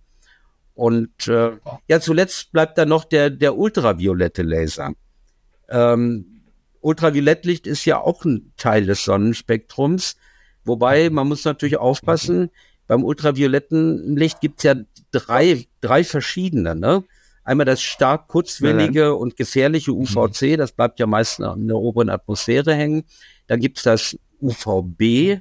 Und 0.74 1.26
äh, 1.26 1.52
ja, 1.88 2.00
zuletzt 2.00 2.52
bleibt 2.52 2.78
dann 2.78 2.90
noch 2.90 3.04
der, 3.04 3.30
der 3.30 3.56
ultraviolette 3.56 4.42
Laser. 4.42 4.92
Ähm, 5.68 6.42
Ultraviolettlicht 6.80 7.66
ist 7.66 7.84
ja 7.86 7.98
auch 7.98 8.24
ein 8.24 8.52
Teil 8.56 8.86
des 8.86 9.04
Sonnenspektrums, 9.04 10.16
wobei 10.64 11.10
man 11.10 11.26
muss 11.26 11.44
natürlich 11.44 11.78
aufpassen, 11.78 12.50
beim 12.86 13.04
ultravioletten 13.04 14.16
Licht 14.16 14.40
gibt 14.40 14.58
es 14.58 14.64
ja 14.64 14.74
drei, 15.10 15.66
drei 15.80 16.04
verschiedene. 16.04 16.74
Ne? 16.74 17.04
Einmal 17.44 17.66
das 17.66 17.82
stark 17.82 18.28
kurzwellige 18.28 19.14
und 19.14 19.36
gefährliche 19.36 19.92
UVC, 19.92 20.56
das 20.56 20.72
bleibt 20.72 20.98
ja 20.98 21.06
meistens 21.06 21.54
in 21.56 21.68
der 21.68 21.76
oberen 21.76 22.10
Atmosphäre 22.10 22.74
hängen. 22.74 23.04
Dann 23.46 23.60
gibt 23.60 23.78
es 23.78 23.84
das 23.84 24.18
UVB, 24.40 25.00
äh, 25.00 25.40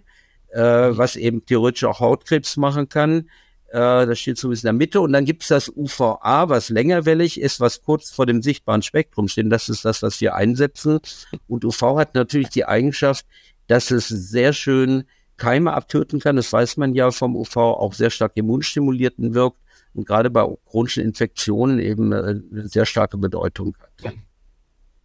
was 0.53 1.15
eben 1.15 1.45
theoretisch 1.45 1.83
auch 1.83 1.99
Hautkrebs 1.99 2.57
machen 2.57 2.89
kann. 2.89 3.29
Äh, 3.69 4.05
das 4.05 4.19
steht 4.19 4.37
so 4.37 4.51
in 4.51 4.59
der 4.61 4.73
Mitte. 4.73 5.01
Und 5.01 5.13
dann 5.13 5.25
gibt 5.25 5.43
es 5.43 5.49
das 5.49 5.69
UVA, 5.75 6.49
was 6.49 6.69
längerwellig 6.69 7.39
ist, 7.39 7.59
was 7.59 7.81
kurz 7.81 8.11
vor 8.11 8.25
dem 8.25 8.41
sichtbaren 8.41 8.81
Spektrum 8.81 9.27
steht. 9.27 9.51
Das 9.51 9.69
ist 9.69 9.83
das, 9.83 10.01
was 10.01 10.21
wir 10.21 10.35
einsetzen. 10.35 10.99
Und 11.47 11.65
UV 11.65 11.97
hat 11.97 12.15
natürlich 12.15 12.49
die 12.49 12.65
Eigenschaft, 12.65 13.25
dass 13.67 13.91
es 13.91 14.07
sehr 14.07 14.53
schön 14.53 15.05
Keime 15.37 15.73
abtöten 15.73 16.19
kann. 16.19 16.35
Das 16.35 16.51
weiß 16.51 16.77
man 16.77 16.93
ja 16.93 17.11
vom 17.11 17.35
UV, 17.35 17.57
auch 17.57 17.93
sehr 17.93 18.09
stark 18.09 18.33
immunstimulierten 18.35 19.33
wirkt 19.33 19.57
und 19.93 20.05
gerade 20.07 20.29
bei 20.29 20.45
chronischen 20.65 21.03
Infektionen 21.03 21.79
eben 21.79 22.11
äh, 22.11 22.15
eine 22.15 22.67
sehr 22.67 22.85
starke 22.85 23.17
Bedeutung 23.17 23.75
hat. 23.79 24.13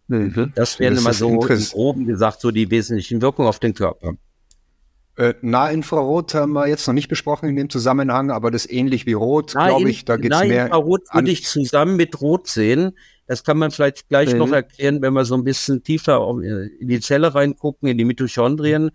Mhm. 0.07 0.51
Das 0.55 0.79
wären 0.79 0.97
immer 0.97 1.13
so 1.13 1.39
oben 1.73 2.05
gesagt 2.05 2.41
so 2.41 2.51
die 2.51 2.69
wesentlichen 2.69 3.21
Wirkungen 3.21 3.47
auf 3.47 3.59
den 3.59 3.73
Körper. 3.73 4.15
Äh, 5.17 5.33
Nahinfrarot 5.41 6.33
haben 6.33 6.53
wir 6.53 6.67
jetzt 6.67 6.87
noch 6.87 6.93
nicht 6.93 7.07
besprochen 7.07 7.49
in 7.49 7.55
dem 7.55 7.69
Zusammenhang, 7.69 8.31
aber 8.31 8.49
das 8.49 8.69
ähnlich 8.69 9.05
wie 9.05 9.13
Rot, 9.13 9.51
glaube 9.51 9.89
ich, 9.89 10.05
da 10.05 10.17
geht 10.17 10.31
es 10.31 10.39
mehr. 10.39 10.69
Nahinfrarot 10.69 11.13
würde 11.13 11.31
ich 11.31 11.45
zusammen 11.45 11.95
mit 11.95 12.21
Rot 12.21 12.47
sehen. 12.47 12.97
Das 13.27 13.43
kann 13.43 13.57
man 13.57 13.71
vielleicht 13.71 14.09
gleich 14.09 14.33
mhm. 14.33 14.39
noch 14.39 14.51
erklären, 14.51 15.01
wenn 15.01 15.13
wir 15.13 15.23
so 15.25 15.35
ein 15.35 15.43
bisschen 15.43 15.83
tiefer 15.83 16.27
in 16.43 16.87
die 16.87 16.99
Zelle 16.99 17.33
reingucken, 17.33 17.87
in 17.87 17.97
die 17.97 18.05
Mitochondrien, 18.05 18.91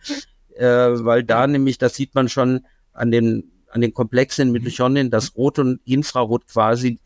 äh, 0.59 1.05
weil 1.05 1.25
da 1.25 1.47
nämlich, 1.47 1.79
das 1.79 1.95
sieht 1.95 2.15
man 2.15 2.29
schon 2.29 2.67
an 2.93 3.11
den, 3.11 3.53
an 3.71 3.81
den 3.81 3.93
komplexen 3.93 4.53
Mitochondrien, 4.53 5.11
dass 5.11 5.37
Rot 5.37 5.59
und 5.59 5.81
Infrarot 5.85 6.47
quasi, 6.47 6.99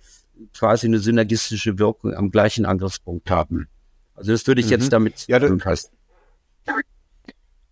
quasi 0.56 0.86
eine 0.86 0.98
synergistische 0.98 1.78
Wirkung 1.78 2.14
am 2.14 2.30
gleichen 2.30 2.64
Angriffspunkt 2.64 3.30
haben. 3.30 3.68
Also 4.14 4.32
das 4.32 4.46
würde 4.46 4.60
ich 4.60 4.66
mhm. 4.66 4.72
jetzt 4.72 4.92
damit 4.92 5.26
ja, 5.26 5.38
das, 5.38 5.90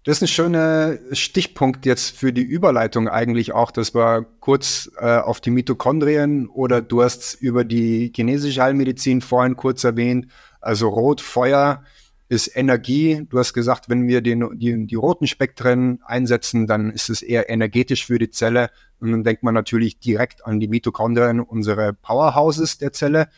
das 0.05 0.17
ist 0.17 0.23
ein 0.23 0.29
schöner 0.29 0.99
Stichpunkt 1.13 1.85
jetzt 1.85 2.17
für 2.17 2.33
die 2.33 2.43
Überleitung 2.43 3.09
eigentlich 3.09 3.53
auch, 3.53 3.71
dass 3.71 3.95
wir 3.95 4.25
kurz 4.41 4.91
äh, 4.99 5.19
auf 5.19 5.41
die 5.41 5.51
Mitochondrien 5.51 6.49
oder 6.49 6.81
du 6.81 7.03
hast 7.03 7.35
über 7.35 7.65
die 7.65 8.11
chinesische 8.15 8.63
Heilmedizin 8.63 9.21
vorhin 9.21 9.57
kurz 9.57 9.85
erwähnt. 9.85 10.29
Also 10.61 10.89
Rot, 10.89 11.21
Feuer 11.21 11.85
ist 12.29 12.55
Energie. 12.55 13.27
Du 13.29 13.39
hast 13.39 13.55
gesagt, 13.55 13.89
wenn 13.89 14.07
wir 14.07 14.21
den, 14.21 14.59
die, 14.59 14.87
die 14.87 14.95
roten 14.95 15.27
Spektren 15.27 16.01
einsetzen, 16.05 16.67
dann 16.67 16.91
ist 16.91 17.09
es 17.09 17.23
eher 17.23 17.49
energetisch 17.49 18.07
für 18.07 18.19
die 18.19 18.31
Zelle. 18.31 18.71
Und 19.01 19.13
dann 19.13 19.25
denkt 19.25 19.43
man 19.43 19.55
natürlich 19.55 19.99
direkt 19.99 20.45
an 20.45 20.61
die 20.61 20.69
Mitochondrien, 20.69 21.41
unsere 21.41 21.95
Powerhouses 21.95 22.79
der 22.79 22.93
Zelle. 22.93 23.29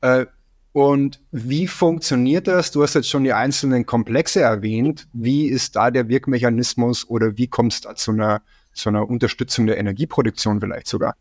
Äh, 0.00 0.26
und 0.72 1.20
wie 1.32 1.66
funktioniert 1.66 2.46
das? 2.46 2.70
Du 2.70 2.82
hast 2.82 2.94
jetzt 2.94 3.08
schon 3.08 3.24
die 3.24 3.32
einzelnen 3.32 3.86
Komplexe 3.86 4.42
erwähnt. 4.42 5.08
Wie 5.12 5.46
ist 5.46 5.74
da 5.76 5.90
der 5.90 6.08
Wirkmechanismus 6.08 7.08
oder 7.08 7.36
wie 7.38 7.48
kommt 7.48 7.72
es 7.72 7.80
da 7.80 7.94
zu 7.94 8.12
einer, 8.12 8.42
zu 8.74 8.90
einer 8.90 9.08
Unterstützung 9.08 9.66
der 9.66 9.78
Energieproduktion 9.78 10.60
vielleicht 10.60 10.86
sogar? 10.86 11.16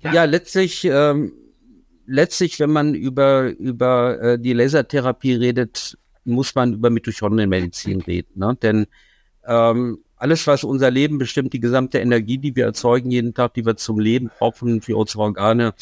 Ja, 0.00 0.24
letztlich, 0.24 0.84
ähm, 0.84 1.32
letztlich, 2.08 2.58
wenn 2.58 2.70
man 2.70 2.94
über, 2.94 3.50
über 3.58 4.20
äh, 4.20 4.38
die 4.38 4.54
Lasertherapie 4.54 5.34
redet, 5.34 5.96
muss 6.24 6.54
man 6.54 6.74
über 6.74 6.90
Mitochondrienmedizin 6.90 8.00
reden. 8.00 8.32
Ne? 8.34 8.56
Denn 8.60 8.86
ähm, 9.46 9.98
alles, 10.16 10.46
was 10.46 10.64
unser 10.64 10.90
Leben 10.90 11.18
bestimmt, 11.18 11.52
die 11.52 11.60
gesamte 11.60 11.98
Energie, 11.98 12.38
die 12.38 12.56
wir 12.56 12.64
erzeugen 12.64 13.10
jeden 13.10 13.34
Tag, 13.34 13.54
die 13.54 13.64
wir 13.64 13.76
zum 13.76 14.00
Leben 14.00 14.30
brauchen 14.38 14.80
für 14.80 14.96
unsere 14.96 15.22
Organe, 15.22 15.74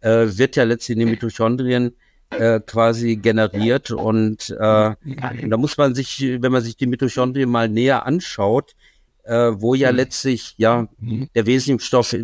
äh, 0.00 0.26
wird 0.30 0.56
ja 0.56 0.64
letztlich 0.64 0.96
in 0.96 1.00
den 1.00 1.10
Mitochondrien 1.10 1.92
äh, 2.30 2.60
quasi 2.60 3.16
generiert. 3.16 3.90
Und, 3.90 4.50
äh, 4.58 4.94
und 5.42 5.50
da 5.50 5.56
muss 5.56 5.76
man 5.76 5.94
sich, 5.94 6.20
wenn 6.40 6.52
man 6.52 6.62
sich 6.62 6.76
die 6.76 6.86
Mitochondrien 6.86 7.50
mal 7.50 7.68
näher 7.68 8.06
anschaut, 8.06 8.74
äh, 9.24 9.52
wo 9.54 9.74
ja 9.74 9.90
letztlich 9.90 10.54
ja 10.56 10.88
der 11.34 11.46
wesentliche 11.46 11.86
Stoff 11.86 12.16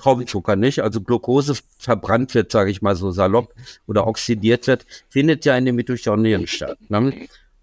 Traubenzucker 0.00 0.56
nicht, 0.56 0.80
also 0.80 1.00
Glucose 1.00 1.54
verbrannt 1.78 2.34
wird, 2.34 2.50
sage 2.50 2.70
ich 2.70 2.82
mal 2.82 2.96
so 2.96 3.10
salopp, 3.10 3.54
oder 3.86 4.06
oxidiert 4.06 4.66
wird, 4.66 4.86
findet 5.08 5.44
ja 5.44 5.56
in 5.56 5.64
den 5.64 5.76
Mitochondrien 5.76 6.46
statt. 6.46 6.78
Ne? 6.88 7.12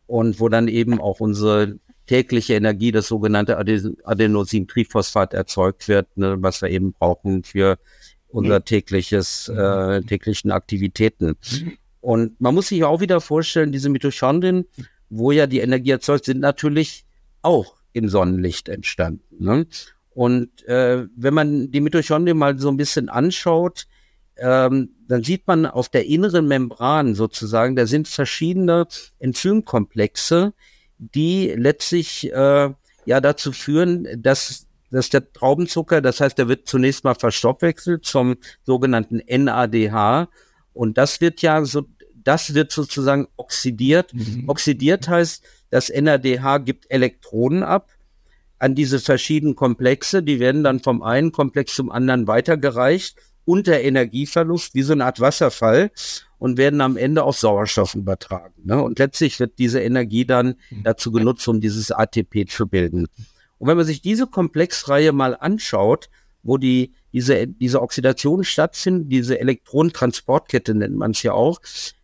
Und 0.05 0.39
wo 0.39 0.47
dann 0.49 0.67
eben 0.67 1.01
auch 1.01 1.19
unsere 1.19 1.79
tägliche 2.05 2.53
Energie, 2.53 2.91
das 2.91 3.07
sogenannte 3.07 3.57
Adenosintriphosphat 3.57 5.33
erzeugt 5.33 5.87
wird, 5.87 6.17
ne, 6.17 6.37
was 6.39 6.61
wir 6.61 6.69
eben 6.69 6.93
brauchen 6.93 7.43
für 7.43 7.77
unser 8.29 8.63
tägliches, 8.63 9.49
äh, 9.49 10.01
täglichen 10.01 10.51
Aktivitäten. 10.51 11.35
Und 12.01 12.39
man 12.39 12.55
muss 12.55 12.69
sich 12.69 12.83
auch 12.83 13.01
wieder 13.01 13.19
vorstellen, 13.19 13.71
diese 13.71 13.89
Mitochondrien, 13.89 14.65
wo 15.09 15.31
ja 15.31 15.47
die 15.47 15.59
Energie 15.59 15.91
erzeugt, 15.91 16.25
sind 16.25 16.39
natürlich 16.39 17.05
auch 17.41 17.75
im 17.93 18.09
Sonnenlicht 18.09 18.69
entstanden. 18.69 19.43
Ne? 19.43 19.67
Und 20.17 20.65
äh, 20.65 21.05
wenn 21.15 21.35
man 21.35 21.69
die 21.69 21.79
Mitochondrien 21.79 22.39
mal 22.39 22.57
so 22.57 22.69
ein 22.69 22.77
bisschen 22.77 23.07
anschaut, 23.07 23.85
ähm, 24.37 24.89
dann 25.07 25.23
sieht 25.23 25.45
man 25.45 25.67
auf 25.67 25.89
der 25.89 26.07
inneren 26.07 26.47
Membran 26.47 27.13
sozusagen, 27.13 27.75
da 27.75 27.85
sind 27.85 28.07
verschiedene 28.07 28.87
Enzymkomplexe, 29.19 30.53
die 30.97 31.53
letztlich 31.55 32.33
äh, 32.33 32.73
ja 33.05 33.21
dazu 33.21 33.51
führen, 33.51 34.07
dass, 34.17 34.65
dass 34.89 35.11
der 35.11 35.31
Traubenzucker, 35.31 36.01
das 36.01 36.19
heißt, 36.19 36.39
der 36.39 36.47
wird 36.47 36.67
zunächst 36.67 37.03
mal 37.03 37.13
verstoffwechselt 37.13 38.03
zum 38.03 38.37
sogenannten 38.63 39.21
NADH 39.27 40.29
und 40.73 40.97
das 40.97 41.21
wird 41.21 41.43
ja 41.43 41.63
so, 41.63 41.85
das 42.15 42.55
wird 42.55 42.71
sozusagen 42.71 43.27
oxidiert. 43.37 44.15
Mhm. 44.15 44.45
Oxidiert 44.49 45.07
heißt, 45.07 45.43
das 45.69 45.89
NADH 45.89 46.57
gibt 46.57 46.89
Elektronen 46.89 47.61
ab 47.61 47.91
an 48.59 48.75
diese 48.75 48.99
verschiedenen 48.99 49.55
Komplexe, 49.55 50.23
die 50.23 50.39
werden 50.39 50.63
dann 50.63 50.79
vom 50.79 51.03
einen 51.03 51.31
Komplex 51.31 51.75
zum 51.75 51.91
anderen 51.91 52.27
weitergereicht 52.27 53.17
unter 53.45 53.79
Energieverlust, 53.79 54.75
wie 54.75 54.81
so 54.81 54.93
eine 54.93 55.05
Art 55.05 55.19
Wasserfall 55.21 55.91
und 56.37 56.57
werden 56.57 56.81
am 56.81 56.97
Ende 56.97 57.23
auf 57.23 57.37
Sauerstoff 57.37 57.95
übertragen. 57.95 58.53
Ne? 58.65 58.81
Und 58.81 58.99
letztlich 58.99 59.39
wird 59.39 59.57
diese 59.57 59.81
Energie 59.81 60.25
dann 60.25 60.55
mhm. 60.69 60.83
dazu 60.83 61.11
genutzt, 61.11 61.47
um 61.47 61.61
dieses 61.61 61.91
ATP 61.91 62.49
zu 62.49 62.67
bilden. 62.67 63.07
Und 63.57 63.67
wenn 63.67 63.77
man 63.77 63.85
sich 63.85 64.01
diese 64.01 64.27
Komplexreihe 64.27 65.13
mal 65.13 65.35
anschaut, 65.35 66.09
wo 66.43 66.57
die, 66.57 66.93
diese, 67.13 67.47
diese 67.47 67.81
Oxidation 67.81 68.43
stattfindet, 68.43 69.11
diese 69.11 69.39
Elektronentransportkette 69.39 70.75
nennt 70.75 70.95
man 70.95 71.11
es 71.11 71.23
ja 71.23 71.33
auch, 71.33 71.59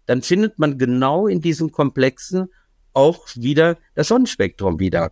dann 0.06 0.22
findet 0.22 0.60
man 0.60 0.78
genau 0.78 1.28
in 1.28 1.41
diesen 1.41 1.72
Komplexen 1.72 2.47
auch 2.93 3.28
wieder 3.36 3.78
das 3.95 4.08
Sonnenspektrum 4.08 4.80
wieder. 4.80 5.12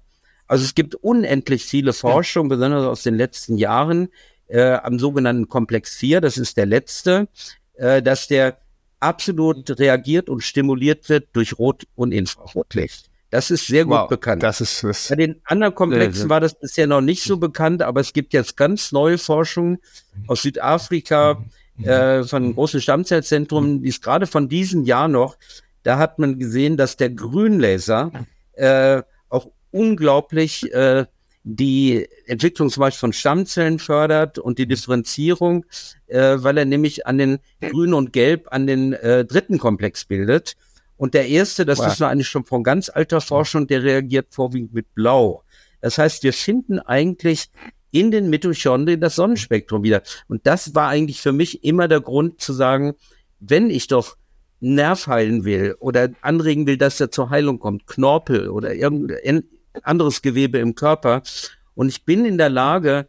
Also 0.51 0.65
es 0.65 0.75
gibt 0.75 0.95
unendlich 0.95 1.63
viele 1.63 1.93
Forschungen, 1.93 2.49
besonders 2.49 2.85
aus 2.85 3.03
den 3.03 3.15
letzten 3.15 3.57
Jahren, 3.57 4.09
äh, 4.47 4.73
am 4.73 4.99
sogenannten 4.99 5.47
Komplex 5.47 5.95
4, 5.95 6.19
das 6.19 6.37
ist 6.37 6.57
der 6.57 6.65
letzte, 6.65 7.29
äh, 7.75 8.01
dass 8.01 8.27
der 8.27 8.57
absolut 8.99 9.79
reagiert 9.79 10.27
und 10.27 10.41
stimuliert 10.41 11.07
wird 11.07 11.29
durch 11.31 11.57
Rot- 11.57 11.87
und 11.95 12.11
Infrarotlicht. 12.11 13.09
Das 13.29 13.49
ist 13.49 13.65
sehr 13.65 13.85
gut 13.85 13.93
wow, 13.93 14.09
bekannt. 14.09 14.43
Das 14.43 14.59
ist, 14.59 14.83
das 14.83 15.07
Bei 15.07 15.15
den 15.15 15.39
anderen 15.45 15.73
Komplexen 15.73 16.29
war 16.29 16.41
das 16.41 16.53
bisher 16.53 16.85
noch 16.85 16.99
nicht 16.99 17.23
so 17.23 17.37
bekannt, 17.37 17.81
aber 17.81 18.01
es 18.01 18.11
gibt 18.11 18.33
jetzt 18.33 18.57
ganz 18.57 18.91
neue 18.91 19.17
Forschung 19.17 19.79
aus 20.27 20.41
Südafrika 20.41 21.45
äh, 21.81 22.23
von 22.23 22.43
einem 22.43 22.55
großen 22.55 22.81
Stammzellzentrum, 22.81 23.83
die 23.83 23.87
ist 23.87 24.03
gerade 24.03 24.27
von 24.27 24.49
diesem 24.49 24.83
Jahr 24.83 25.07
noch. 25.07 25.37
Da 25.83 25.97
hat 25.97 26.19
man 26.19 26.37
gesehen, 26.39 26.75
dass 26.75 26.97
der 26.97 27.09
Grünlaser 27.09 28.11
äh, 28.51 29.01
unglaublich 29.71 30.71
äh, 30.73 31.05
die 31.43 32.07
Entwicklung 32.27 32.69
zum 32.69 32.81
Beispiel 32.81 32.99
von 32.99 33.13
Stammzellen 33.13 33.79
fördert 33.79 34.37
und 34.37 34.59
die 34.59 34.67
Differenzierung, 34.67 35.65
äh, 36.07 36.37
weil 36.37 36.57
er 36.57 36.65
nämlich 36.65 37.07
an 37.07 37.17
den 37.17 37.39
Grün 37.61 37.93
und 37.93 38.13
Gelb 38.13 38.47
an 38.51 38.67
den 38.67 38.93
äh, 38.93 39.25
dritten 39.25 39.57
Komplex 39.57 40.05
bildet. 40.05 40.55
Und 40.97 41.15
der 41.15 41.27
erste, 41.27 41.65
das 41.65 41.79
wow. 41.79 41.87
wissen 41.87 42.01
wir 42.01 42.09
eigentlich 42.09 42.27
schon 42.27 42.45
von 42.45 42.63
ganz 42.63 42.89
alter 42.89 43.21
Forschung, 43.21 43.65
der 43.65 43.83
reagiert 43.83 44.27
vorwiegend 44.29 44.73
mit 44.73 44.93
Blau. 44.93 45.43
Das 45.81 45.97
heißt, 45.97 46.21
wir 46.21 46.33
finden 46.33 46.77
eigentlich 46.77 47.49
in 47.89 48.11
den 48.11 48.29
Mitochondrien 48.29 49.01
das 49.01 49.15
Sonnenspektrum 49.15 49.81
wieder. 49.83 50.03
Und 50.27 50.45
das 50.45 50.75
war 50.75 50.89
eigentlich 50.89 51.19
für 51.19 51.33
mich 51.33 51.63
immer 51.63 51.87
der 51.87 52.01
Grund 52.01 52.39
zu 52.39 52.53
sagen, 52.53 52.93
wenn 53.39 53.71
ich 53.71 53.87
doch 53.87 54.15
Nerv 54.59 55.07
heilen 55.07 55.43
will 55.43 55.75
oder 55.79 56.09
anregen 56.21 56.67
will, 56.67 56.77
dass 56.77 57.01
er 57.01 57.09
zur 57.09 57.31
Heilung 57.31 57.57
kommt, 57.57 57.87
Knorpel 57.87 58.49
oder 58.49 58.75
irgendein 58.75 59.43
anderes 59.83 60.21
Gewebe 60.21 60.57
im 60.59 60.75
Körper. 60.75 61.23
Und 61.75 61.89
ich 61.89 62.05
bin 62.05 62.25
in 62.25 62.37
der 62.37 62.49
Lage, 62.49 63.07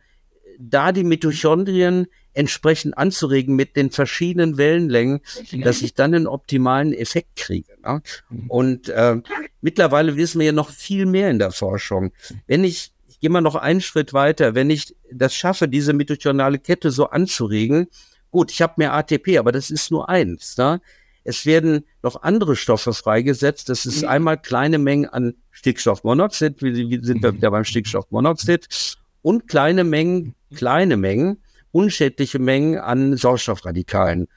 da 0.59 0.93
die 0.93 1.05
Mitochondrien 1.05 2.07
entsprechend 2.35 2.97
anzuregen 2.97 3.57
mit 3.57 3.77
den 3.77 3.91
verschiedenen 3.91 4.57
Wellenlängen, 4.57 5.21
dass 5.63 5.83
ich 5.83 5.95
dann 5.95 6.15
einen 6.15 6.27
optimalen 6.27 6.93
Effekt 6.93 7.37
kriege. 7.37 7.73
Ne? 7.85 8.03
Und 8.49 8.89
äh, 8.89 9.21
mittlerweile 9.61 10.17
wissen 10.17 10.39
wir 10.39 10.47
ja 10.47 10.53
noch 10.53 10.71
viel 10.71 11.07
mehr 11.07 11.31
in 11.31 11.39
der 11.39 11.51
Forschung. 11.51 12.13
Wenn 12.47 12.65
ich, 12.65 12.93
ich 13.09 13.21
gehe 13.21 13.31
mal 13.31 13.41
noch 13.41 13.57
einen 13.57 13.81
Schritt 13.81 14.15
weiter, 14.15 14.55
wenn 14.55 14.71
ich 14.71 14.97
das 15.13 15.35
schaffe, 15.35 15.69
diese 15.69 15.93
mitochondriale 15.93 16.59
Kette 16.59 16.91
so 16.91 17.11
anzuregen, 17.11 17.89
gut, 18.31 18.51
ich 18.51 18.63
habe 18.63 18.75
mehr 18.79 18.95
ATP, 18.95 19.39
aber 19.39 19.53
das 19.53 19.71
ist 19.71 19.91
nur 19.91 20.09
eins. 20.09 20.57
Ne? 20.57 20.81
Es 21.25 21.47
werden 21.47 21.85
noch 22.03 22.23
andere 22.23 22.57
Stoffe 22.57 22.93
freigesetzt. 22.93 23.69
Das 23.69 23.87
ist 23.87 24.03
mhm. 24.03 24.09
einmal 24.09 24.39
kleine 24.39 24.79
Mengen 24.79 25.09
an 25.09 25.35
Stickstoffmonoxid, 25.51 26.63
wie, 26.63 26.91
wie 26.91 27.05
sind 27.05 27.23
wir 27.23 27.33
mhm. 27.33 27.37
wieder 27.37 27.51
beim 27.51 27.65
Stickstoffmonoxid, 27.65 28.97
und 29.23 29.47
kleine 29.47 29.85
Mengen, 29.85 30.35
kleine 30.55 30.97
Mengen 30.97 31.39
unschädliche 31.73 32.39
Mengen 32.39 32.79
an 32.79 33.17
Sauerstoffradikalen. 33.17 34.29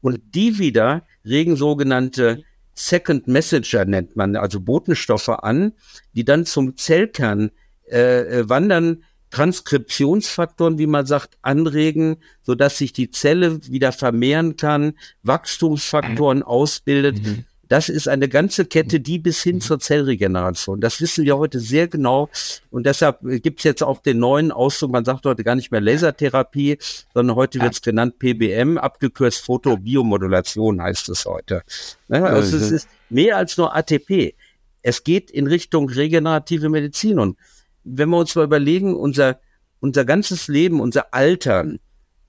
Und 0.00 0.20
die 0.34 0.58
wieder 0.58 1.02
regen 1.24 1.56
sogenannte 1.56 2.44
Second 2.74 3.28
Messenger 3.28 3.84
nennt 3.84 4.16
man, 4.16 4.36
also 4.36 4.60
Botenstoffe 4.60 5.28
an, 5.28 5.74
die 6.14 6.24
dann 6.24 6.46
zum 6.46 6.76
Zellkern 6.76 7.50
äh, 7.90 8.40
äh 8.40 8.48
wandern, 8.48 9.04
Transkriptionsfaktoren, 9.34 10.78
wie 10.78 10.86
man 10.86 11.06
sagt, 11.06 11.36
anregen, 11.42 12.18
so 12.42 12.54
dass 12.54 12.78
sich 12.78 12.92
die 12.92 13.10
Zelle 13.10 13.66
wieder 13.66 13.90
vermehren 13.90 14.56
kann, 14.56 14.94
Wachstumsfaktoren 15.24 16.44
ausbildet. 16.44 17.20
Mhm. 17.20 17.44
Das 17.68 17.88
ist 17.88 18.06
eine 18.06 18.28
ganze 18.28 18.66
Kette, 18.66 19.00
die 19.00 19.18
bis 19.18 19.42
hin 19.42 19.60
zur 19.60 19.80
Zellregeneration. 19.80 20.80
Das 20.80 21.00
wissen 21.00 21.24
wir 21.24 21.36
heute 21.36 21.58
sehr 21.58 21.88
genau. 21.88 22.28
Und 22.70 22.86
deshalb 22.86 23.18
gibt 23.42 23.58
es 23.58 23.64
jetzt 23.64 23.82
auch 23.82 24.00
den 24.00 24.20
neuen 24.20 24.52
Ausdruck, 24.52 24.92
man 24.92 25.04
sagt 25.04 25.26
heute 25.26 25.42
gar 25.42 25.56
nicht 25.56 25.72
mehr 25.72 25.80
Lasertherapie, 25.80 26.78
sondern 27.12 27.34
heute 27.34 27.60
wird 27.60 27.72
es 27.72 27.82
genannt 27.82 28.20
PBM, 28.20 28.78
abgekürzt 28.78 29.44
Photobiomodulation 29.44 30.80
heißt 30.80 31.08
es 31.08 31.24
heute. 31.24 31.62
Ne? 32.06 32.24
Also 32.24 32.56
es 32.56 32.70
ist 32.70 32.88
mehr 33.10 33.36
als 33.36 33.56
nur 33.56 33.74
ATP. 33.74 34.34
Es 34.82 35.02
geht 35.02 35.30
in 35.32 35.48
Richtung 35.48 35.88
regenerative 35.88 36.68
Medizin. 36.68 37.18
Und 37.18 37.36
wenn 37.84 38.08
wir 38.08 38.18
uns 38.18 38.34
mal 38.34 38.44
überlegen, 38.44 38.94
unser, 38.94 39.38
unser 39.80 40.04
ganzes 40.04 40.48
Leben, 40.48 40.80
unser 40.80 41.14
Alter, 41.14 41.66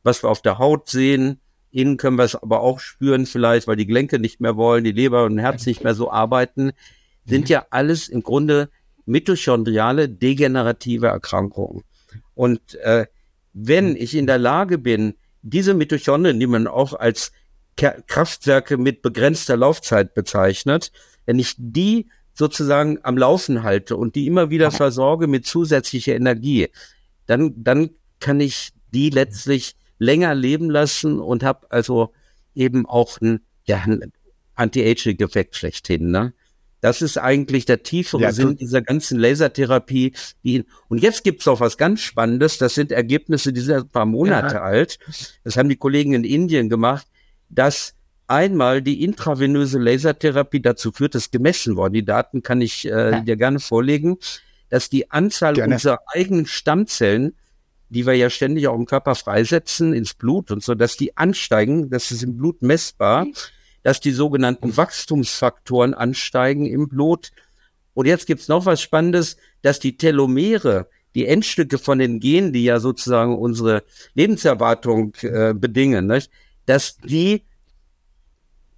was 0.03 0.23
wir 0.23 0.29
auf 0.29 0.41
der 0.41 0.59
Haut 0.59 0.89
sehen, 0.89 1.39
Innen 1.75 1.97
können 1.97 2.17
wir 2.17 2.23
es 2.23 2.35
aber 2.35 2.61
auch 2.61 2.79
spüren, 2.79 3.25
vielleicht, 3.25 3.67
weil 3.67 3.75
die 3.75 3.85
Gelenke 3.85 4.17
nicht 4.17 4.39
mehr 4.39 4.55
wollen, 4.55 4.85
die 4.85 4.93
Leber 4.93 5.25
und 5.25 5.37
Herz 5.37 5.65
nicht 5.65 5.83
mehr 5.83 5.93
so 5.93 6.09
arbeiten, 6.09 6.71
sind 7.25 7.41
mhm. 7.41 7.51
ja 7.51 7.65
alles 7.69 8.07
im 8.07 8.23
Grunde 8.23 8.69
mitochondriale 9.05 10.07
degenerative 10.07 11.07
Erkrankungen. 11.07 11.83
Und 12.33 12.75
äh, 12.75 13.07
wenn 13.51 13.89
mhm. 13.89 13.95
ich 13.97 14.15
in 14.15 14.25
der 14.25 14.37
Lage 14.37 14.77
bin, 14.77 15.15
diese 15.41 15.73
Mitochondrien, 15.73 16.39
die 16.39 16.47
man 16.47 16.67
auch 16.67 16.93
als 16.93 17.33
Kraftwerke 17.75 18.77
mit 18.77 19.01
begrenzter 19.01 19.57
Laufzeit 19.57 20.13
bezeichnet, 20.13 20.93
wenn 21.25 21.39
ich 21.39 21.55
die 21.57 22.07
sozusagen 22.35 22.99
am 23.03 23.17
Laufen 23.17 23.63
halte 23.63 23.95
und 23.95 24.15
die 24.15 24.27
immer 24.27 24.49
wieder 24.49 24.69
versorge 24.69 25.27
mit 25.27 25.47
zusätzlicher 25.47 26.15
Energie, 26.15 26.67
dann, 27.25 27.53
dann 27.57 27.89
kann 28.19 28.39
ich 28.39 28.71
die 28.93 29.09
letztlich 29.09 29.75
länger 29.97 30.35
leben 30.35 30.69
lassen 30.69 31.19
und 31.19 31.43
habe 31.43 31.71
also 31.71 32.11
eben 32.53 32.85
auch 32.85 33.19
ein, 33.21 33.39
ja, 33.63 33.83
Anti-Aging-Effekt 34.55 35.55
schlechthin. 35.55 36.11
Ne? 36.11 36.33
Das 36.81 37.01
ist 37.01 37.17
eigentlich 37.17 37.65
der 37.65 37.83
tiefere 37.83 38.21
ja, 38.21 38.31
Sinn 38.31 38.57
dieser 38.57 38.81
ganzen 38.81 39.17
Lasertherapie. 39.17 40.13
Die, 40.43 40.65
und 40.87 41.01
jetzt 41.01 41.23
gibt's 41.23 41.47
auch 41.47 41.59
was 41.59 41.77
ganz 41.77 42.01
Spannendes. 42.01 42.57
Das 42.57 42.75
sind 42.75 42.91
Ergebnisse, 42.91 43.53
die 43.53 43.61
sind 43.61 43.75
ein 43.75 43.89
paar 43.89 44.05
Monate 44.05 44.55
ja. 44.55 44.61
alt. 44.61 44.99
Das 45.43 45.57
haben 45.57 45.69
die 45.69 45.77
Kollegen 45.77 46.13
in 46.13 46.23
Indien 46.23 46.69
gemacht, 46.69 47.07
dass 47.49 47.95
einmal 48.27 48.81
die 48.81 49.03
intravenöse 49.03 49.79
Lasertherapie 49.79 50.61
dazu 50.61 50.91
führt, 50.91 51.15
dass 51.15 51.31
gemessen 51.31 51.75
worden. 51.75 51.93
Die 51.93 52.05
Daten 52.05 52.43
kann 52.43 52.61
ich 52.61 52.85
äh, 52.85 53.11
ja. 53.11 53.19
dir 53.21 53.37
gerne 53.37 53.59
vorlegen, 53.59 54.17
dass 54.69 54.89
die 54.89 55.11
Anzahl 55.11 55.53
gerne. 55.53 55.75
unserer 55.75 55.99
eigenen 56.13 56.45
Stammzellen 56.45 57.33
die 57.89 58.05
wir 58.05 58.13
ja 58.13 58.29
ständig 58.29 58.67
auch 58.67 58.75
im 58.75 58.85
Körper 58.85 59.15
freisetzen 59.15 59.93
ins 59.93 60.13
Blut 60.13 60.51
und 60.51 60.63
so, 60.63 60.75
dass 60.75 60.97
die 60.97 61.17
ansteigen, 61.17 61.89
das 61.89 62.11
ist 62.11 62.23
im 62.23 62.37
Blut 62.37 62.61
messbar, 62.61 63.27
dass 63.83 63.99
die 63.99 64.11
sogenannten 64.11 64.75
Wachstumsfaktoren 64.75 65.93
ansteigen 65.93 66.65
im 66.65 66.89
Blut. 66.89 67.31
Und 67.93 68.07
jetzt 68.07 68.25
gibt's 68.25 68.47
noch 68.47 68.65
was 68.65 68.81
Spannendes, 68.81 69.37
dass 69.61 69.79
die 69.79 69.97
Telomere, 69.97 70.89
die 71.13 71.27
Endstücke 71.27 71.77
von 71.77 71.99
den 71.99 72.19
Genen, 72.19 72.51
die 72.51 72.63
ja 72.63 72.79
sozusagen 72.79 73.37
unsere 73.37 73.83
Lebenserwartung 74.15 75.13
äh, 75.21 75.53
bedingen, 75.53 76.07
nicht? 76.07 76.31
dass 76.65 76.97
die 76.97 77.43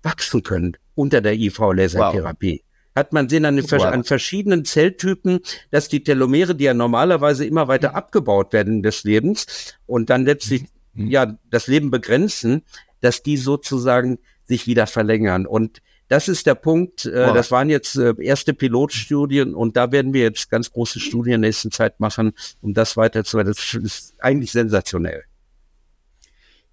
wachsen 0.08 0.42
können 0.42 0.78
unter 0.96 1.22
der 1.22 1.34
IV-Lasertherapie. 1.34 2.62
Wow 2.62 2.68
hat 2.96 3.14
man 3.14 3.30
sehen 3.30 3.46
an, 3.46 3.62
wow. 3.62 3.84
an, 3.84 4.04
verschiedenen 4.04 4.66
Zelltypen, 4.66 5.42
dass 5.70 5.88
die 5.88 6.04
Telomere, 6.04 6.56
die 6.56 6.64
ja 6.64 6.74
normalerweise 6.74 7.46
immer 7.46 7.68
weiter 7.68 7.94
abgebaut 7.94 8.54
werden 8.54 8.82
des 8.82 9.04
Lebens 9.04 9.76
und 9.86 10.10
dann 10.10 10.26
letztlich 10.26 10.64
mhm. 10.94 11.08
ja 11.08 11.38
das 11.52 11.68
Leben 11.68 11.92
begrenzen, 11.92 12.64
dass 13.02 13.22
die 13.22 13.38
sozusagen 13.38 14.18
sich 14.46 14.66
wieder 14.66 14.88
verlängern. 14.88 15.46
Und 15.46 15.84
das 16.08 16.28
ist 16.28 16.48
der 16.48 16.56
Punkt. 16.56 17.06
Äh, 17.06 17.28
wow. 17.28 17.36
Das 17.36 17.52
waren 17.52 17.70
jetzt 17.70 17.98
äh, 17.98 18.16
erste 18.20 18.56
Pilotstudien 18.56 19.54
und 19.54 19.78
da 19.78 19.92
werden 19.92 20.14
wir 20.14 20.22
jetzt 20.24 20.50
ganz 20.50 20.72
große 20.72 21.00
Studien 21.00 21.36
in 21.36 21.42
der 21.44 21.50
nächsten 21.50 21.72
Zeit 21.72 22.00
machen, 22.00 22.32
um 22.62 22.74
das 22.74 22.98
weiterzuweiten. 22.98 23.54
Das 23.54 23.74
ist 23.76 24.16
eigentlich 24.20 24.52
sensationell. 24.52 25.24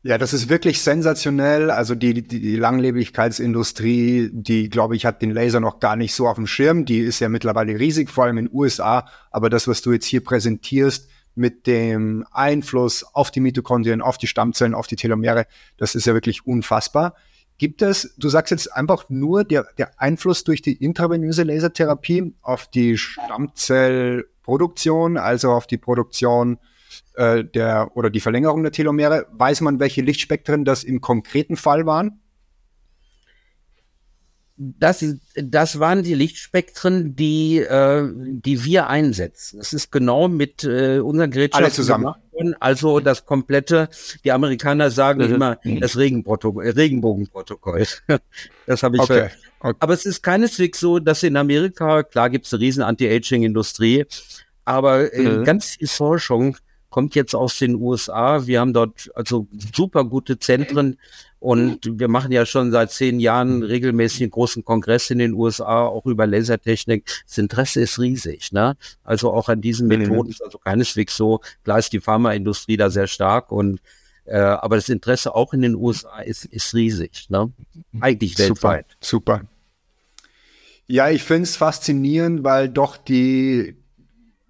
Ja, 0.06 0.18
das 0.18 0.34
ist 0.34 0.50
wirklich 0.50 0.82
sensationell. 0.82 1.70
Also 1.70 1.94
die, 1.94 2.12
die, 2.12 2.38
die 2.38 2.56
Langlebigkeitsindustrie, 2.56 4.28
die, 4.34 4.68
glaube 4.68 4.96
ich, 4.96 5.06
hat 5.06 5.22
den 5.22 5.30
Laser 5.30 5.60
noch 5.60 5.80
gar 5.80 5.96
nicht 5.96 6.14
so 6.14 6.28
auf 6.28 6.36
dem 6.36 6.46
Schirm. 6.46 6.84
Die 6.84 6.98
ist 6.98 7.20
ja 7.20 7.30
mittlerweile 7.30 7.80
riesig, 7.80 8.10
vor 8.10 8.24
allem 8.24 8.36
in 8.36 8.44
den 8.44 8.54
USA. 8.54 9.08
Aber 9.30 9.48
das, 9.48 9.66
was 9.66 9.80
du 9.80 9.92
jetzt 9.92 10.04
hier 10.04 10.22
präsentierst, 10.22 11.08
mit 11.34 11.66
dem 11.66 12.26
Einfluss 12.32 13.02
auf 13.14 13.30
die 13.30 13.40
Mitochondrien, 13.40 14.02
auf 14.02 14.18
die 14.18 14.26
Stammzellen, 14.26 14.74
auf 14.74 14.86
die 14.86 14.96
Telomere, 14.96 15.46
das 15.78 15.94
ist 15.94 16.06
ja 16.06 16.12
wirklich 16.12 16.46
unfassbar. 16.46 17.14
Gibt 17.56 17.80
es, 17.80 18.14
du 18.18 18.28
sagst 18.28 18.50
jetzt 18.50 18.76
einfach 18.76 19.08
nur 19.08 19.42
der, 19.42 19.66
der 19.78 19.98
Einfluss 19.98 20.44
durch 20.44 20.60
die 20.60 20.74
intravenöse 20.74 21.44
Lasertherapie 21.44 22.34
auf 22.42 22.68
die 22.68 22.98
Stammzellproduktion, 22.98 25.16
also 25.16 25.52
auf 25.52 25.66
die 25.66 25.78
Produktion 25.78 26.58
äh, 27.14 27.44
der 27.44 27.90
oder 27.94 28.10
die 28.10 28.20
Verlängerung 28.20 28.62
der 28.62 28.72
Telomere. 28.72 29.26
Weiß 29.32 29.60
man, 29.60 29.80
welche 29.80 30.02
Lichtspektren 30.02 30.64
das 30.64 30.84
im 30.84 31.00
konkreten 31.00 31.56
Fall 31.56 31.86
waren? 31.86 32.20
Das, 34.56 35.04
das 35.34 35.80
waren 35.80 36.04
die 36.04 36.14
Lichtspektren, 36.14 37.16
die, 37.16 37.58
äh, 37.58 38.08
die 38.14 38.64
wir 38.64 38.88
einsetzen. 38.88 39.58
Das 39.58 39.72
ist 39.72 39.90
genau 39.90 40.28
mit 40.28 40.62
äh, 40.62 41.00
unseren 41.00 41.32
Gerätschaften 41.32 41.64
Alle 41.64 41.74
zusammen. 41.74 42.04
gemacht 42.04 42.20
worden. 42.30 42.54
Also 42.60 43.00
das 43.00 43.26
komplette, 43.26 43.88
die 44.22 44.30
Amerikaner 44.30 44.92
sagen 44.92 45.26
mhm. 45.26 45.34
immer 45.34 45.58
das 45.80 45.96
Regenbogenprotokoll. 45.96 47.84
das 48.66 48.84
habe 48.84 48.96
ich 48.96 49.02
okay. 49.02 49.30
okay. 49.58 49.76
Aber 49.80 49.92
es 49.92 50.06
ist 50.06 50.22
keineswegs 50.22 50.78
so, 50.78 51.00
dass 51.00 51.24
in 51.24 51.36
Amerika, 51.36 52.04
klar 52.04 52.30
gibt 52.30 52.46
es 52.46 52.54
eine 52.54 52.60
riesen 52.60 52.84
Anti-Aging-Industrie, 52.84 54.06
aber 54.64 55.12
äh, 55.12 55.38
mhm. 55.38 55.44
ganz 55.44 55.70
viel 55.70 55.88
Forschung 55.88 56.58
kommt 56.94 57.16
jetzt 57.16 57.34
aus 57.34 57.58
den 57.58 57.74
USA. 57.74 58.46
Wir 58.46 58.60
haben 58.60 58.72
dort 58.72 59.10
also 59.16 59.48
super 59.74 60.04
gute 60.04 60.38
Zentren 60.38 60.96
und 61.40 61.98
wir 61.98 62.06
machen 62.06 62.30
ja 62.30 62.46
schon 62.46 62.70
seit 62.70 62.92
zehn 62.92 63.18
Jahren 63.18 63.64
regelmäßig 63.64 64.20
einen 64.22 64.30
großen 64.30 64.64
Kongress 64.64 65.10
in 65.10 65.18
den 65.18 65.32
USA, 65.32 65.86
auch 65.86 66.06
über 66.06 66.24
Lasertechnik. 66.28 67.04
Das 67.26 67.36
Interesse 67.36 67.80
ist 67.80 67.98
riesig, 67.98 68.52
ne? 68.52 68.76
Also 69.02 69.32
auch 69.32 69.48
an 69.48 69.60
diesen 69.60 69.88
mhm. 69.88 69.98
Methoden 69.98 70.30
ist 70.30 70.40
also 70.40 70.58
keineswegs 70.58 71.16
so. 71.16 71.40
Klar 71.64 71.80
ist 71.80 71.92
die 71.92 71.98
Pharmaindustrie 71.98 72.76
da 72.76 72.90
sehr 72.90 73.08
stark 73.08 73.50
und 73.50 73.80
äh, 74.24 74.36
aber 74.36 74.76
das 74.76 74.88
Interesse 74.88 75.34
auch 75.34 75.52
in 75.52 75.62
den 75.62 75.74
USA 75.74 76.20
ist, 76.20 76.44
ist 76.44 76.74
riesig, 76.74 77.28
ne? 77.28 77.50
Eigentlich 77.98 78.38
weltweit. 78.38 78.86
Super. 79.00 79.38
super. 79.38 79.48
Ja, 80.86 81.10
ich 81.10 81.24
finde 81.24 81.42
es 81.42 81.56
faszinierend, 81.56 82.44
weil 82.44 82.68
doch 82.68 82.96
die, 82.96 83.74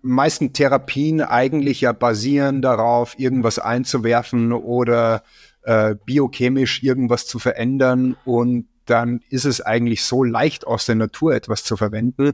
meisten 0.04 0.52
Therapien 0.52 1.20
eigentlich 1.20 1.80
ja 1.80 1.92
basieren 1.92 2.62
darauf, 2.62 3.18
irgendwas 3.18 3.58
einzuwerfen 3.58 4.52
oder 4.52 5.22
äh, 5.62 5.96
biochemisch 6.04 6.82
irgendwas 6.82 7.26
zu 7.26 7.38
verändern 7.38 8.16
und 8.24 8.68
dann 8.84 9.20
ist 9.30 9.46
es 9.46 9.60
eigentlich 9.60 10.02
so 10.02 10.22
leicht 10.22 10.66
aus 10.66 10.86
der 10.86 10.96
Natur 10.96 11.34
etwas 11.34 11.64
zu 11.64 11.76
verwenden, 11.76 12.32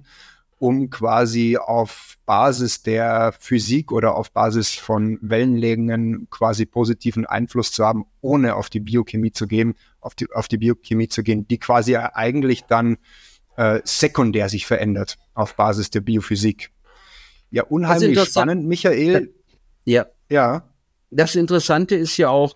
um 0.58 0.90
quasi 0.90 1.56
auf 1.56 2.16
Basis 2.26 2.82
der 2.82 3.32
Physik 3.38 3.92
oder 3.92 4.16
auf 4.16 4.32
Basis 4.32 4.74
von 4.74 5.18
Wellenlängen 5.22 6.28
quasi 6.28 6.66
positiven 6.66 7.24
Einfluss 7.24 7.72
zu 7.72 7.84
haben, 7.84 8.04
ohne 8.20 8.56
auf 8.56 8.68
die 8.68 8.80
Biochemie 8.80 9.32
zu 9.32 9.46
gehen, 9.46 9.74
auf 10.00 10.14
die, 10.14 10.30
auf 10.32 10.48
die 10.48 10.58
Biochemie 10.58 11.08
zu 11.08 11.22
gehen, 11.22 11.46
die 11.48 11.58
quasi 11.58 11.96
eigentlich 11.96 12.64
dann 12.64 12.98
äh, 13.56 13.80
sekundär 13.84 14.48
sich 14.48 14.66
verändert 14.66 15.18
auf 15.34 15.54
Basis 15.54 15.90
der 15.90 16.00
Biophysik. 16.00 16.72
Ja, 17.50 17.64
unheimlich 17.64 18.20
spannend, 18.20 18.66
Michael. 18.66 19.32
Ja. 19.84 20.06
Ja. 20.28 20.64
Das 21.10 21.34
Interessante 21.34 21.96
ist 21.96 22.16
ja 22.16 22.28
auch, 22.28 22.54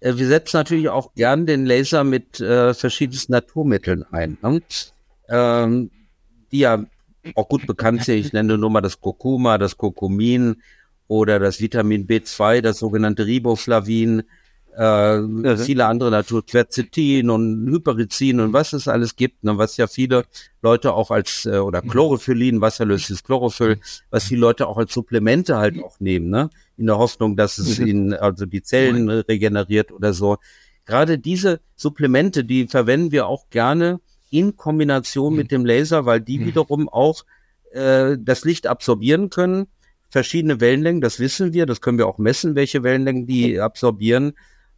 äh, 0.00 0.14
wir 0.16 0.26
setzen 0.26 0.56
natürlich 0.56 0.88
auch 0.88 1.14
gern 1.14 1.46
den 1.46 1.66
Laser 1.66 2.04
mit 2.04 2.40
äh, 2.40 2.72
verschiedensten 2.72 3.32
Naturmitteln 3.32 4.04
ein, 4.10 4.38
ne? 4.42 4.62
ähm, 5.28 5.90
die 6.50 6.60
ja 6.60 6.84
auch 7.34 7.48
gut 7.48 7.66
bekannt 7.66 8.04
sind. 8.04 8.16
Ich 8.16 8.32
nenne 8.32 8.56
nur 8.56 8.70
mal 8.70 8.80
das 8.80 9.00
Kurkuma, 9.00 9.58
das 9.58 9.76
Kurkumin 9.76 10.62
oder 11.06 11.38
das 11.38 11.60
Vitamin 11.60 12.06
B2, 12.06 12.62
das 12.62 12.78
sogenannte 12.78 13.26
Riboflavin, 13.26 14.22
äh, 14.76 15.18
mhm. 15.18 15.58
viele 15.58 15.86
andere 15.86 16.10
Natur, 16.10 16.44
Quercetin 16.44 17.30
und 17.30 17.66
Hyperizin 17.68 18.40
und 18.40 18.52
was 18.52 18.72
es 18.72 18.88
alles 18.88 19.16
gibt, 19.16 19.44
ne, 19.44 19.58
was 19.58 19.76
ja 19.76 19.86
viele 19.86 20.24
Leute 20.62 20.92
auch 20.92 21.10
als, 21.10 21.46
äh, 21.46 21.58
oder 21.58 21.82
Chlorophyllin, 21.82 22.60
wasserlösliches 22.60 23.24
Chlorophyll, 23.24 23.78
was 24.10 24.28
die 24.28 24.36
Leute 24.36 24.66
auch 24.66 24.78
als 24.78 24.92
Supplemente 24.92 25.56
halt 25.56 25.82
auch 25.82 25.98
nehmen, 26.00 26.30
ne, 26.30 26.50
in 26.76 26.86
der 26.86 26.98
Hoffnung, 26.98 27.36
dass 27.36 27.58
es 27.58 27.78
mhm. 27.78 27.86
ihnen 27.86 28.14
also 28.14 28.46
die 28.46 28.62
Zellen 28.62 29.08
regeneriert 29.08 29.92
oder 29.92 30.12
so. 30.12 30.38
Gerade 30.86 31.18
diese 31.18 31.60
Supplemente, 31.76 32.44
die 32.44 32.66
verwenden 32.66 33.12
wir 33.12 33.26
auch 33.26 33.50
gerne 33.50 34.00
in 34.30 34.56
Kombination 34.56 35.34
mit 35.34 35.46
mhm. 35.46 35.56
dem 35.56 35.66
Laser, 35.66 36.06
weil 36.06 36.20
die 36.20 36.38
mhm. 36.38 36.46
wiederum 36.46 36.88
auch 36.88 37.24
äh, 37.72 38.16
das 38.18 38.44
Licht 38.44 38.66
absorbieren 38.66 39.30
können. 39.30 39.66
Verschiedene 40.10 40.60
Wellenlängen, 40.60 41.00
das 41.00 41.20
wissen 41.20 41.52
wir, 41.52 41.66
das 41.66 41.80
können 41.80 41.98
wir 41.98 42.08
auch 42.08 42.18
messen, 42.18 42.56
welche 42.56 42.82
Wellenlängen 42.82 43.26
die 43.26 43.60
absorbieren 43.60 44.32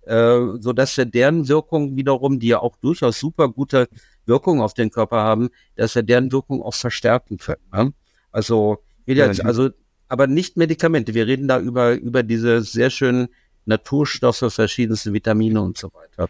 äh, 0.06 0.38
so 0.58 0.72
dass 0.72 0.96
wir 0.96 1.04
deren 1.04 1.48
Wirkung 1.48 1.96
wiederum, 1.96 2.38
die 2.40 2.48
ja 2.48 2.58
auch 2.60 2.76
durchaus 2.76 3.18
super 3.18 3.48
gute 3.48 3.88
Wirkung 4.26 4.60
auf 4.60 4.74
den 4.74 4.90
Körper 4.90 5.18
haben, 5.18 5.50
dass 5.76 5.94
wir 5.94 6.02
deren 6.02 6.32
Wirkung 6.32 6.62
auch 6.62 6.74
verstärken 6.74 7.38
können. 7.38 7.62
Ne? 7.72 7.92
Also, 8.30 8.82
jetzt, 9.06 9.44
also, 9.44 9.70
aber 10.08 10.26
nicht 10.26 10.56
Medikamente. 10.56 11.14
Wir 11.14 11.26
reden 11.26 11.48
da 11.48 11.58
über, 11.58 11.92
über 11.94 12.22
diese 12.22 12.62
sehr 12.62 12.90
schönen 12.90 13.28
Naturstoffe, 13.64 14.52
verschiedenste 14.52 15.12
Vitamine 15.12 15.60
und 15.60 15.78
so 15.78 15.90
weiter. 15.94 16.28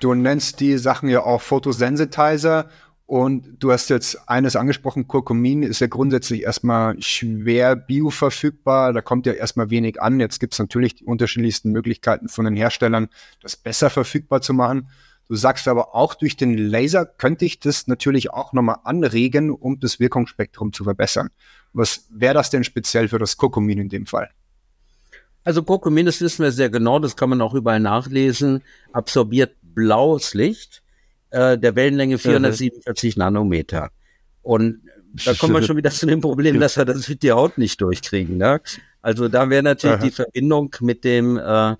Du 0.00 0.14
nennst 0.14 0.60
die 0.60 0.76
Sachen 0.76 1.08
ja 1.08 1.22
auch 1.22 1.40
Photosensitizer 1.40 2.68
und 3.06 3.58
du 3.60 3.70
hast 3.70 3.88
jetzt 3.88 4.28
eines 4.28 4.56
angesprochen, 4.56 5.06
Kurkumin 5.06 5.62
ist 5.62 5.80
ja 5.80 5.86
grundsätzlich 5.86 6.42
erstmal 6.42 7.00
schwer 7.00 7.76
bioverfügbar, 7.76 8.92
da 8.92 9.00
kommt 9.00 9.26
ja 9.26 9.32
erstmal 9.32 9.70
wenig 9.70 10.02
an. 10.02 10.18
Jetzt 10.18 10.40
gibt 10.40 10.54
es 10.54 10.58
natürlich 10.58 10.96
die 10.96 11.04
unterschiedlichsten 11.04 11.70
Möglichkeiten 11.70 12.28
von 12.28 12.44
den 12.44 12.56
Herstellern, 12.56 13.08
das 13.40 13.56
besser 13.56 13.90
verfügbar 13.90 14.40
zu 14.40 14.54
machen. 14.54 14.88
Du 15.28 15.36
sagst 15.36 15.68
aber 15.68 15.94
auch, 15.94 16.14
durch 16.14 16.36
den 16.36 16.58
Laser 16.58 17.06
könnte 17.06 17.44
ich 17.44 17.60
das 17.60 17.86
natürlich 17.86 18.32
auch 18.32 18.52
nochmal 18.52 18.78
anregen, 18.82 19.50
um 19.50 19.78
das 19.78 20.00
Wirkungsspektrum 20.00 20.72
zu 20.72 20.82
verbessern. 20.82 21.30
Was 21.72 22.06
wäre 22.10 22.34
das 22.34 22.50
denn 22.50 22.64
speziell 22.64 23.06
für 23.06 23.20
das 23.20 23.36
Kurkumin 23.36 23.78
in 23.78 23.88
dem 23.88 24.06
Fall? 24.06 24.30
Also 25.44 25.62
Kurkumin, 25.62 26.06
das 26.06 26.20
wissen 26.20 26.42
wir 26.42 26.50
sehr 26.50 26.70
genau, 26.70 26.98
das 26.98 27.14
kann 27.14 27.30
man 27.30 27.40
auch 27.40 27.54
überall 27.54 27.78
nachlesen, 27.78 28.62
absorbiert 28.92 29.54
blaues 29.62 30.34
Licht 30.34 30.82
äh, 31.36 31.58
der 31.58 31.76
Wellenlänge 31.76 32.18
447 32.18 33.16
mhm. 33.16 33.20
Nanometer. 33.20 33.90
Und 34.42 34.80
da 35.24 35.34
kommen 35.34 35.54
wir 35.54 35.62
schon 35.62 35.76
wieder 35.76 35.90
zu 35.90 36.06
dem 36.06 36.20
Problem, 36.20 36.58
dass 36.60 36.76
wir 36.76 36.84
das 36.84 37.08
mit 37.08 37.22
der 37.22 37.36
Haut 37.36 37.58
nicht 37.58 37.80
durchkriegen. 37.80 38.38
Ne? 38.38 38.60
Also 39.02 39.28
da 39.28 39.50
wäre 39.50 39.62
natürlich 39.62 39.96
Aha. 39.96 40.04
die 40.04 40.10
Verbindung 40.10 40.74
mit 40.80 41.04
dem 41.04 41.36
äh, 41.36 41.74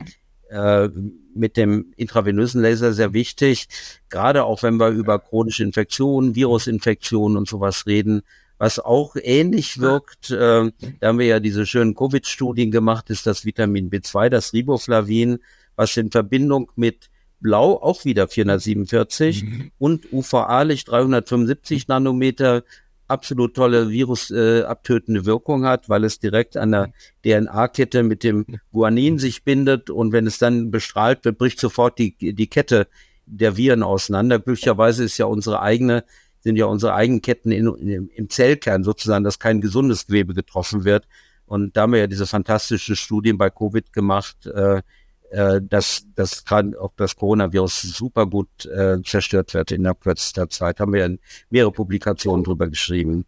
äh, 0.51 0.89
mit 1.35 1.57
dem 1.57 1.93
intravenösen 1.97 2.63
Laser 2.63 2.93
sehr 2.93 3.13
wichtig, 3.13 3.69
gerade 4.09 4.45
auch 4.45 4.63
wenn 4.63 4.79
wir 4.79 4.89
über 4.89 5.19
chronische 5.19 5.63
Infektionen, 5.65 6.35
Virusinfektionen 6.35 7.37
und 7.37 7.49
sowas 7.49 7.87
reden, 7.87 8.23
was 8.57 8.79
auch 8.79 9.17
ähnlich 9.21 9.81
wirkt. 9.81 10.31
Äh, 10.31 10.71
da 11.01 11.09
haben 11.09 11.19
wir 11.19 11.27
ja 11.27 11.41
diese 11.41 11.67
schönen 11.67 11.95
Covid-Studien 11.95 12.71
gemacht, 12.71 13.11
ist 13.11 13.27
das 13.27 13.45
Vitamin 13.45 13.91
B2, 13.91 14.31
das 14.31 14.55
Riboflavin, 14.55 15.39
was 15.75 15.97
in 15.99 16.11
Verbindung 16.11 16.73
mit 16.77 17.11
Blau 17.47 17.81
auch 17.81 18.05
wieder 18.05 18.27
447 18.27 19.45
mhm. 19.45 19.71
und 19.79 20.13
UVA-Licht 20.13 20.89
375 20.89 21.87
Nanometer 21.87 22.65
absolut 23.07 23.55
tolle 23.55 23.89
virusabtötende 23.89 25.21
äh, 25.21 25.27
Wirkung 25.27 25.65
hat, 25.65 25.89
weil 25.89 26.03
es 26.03 26.19
direkt 26.19 26.57
an 26.57 26.73
der 26.73 26.93
DNA-Kette 27.25 28.03
mit 28.03 28.25
dem 28.25 28.47
Guanin 28.73 29.21
sich 29.21 29.45
bindet 29.45 29.91
und 29.91 30.11
wenn 30.11 30.27
es 30.27 30.39
dann 30.39 30.73
bestrahlt 30.73 31.25
wird, 31.25 31.39
bricht 31.39 31.61
sofort 31.61 32.01
die, 32.01 32.17
die 32.19 32.49
Kette 32.49 32.89
der 33.27 33.57
Viren 33.57 33.85
auseinander. 33.85 34.41
Glücklicherweise 34.41 35.05
ist 35.05 35.19
ja 35.19 35.27
unsere 35.27 35.63
eigene, 35.63 36.03
sind 36.41 36.57
ja 36.57 36.67
unsere 36.67 36.95
eigenen 36.95 37.23
Ketten 37.23 37.53
in, 37.53 37.73
in, 37.77 38.09
im 38.09 38.29
Zellkern 38.29 38.83
sozusagen, 38.83 39.23
dass 39.23 39.39
kein 39.39 39.61
gesundes 39.61 40.09
Gewebe 40.09 40.35
getroffen 40.35 40.83
wird. 40.83 41.07
Und 41.47 41.77
da 41.77 41.83
haben 41.83 41.93
wir 41.93 42.01
ja 42.01 42.07
diese 42.09 42.27
fantastische 42.27 42.97
Studien 42.97 43.39
bei 43.39 43.51
Covid 43.51 43.93
gemacht, 43.93 44.49
äh, 44.49 44.83
äh, 45.31 45.61
dass, 45.63 46.07
dass 46.15 46.45
gerade 46.45 46.81
auch 46.81 46.93
das 46.97 47.17
Coronavirus 47.17 47.83
super 47.83 48.27
gut 48.27 48.67
äh, 48.67 49.03
zerstört 49.03 49.55
wird 49.55 49.71
in 49.73 49.83
der 49.83 49.95
kürzester 49.95 50.49
Zeit. 50.49 50.81
Haben 50.81 50.93
wir 50.93 51.09
ja 51.09 51.17
mehrere 51.51 51.73
Publikationen 51.73 52.45
drüber 52.45 52.69
geschrieben. 52.69 53.25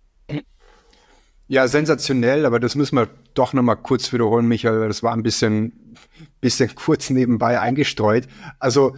Ja, 1.51 1.67
sensationell, 1.67 2.45
aber 2.45 2.61
das 2.61 2.75
müssen 2.75 2.97
wir 2.97 3.09
doch 3.33 3.55
nochmal 3.55 3.77
kurz 3.77 4.13
wiederholen, 4.13 4.47
Michael. 4.47 4.87
Das 4.87 5.03
war 5.03 5.15
ein 5.15 5.23
bisschen, 5.23 5.97
bisschen 6.43 6.75
kurz 6.75 7.09
nebenbei 7.09 7.59
eingestreut. 7.59 8.29
Also 8.59 8.95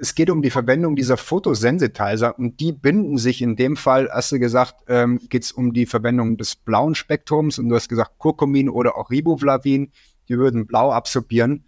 es 0.00 0.14
geht 0.14 0.30
um 0.30 0.42
die 0.42 0.50
Verwendung 0.50 0.96
dieser 0.96 1.16
Photosensitizer 1.16 2.38
und 2.38 2.58
die 2.58 2.72
binden 2.72 3.18
sich 3.18 3.42
in 3.42 3.54
dem 3.54 3.76
Fall, 3.76 4.08
hast 4.10 4.32
du 4.32 4.38
gesagt, 4.38 4.76
ähm, 4.88 5.20
geht 5.28 5.44
es 5.44 5.52
um 5.52 5.72
die 5.72 5.86
Verwendung 5.86 6.36
des 6.36 6.56
blauen 6.56 6.94
Spektrums 6.94 7.58
und 7.58 7.68
du 7.68 7.76
hast 7.76 7.88
gesagt 7.88 8.18
Kurkumin 8.18 8.68
oder 8.68 8.96
auch 8.96 9.10
Riboflavin, 9.10 9.92
die 10.28 10.38
würden 10.38 10.66
blau 10.66 10.90
absorbieren. 10.90 11.64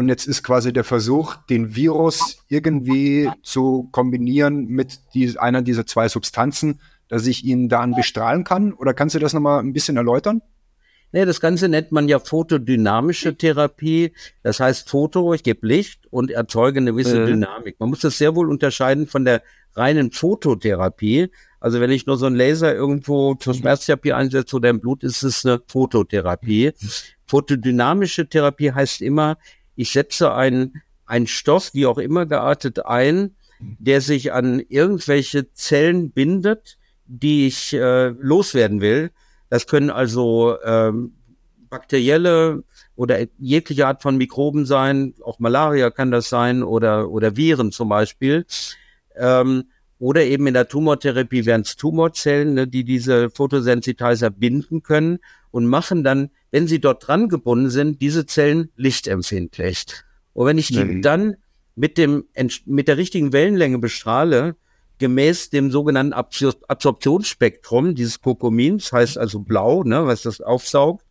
Und 0.00 0.08
jetzt 0.08 0.26
ist 0.26 0.42
quasi 0.42 0.72
der 0.72 0.82
Versuch, 0.82 1.36
den 1.50 1.76
Virus 1.76 2.38
irgendwie 2.48 3.28
zu 3.42 3.90
kombinieren 3.92 4.64
mit 4.64 4.98
die, 5.12 5.38
einer 5.38 5.60
dieser 5.60 5.84
zwei 5.84 6.08
Substanzen, 6.08 6.80
dass 7.08 7.26
ich 7.26 7.44
ihn 7.44 7.68
dann 7.68 7.94
bestrahlen 7.94 8.42
kann. 8.44 8.72
Oder 8.72 8.94
kannst 8.94 9.14
du 9.14 9.18
das 9.18 9.34
nochmal 9.34 9.60
ein 9.60 9.74
bisschen 9.74 9.98
erläutern? 9.98 10.40
Nee, 11.12 11.26
das 11.26 11.42
Ganze 11.42 11.68
nennt 11.68 11.92
man 11.92 12.08
ja 12.08 12.18
photodynamische 12.18 13.36
Therapie. 13.36 14.14
Das 14.42 14.58
heißt 14.58 14.88
Foto, 14.88 15.34
ich 15.34 15.42
gebe 15.42 15.66
Licht 15.66 16.06
und 16.10 16.30
erzeuge 16.30 16.80
eine 16.80 16.92
gewisse 16.92 17.22
äh. 17.22 17.26
Dynamik. 17.26 17.78
Man 17.78 17.90
muss 17.90 18.00
das 18.00 18.16
sehr 18.16 18.34
wohl 18.34 18.48
unterscheiden 18.48 19.06
von 19.06 19.26
der 19.26 19.42
reinen 19.74 20.12
Phototherapie. 20.12 21.28
Also 21.60 21.78
wenn 21.78 21.90
ich 21.90 22.06
nur 22.06 22.16
so 22.16 22.24
einen 22.24 22.36
Laser 22.36 22.74
irgendwo 22.74 23.34
zur 23.34 23.52
Schmerztherapie 23.52 24.14
einsetze 24.14 24.56
oder 24.56 24.70
im 24.70 24.80
Blut, 24.80 25.04
ist 25.04 25.22
es 25.24 25.44
eine 25.44 25.60
Phototherapie. 25.66 26.72
Photodynamische 27.26 28.28
Therapie 28.28 28.72
heißt 28.72 29.02
immer, 29.02 29.36
ich 29.80 29.92
setze 29.92 30.34
einen, 30.34 30.82
einen 31.06 31.26
Stoff, 31.26 31.72
wie 31.72 31.86
auch 31.86 31.98
immer 31.98 32.26
geartet, 32.26 32.84
ein, 32.84 33.34
der 33.78 34.00
sich 34.00 34.32
an 34.32 34.60
irgendwelche 34.68 35.52
Zellen 35.52 36.10
bindet, 36.10 36.78
die 37.06 37.46
ich 37.46 37.72
äh, 37.72 38.08
loswerden 38.08 38.80
will. 38.80 39.10
Das 39.48 39.66
können 39.66 39.90
also 39.90 40.56
ähm, 40.62 41.14
bakterielle 41.70 42.62
oder 42.94 43.26
jegliche 43.38 43.86
Art 43.86 44.02
von 44.02 44.16
Mikroben 44.16 44.66
sein, 44.66 45.14
auch 45.24 45.38
Malaria 45.38 45.90
kann 45.90 46.10
das 46.10 46.28
sein 46.28 46.62
oder, 46.62 47.10
oder 47.10 47.36
Viren 47.36 47.72
zum 47.72 47.88
Beispiel. 47.88 48.44
Ähm, 49.16 49.64
oder 50.00 50.24
eben 50.24 50.48
in 50.48 50.54
der 50.54 50.66
Tumortherapie 50.66 51.46
wären 51.46 51.60
es 51.60 51.76
Tumorzellen, 51.76 52.54
ne, 52.54 52.66
die 52.66 52.82
diese 52.82 53.30
Photosensitizer 53.30 54.30
binden 54.30 54.82
können 54.82 55.18
und 55.52 55.66
machen 55.66 56.02
dann 56.02 56.30
wenn 56.50 56.66
sie 56.66 56.80
dort 56.80 57.06
dran 57.06 57.28
gebunden 57.28 57.70
sind, 57.70 58.00
diese 58.00 58.26
Zellen 58.26 58.70
lichtempfindlich. 58.76 59.86
Und 60.32 60.46
wenn 60.46 60.58
ich 60.58 60.68
die 60.68 60.84
mhm. 60.84 61.02
dann 61.02 61.36
mit 61.74 61.96
dem, 61.96 62.24
mit 62.66 62.88
der 62.88 62.96
richtigen 62.96 63.32
Wellenlänge 63.32 63.78
bestrahle, 63.78 64.56
gemäß 64.98 65.50
dem 65.50 65.70
sogenannten 65.70 66.12
Absor 66.12 66.54
Absorptionsspektrum 66.68 67.94
dieses 67.94 68.20
Kokomins, 68.20 68.92
heißt 68.92 69.16
also 69.16 69.40
blau, 69.40 69.82
ne, 69.84 70.06
was 70.06 70.22
das 70.22 70.40
aufsaugt, 70.40 71.04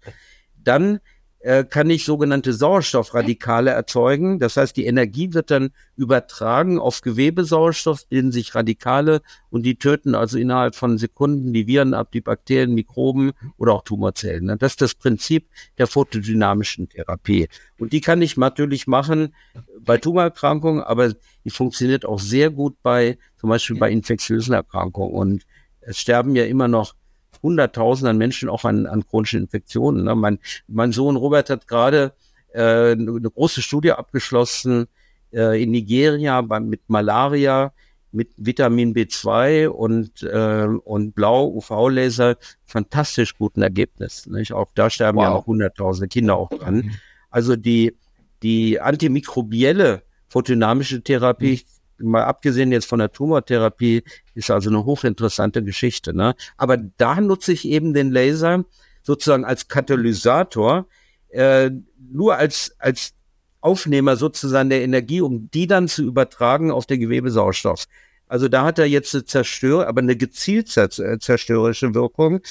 dann 0.56 1.00
äh, 1.40 1.64
kann 1.64 1.90
ich 1.90 2.04
sogenannte 2.04 2.54
Sauerstoffradikale 2.54 3.72
erzeugen. 3.72 4.40
Das 4.40 4.58
heißt, 4.58 4.76
die 4.76 4.86
Energie 4.86 5.34
wird 5.34 5.52
dann 5.52 5.70
übertragen 5.96 6.80
auf 6.80 7.02
Gewebesauerstoff, 7.02 8.08
bilden 8.08 8.32
sich 8.32 8.56
Radikale 8.56 9.22
und 9.50 9.64
die 9.64 9.76
töten 9.76 10.16
also 10.16 10.38
innerhalb 10.38 10.76
von 10.76 10.98
Sekunden 10.98 11.54
die 11.54 11.66
Viren 11.66 11.94
ab, 11.94 12.12
die 12.12 12.22
Bakterien, 12.22 12.74
Mikroben 12.74 13.32
oder 13.58 13.74
auch 13.74 13.84
Tumorzellen. 13.84 14.58
Das 14.60 14.74
ist 14.74 14.82
das 14.82 14.96
Prinzip 14.96 15.48
der 15.78 15.88
photodynamischen 15.88 16.90
Therapie. 16.90 17.48
Und 17.78 17.94
die 17.94 18.02
kann 18.02 18.22
ich 18.22 18.36
natürlich 18.36 18.86
machen 18.86 19.34
bei 19.80 19.98
Tumorerkrankungen, 19.98 20.84
aber 20.84 21.14
die 21.46 21.50
funktioniert 21.50 22.06
auch 22.06 22.20
sehr 22.20 22.50
gut 22.50 22.76
bei 22.84 23.18
zum 23.38 23.50
Beispiel 23.50 23.78
bei 23.78 23.90
infektiösen 23.92 24.54
Erkrankungen. 24.54 25.14
Und 25.14 25.44
es 25.80 25.98
sterben 25.98 26.36
ja 26.36 26.44
immer 26.44 26.68
noch 26.68 26.96
Hunderttausenden 27.42 28.18
Menschen 28.18 28.50
auch 28.50 28.66
an, 28.66 28.86
an 28.86 29.08
chronischen 29.08 29.42
Infektionen. 29.42 30.06
Ne? 30.06 30.16
Mein, 30.16 30.40
mein 30.68 30.92
Sohn 30.92 31.16
Robert 31.16 31.50
hat 31.50 31.68
gerade 31.68 32.14
äh, 32.54 32.92
eine 32.92 33.30
große 33.30 33.62
Studie 33.62 33.92
abgeschlossen 33.92 34.88
äh, 35.32 35.62
in 35.62 35.72
Nigeria 35.72 36.42
bei, 36.42 36.60
mit 36.60 36.82
Malaria, 36.88 37.74
mit 38.12 38.30
Vitamin 38.38 38.94
B2 38.94 39.68
und, 39.68 40.24
äh, 40.24 40.66
und 40.66 41.14
Blau-UV-Laser 41.14 42.38
fantastisch 42.66 43.38
guten 43.38 43.62
Ergebnis. 43.62 44.26
Nicht? 44.26 44.54
Auch 44.54 44.72
da 44.76 44.90
sterben 44.90 45.18
wow. 45.18 45.24
ja 45.24 45.32
auch 45.34 45.46
hunderttausende 45.46 46.08
Kinder 46.08 46.36
auch 46.36 46.50
dran. 46.50 46.92
Also 47.30 47.56
die 47.56 47.96
die 48.44 48.80
antimikrobielle 48.80 50.04
photodynamische 50.30 51.02
Therapie, 51.02 51.64
mhm. 51.64 51.79
Mal 52.00 52.24
abgesehen 52.24 52.72
jetzt 52.72 52.88
von 52.88 53.00
der 53.00 53.12
Tumortherapie, 53.12 54.04
ist 54.36 54.52
also 54.52 54.70
eine 54.70 54.86
hochinteressante 54.86 55.64
Geschichte. 55.64 56.14
Ne? 56.14 56.36
Aber 56.58 56.78
da 56.78 57.20
nutze 57.22 57.54
ich 57.54 57.68
eben 57.68 57.94
den 57.94 58.12
Laser 58.12 58.66
sozusagen 59.04 59.46
als 59.46 59.68
Katalysator, 59.68 60.88
äh, 61.30 61.72
nur 62.12 62.36
als, 62.36 62.76
als 62.80 63.14
Aufnehmer 63.62 64.16
sozusagen 64.16 64.70
der 64.70 64.84
Energie, 64.84 65.22
um 65.22 65.50
die 65.52 65.68
dann 65.68 65.88
zu 65.88 66.04
übertragen 66.04 66.72
auf 66.72 66.86
den 66.86 67.00
Gewebesauerstoff. 67.00 67.86
Also 68.28 68.48
da 68.48 68.64
hat 68.64 68.80
er 68.80 68.86
jetzt 68.86 69.14
eine 69.16 69.26
Zerstör, 69.26 69.88
aber 69.88 70.02
eine 70.02 70.16
gezielt 70.16 70.70
zerstörerische 70.70 71.94
Wirkung. 71.94 72.42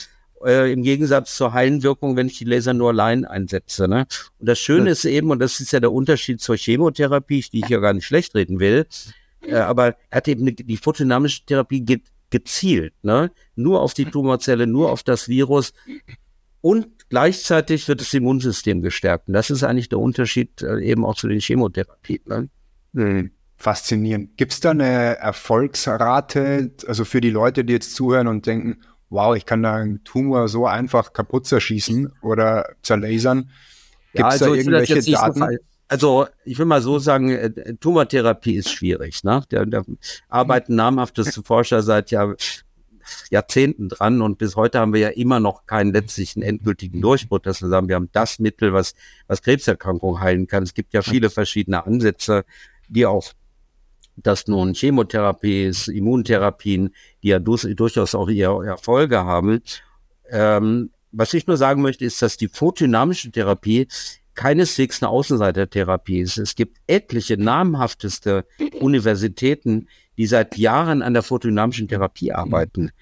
Äh, 0.45 0.73
im 0.73 0.83
Gegensatz 0.83 1.37
zur 1.37 1.53
heilen 1.53 1.83
Wirkung, 1.83 2.17
wenn 2.17 2.29
ich 2.29 2.39
die 2.39 2.45
Laser 2.45 2.75
nur 2.75 2.91
allein 2.91 3.25
einsetze. 3.25 3.89
Ne? 3.89 4.07
Und 4.39 4.49
das 4.49 4.59
Schöne 4.59 4.87
ja. 4.87 4.93
ist 4.93 5.05
eben, 5.05 5.31
und 5.31 5.41
das 5.41 5.61
ist 5.61 5.73
ja 5.73 5.81
der 5.81 5.93
Unterschied 5.93 6.41
zur 6.41 6.57
Chemotherapie, 6.57 7.45
die 7.53 7.61
ich 7.61 7.69
ja 7.69 7.79
gar 7.79 7.93
nicht 7.93 8.05
schlecht 8.05 8.35
reden 8.35 8.61
will, 8.61 8.87
äh, 8.87 9.23
aber 9.53 9.97
er 10.11 10.17
hat 10.17 10.29
eben 10.29 10.55
die 10.55 10.77
photodynamische 10.77 11.45
Therapie 11.45 11.81
geht 11.81 12.11
gezielt, 12.31 12.93
ne? 13.03 13.31
nur 13.57 13.81
auf 13.81 13.95
die 13.95 14.05
Tumorzelle, 14.05 14.67
nur 14.67 14.93
auf 14.93 15.03
das 15.03 15.29
Virus 15.29 15.73
und 16.61 17.09
gleichzeitig 17.09 17.89
wird 17.89 18.01
das 18.01 18.13
Immunsystem 18.13 18.83
gestärkt. 18.83 19.29
Und 19.29 19.35
das 19.35 19.51
ist 19.51 19.63
eigentlich 19.63 19.89
der 19.89 19.99
Unterschied 19.99 20.63
äh, 20.63 20.81
eben 20.81 21.05
auch 21.05 21.15
zu 21.15 21.29
den 21.29 21.41
Chemotherapien. 21.41 22.21
Ne? 22.27 22.49
Mhm. 22.93 23.31
Faszinierend. 23.57 24.37
Gibt 24.37 24.53
es 24.53 24.61
da 24.61 24.71
eine 24.71 25.17
Erfolgsrate, 25.19 26.73
also 26.87 27.05
für 27.05 27.21
die 27.21 27.31
Leute, 27.31 27.65
die 27.65 27.73
jetzt 27.73 27.95
zuhören 27.95 28.29
und 28.29 28.47
denken, 28.47 28.83
wow, 29.11 29.35
ich 29.35 29.47
kann 29.47 29.63
da 29.63 29.77
einen 29.77 30.05
Tumor 30.05 30.49
so 30.49 30.67
einfach 30.67 31.13
kaputt 31.13 31.47
zerschießen 31.47 32.13
oder 32.23 32.75
zerlasern. 32.83 33.51
Gibt 34.13 34.15
es 34.15 34.21
ja, 34.21 34.27
also 34.27 34.45
da 34.47 34.55
irgendwelche 34.55 35.11
Daten? 35.11 35.39
So 35.41 35.47
also 35.89 36.27
ich 36.45 36.59
will 36.59 36.67
mal 36.67 36.83
so 36.83 36.99
sagen, 36.99 37.31
äh, 37.31 37.75
Tumortherapie 37.81 38.55
ist 38.55 38.71
schwierig. 38.71 39.25
Ne? 39.25 39.43
Da, 39.49 39.65
da 39.65 39.83
arbeiten 40.29 40.75
namhafteste 40.75 41.43
Forscher 41.43 41.83
seit 41.83 42.11
Jahr, 42.11 42.37
Jahrzehnten 43.31 43.89
dran 43.89 44.21
und 44.21 44.39
bis 44.39 44.55
heute 44.55 44.79
haben 44.79 44.93
wir 44.93 45.01
ja 45.01 45.09
immer 45.09 45.41
noch 45.41 45.65
keinen 45.67 45.93
letztlichen 45.93 46.43
endgültigen 46.43 47.01
Durchbruch, 47.01 47.41
dass 47.41 47.63
wir 47.63 47.69
sagen, 47.69 47.89
wir 47.89 47.97
haben 47.97 48.11
das 48.13 48.39
Mittel, 48.39 48.73
was, 48.73 48.95
was 49.27 49.43
Krebserkrankungen 49.43 50.21
heilen 50.21 50.47
kann. 50.47 50.63
Es 50.63 50.75
gibt 50.75 50.93
ja 50.93 51.03
viele 51.03 51.31
verschiedene 51.31 51.85
Ansätze, 51.87 52.45
die 52.89 53.07
auch 53.07 53.33
dass 54.21 54.49
nun 54.49 54.75
Chemotherapies, 54.75 55.87
Immuntherapien, 55.87 56.93
die 57.23 57.29
ja 57.29 57.39
durchaus 57.39 58.17
auch 58.17 58.29
ihre 58.29 58.67
Erfolge 58.67 59.25
haben. 59.25 59.63
Ähm, 60.29 60.91
was 61.13 61.33
ich 61.35 61.47
nur 61.47 61.57
sagen 61.57 61.83
möchte, 61.83 62.05
ist, 62.05 62.21
dass 62.21 62.37
die 62.37 62.49
photodynamische 62.49 63.31
Therapie 63.31 63.87
keineswegs 64.39 65.03
eine 65.03 65.11
Außenseitertherapie 65.11 66.21
ist. 66.21 66.39
Es 66.39 66.55
gibt 66.55 66.79
etliche 66.87 67.37
namhafteste 67.37 68.47
Universitäten, 68.79 69.89
die 70.17 70.27
seit 70.27 70.57
Jahren 70.57 71.03
an 71.03 71.13
der 71.13 71.25
photodynamischen 71.25 71.89
Therapie 71.89 72.31
arbeiten, 72.31 72.93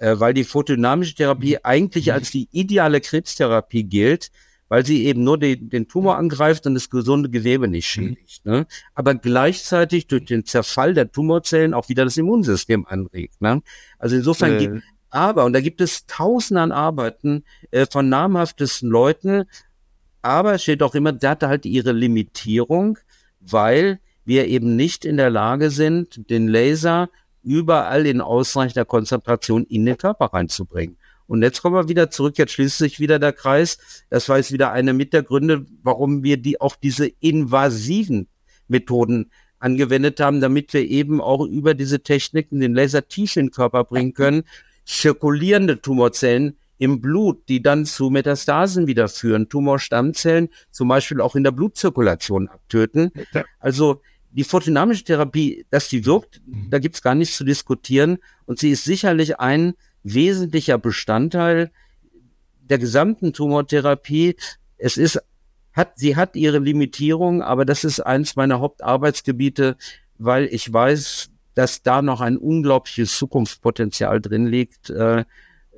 äh, 0.00 0.18
weil 0.18 0.32
die 0.32 0.44
photodynamische 0.44 1.14
Therapie 1.14 1.62
eigentlich 1.62 2.14
als 2.14 2.30
die 2.30 2.48
ideale 2.50 3.02
Krebstherapie 3.02 3.84
gilt, 3.84 4.30
weil 4.68 4.86
sie 4.86 5.04
eben 5.04 5.22
nur 5.22 5.38
die, 5.38 5.68
den 5.68 5.86
Tumor 5.86 6.16
angreift 6.16 6.66
und 6.66 6.72
das 6.72 6.88
gesunde 6.88 7.28
Gewebe 7.28 7.68
nicht 7.68 7.94
mhm. 7.98 8.16
schädigt. 8.16 8.46
Ne? 8.46 8.66
Aber 8.94 9.14
gleichzeitig 9.14 10.06
durch 10.06 10.24
den 10.24 10.46
Zerfall 10.46 10.94
der 10.94 11.12
Tumorzellen 11.12 11.74
auch 11.74 11.90
wieder 11.90 12.04
das 12.04 12.16
Immunsystem 12.16 12.86
anregt. 12.86 13.42
Ne? 13.42 13.60
Also 13.98 14.16
insofern 14.16 14.54
äh. 14.54 14.58
gibt 14.60 14.82
aber, 15.10 15.44
und 15.44 15.52
da 15.52 15.60
gibt 15.60 15.82
es 15.82 16.06
tausende 16.06 16.62
an 16.62 16.72
Arbeiten 16.72 17.44
äh, 17.70 17.86
von 17.86 18.08
namhaftesten 18.08 18.90
Leuten, 18.90 19.44
aber 20.26 20.54
es 20.54 20.62
steht 20.62 20.82
auch 20.82 20.94
immer, 20.94 21.12
da 21.12 21.30
hat 21.30 21.44
halt 21.44 21.66
ihre 21.66 21.92
Limitierung, 21.92 22.98
weil 23.40 24.00
wir 24.24 24.48
eben 24.48 24.74
nicht 24.74 25.04
in 25.04 25.16
der 25.16 25.30
Lage 25.30 25.70
sind, 25.70 26.28
den 26.28 26.48
Laser 26.48 27.08
überall 27.44 28.06
in 28.06 28.20
ausreichender 28.20 28.84
Konzentration 28.84 29.64
in 29.64 29.86
den 29.86 29.96
Körper 29.96 30.26
reinzubringen. 30.26 30.96
Und 31.28 31.42
jetzt 31.42 31.62
kommen 31.62 31.76
wir 31.76 31.88
wieder 31.88 32.10
zurück, 32.10 32.38
jetzt 32.38 32.52
schließt 32.52 32.78
sich 32.78 32.98
wieder 32.98 33.20
der 33.20 33.32
Kreis. 33.32 33.78
Das 34.10 34.28
war 34.28 34.38
jetzt 34.38 34.52
wieder 34.52 34.72
eine 34.72 34.92
mit 34.92 35.12
der 35.12 35.22
Gründe, 35.22 35.64
warum 35.82 36.24
wir 36.24 36.38
die 36.38 36.60
auch 36.60 36.74
diese 36.74 37.06
invasiven 37.06 38.26
Methoden 38.66 39.30
angewendet 39.60 40.18
haben, 40.18 40.40
damit 40.40 40.72
wir 40.72 40.82
eben 40.82 41.20
auch 41.20 41.46
über 41.46 41.74
diese 41.74 42.00
Techniken 42.00 42.58
den 42.58 42.74
Laser 42.74 43.06
tief 43.06 43.36
in 43.36 43.46
den 43.46 43.52
Körper 43.52 43.84
bringen 43.84 44.12
können. 44.12 44.42
Zirkulierende 44.84 45.80
Tumorzellen 45.80 46.56
im 46.78 47.00
Blut, 47.00 47.48
die 47.48 47.62
dann 47.62 47.86
zu 47.86 48.10
Metastasen 48.10 48.86
wieder 48.86 49.08
führen, 49.08 49.48
Tumorstammzellen 49.48 50.48
zum 50.70 50.88
Beispiel 50.88 51.20
auch 51.20 51.34
in 51.34 51.44
der 51.44 51.52
Blutzirkulation 51.52 52.48
abtöten. 52.48 53.12
Also 53.58 54.02
die 54.30 54.44
photodynamische 54.44 55.04
Therapie, 55.04 55.64
dass 55.70 55.88
die 55.88 56.04
wirkt, 56.04 56.42
da 56.70 56.78
gibt's 56.78 57.00
gar 57.00 57.14
nichts 57.14 57.36
zu 57.36 57.44
diskutieren. 57.44 58.18
Und 58.44 58.58
sie 58.58 58.70
ist 58.70 58.84
sicherlich 58.84 59.40
ein 59.40 59.74
wesentlicher 60.02 60.76
Bestandteil 60.76 61.70
der 62.60 62.78
gesamten 62.78 63.32
Tumortherapie. 63.32 64.36
Es 64.76 64.98
ist, 64.98 65.22
hat, 65.72 65.98
sie 65.98 66.16
hat 66.16 66.36
ihre 66.36 66.58
Limitierung, 66.58 67.40
aber 67.40 67.64
das 67.64 67.84
ist 67.84 68.00
eins 68.00 68.36
meiner 68.36 68.60
Hauptarbeitsgebiete, 68.60 69.76
weil 70.18 70.44
ich 70.46 70.70
weiß, 70.70 71.30
dass 71.54 71.82
da 71.82 72.02
noch 72.02 72.20
ein 72.20 72.36
unglaubliches 72.36 73.16
Zukunftspotenzial 73.16 74.20
drin 74.20 74.46
liegt, 74.46 74.90
äh, 74.90 75.24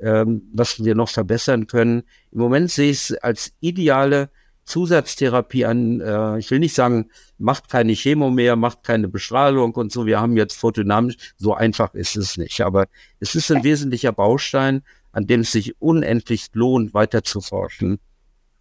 äh, 0.01 0.25
was 0.53 0.85
wir 0.85 0.95
noch 0.95 1.09
verbessern 1.09 1.67
können. 1.67 2.03
Im 2.33 2.41
Moment 2.41 2.71
sehe 2.71 2.91
ich 2.91 3.11
es 3.11 3.15
als 3.19 3.53
ideale 3.61 4.31
Zusatztherapie 4.69 5.65
an, 5.65 6.01
äh, 6.01 6.39
ich 6.39 6.51
will 6.51 6.59
nicht 6.59 6.75
sagen, 6.75 7.09
macht 7.39 7.71
keine 7.71 7.95
Chemo 7.95 8.31
mehr, 8.31 8.55
macht 8.55 8.85
keine 8.85 9.09
Bestrahlung 9.09 9.73
und 9.73 9.93
so, 9.93 10.05
wir 10.05 10.21
haben 10.21 10.37
jetzt 10.37 10.57
photodynamisch, 10.59 11.17
so 11.39 11.55
einfach 11.55 11.95
ist 11.95 12.17
es 12.17 12.37
nicht. 12.37 12.61
Aber 12.61 12.87
es 13.19 13.35
ist 13.35 13.51
ein 13.51 13.65
wesentlicher 13.65 14.13
Baustein, 14.13 14.83
an 15.13 15.27
dem 15.27 15.41
es 15.41 15.53
sich 15.53 15.81
unendlich 15.81 16.49
lohnt, 16.53 16.93
weiter 16.93 17.25
zu 17.25 17.41
forschen. 17.41 17.99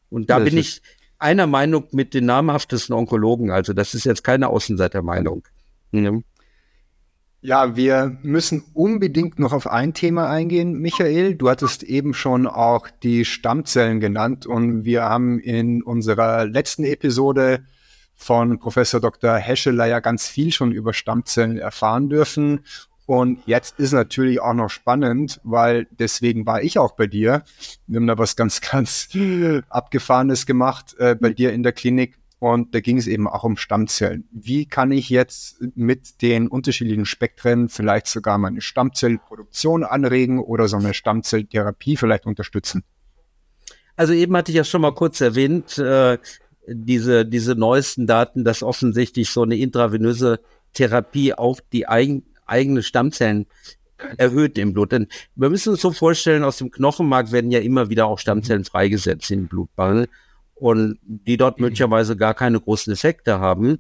Und 0.09 0.29
da 0.29 0.39
bin 0.39 0.57
ich 0.57 0.81
einer 1.19 1.45
Meinung 1.45 1.88
mit 1.91 2.13
den 2.13 2.25
namhaftesten 2.25 2.95
Onkologen, 2.95 3.51
also 3.51 3.73
das 3.73 3.93
ist 3.93 4.05
jetzt 4.05 4.23
keine 4.23 4.47
Außenseitermeinung. 4.47 5.45
Ja. 5.91 6.11
Ja, 7.41 7.75
wir 7.75 8.17
müssen 8.23 8.63
unbedingt 8.73 9.38
noch 9.38 9.53
auf 9.53 9.67
ein 9.67 9.93
Thema 9.93 10.29
eingehen, 10.29 10.79
Michael. 10.79 11.35
Du 11.35 11.49
hattest 11.49 11.83
eben 11.83 12.15
schon 12.15 12.47
auch 12.47 12.88
die 13.03 13.25
Stammzellen 13.25 13.99
genannt 13.99 14.47
und 14.47 14.85
wir 14.85 15.03
haben 15.03 15.39
in 15.39 15.83
unserer 15.83 16.45
letzten 16.45 16.83
Episode 16.83 17.63
von 18.15 18.57
Professor 18.57 18.99
Dr. 18.99 19.35
Hescheler 19.35 19.85
ja 19.85 19.99
ganz 19.99 20.27
viel 20.27 20.51
schon 20.51 20.71
über 20.71 20.93
Stammzellen 20.93 21.57
erfahren 21.59 22.09
dürfen. 22.09 22.61
Und 23.05 23.39
jetzt 23.45 23.79
ist 23.79 23.93
natürlich 23.93 24.41
auch 24.41 24.55
noch 24.55 24.69
spannend, 24.69 25.39
weil 25.43 25.88
deswegen 25.91 26.45
war 26.45 26.63
ich 26.63 26.79
auch 26.79 26.95
bei 26.95 27.05
dir. 27.05 27.43
Wir 27.85 27.99
haben 27.99 28.07
da 28.07 28.17
was 28.17 28.35
ganz, 28.35 28.61
ganz 28.71 29.09
Abgefahrenes 29.69 30.47
gemacht 30.47 30.95
äh, 30.97 31.15
bei 31.15 31.29
dir 31.29 31.53
in 31.53 31.61
der 31.61 31.71
Klinik. 31.71 32.17
Und 32.39 32.75
da 32.75 32.81
ging 32.81 32.97
es 32.97 33.07
eben 33.07 33.27
auch 33.27 33.43
um 33.43 33.57
Stammzellen. 33.57 34.27
Wie 34.31 34.67
kann 34.67 34.91
ich 34.91 35.09
jetzt 35.09 35.57
mit 35.75 36.21
den 36.21 36.47
unterschiedlichen 36.47 37.05
Spektren 37.05 37.67
vielleicht 37.67 38.07
sogar 38.07 38.38
meine 38.38 38.61
Stammzellproduktion 38.61 39.83
anregen 39.83 40.39
oder 40.39 40.67
so 40.67 40.77
eine 40.77 40.93
Stammzelltherapie 40.93 41.97
vielleicht 41.97 42.27
unterstützen? 42.27 42.83
Also 43.95 44.13
eben 44.13 44.38
hatte 44.38 44.51
ich 44.51 44.57
ja 44.57 44.63
schon 44.63 44.81
mal 44.81 44.93
kurz 44.93 45.19
erwähnt, 45.19 45.79
äh, 45.79 46.19
diese, 46.67 47.25
diese 47.25 47.55
neuesten 47.55 48.05
Daten, 48.05 48.43
dass 48.43 48.61
offensichtlich 48.61 49.31
so 49.31 49.41
eine 49.41 49.57
intravenöse 49.57 50.39
Therapie 50.73 51.33
auch 51.33 51.59
die 51.73 51.88
eigen, 51.88 52.23
eigene 52.45 52.83
Stammzellen 52.83 53.47
erhöht 54.17 54.59
im 54.59 54.73
Blut. 54.73 54.91
Denn 54.91 55.07
wir 55.35 55.49
müssen 55.49 55.69
uns 55.69 55.81
so 55.81 55.91
vorstellen, 55.91 56.43
aus 56.43 56.57
dem 56.57 56.69
Knochenmark 56.69 57.31
werden 57.31 57.49
ja 57.49 57.59
immer 57.59 57.89
wieder 57.89 58.05
auch 58.05 58.19
Stammzellen 58.19 58.63
freigesetzt 58.63 59.31
in 59.31 59.47
Blutbahn 59.47 60.05
und 60.60 60.97
die 61.03 61.38
dort 61.38 61.60
mhm. 61.60 61.66
möglicherweise 61.66 62.16
gar 62.16 62.34
keine 62.34 62.60
großen 62.60 62.91
Effekte 62.93 63.39
haben, 63.39 63.80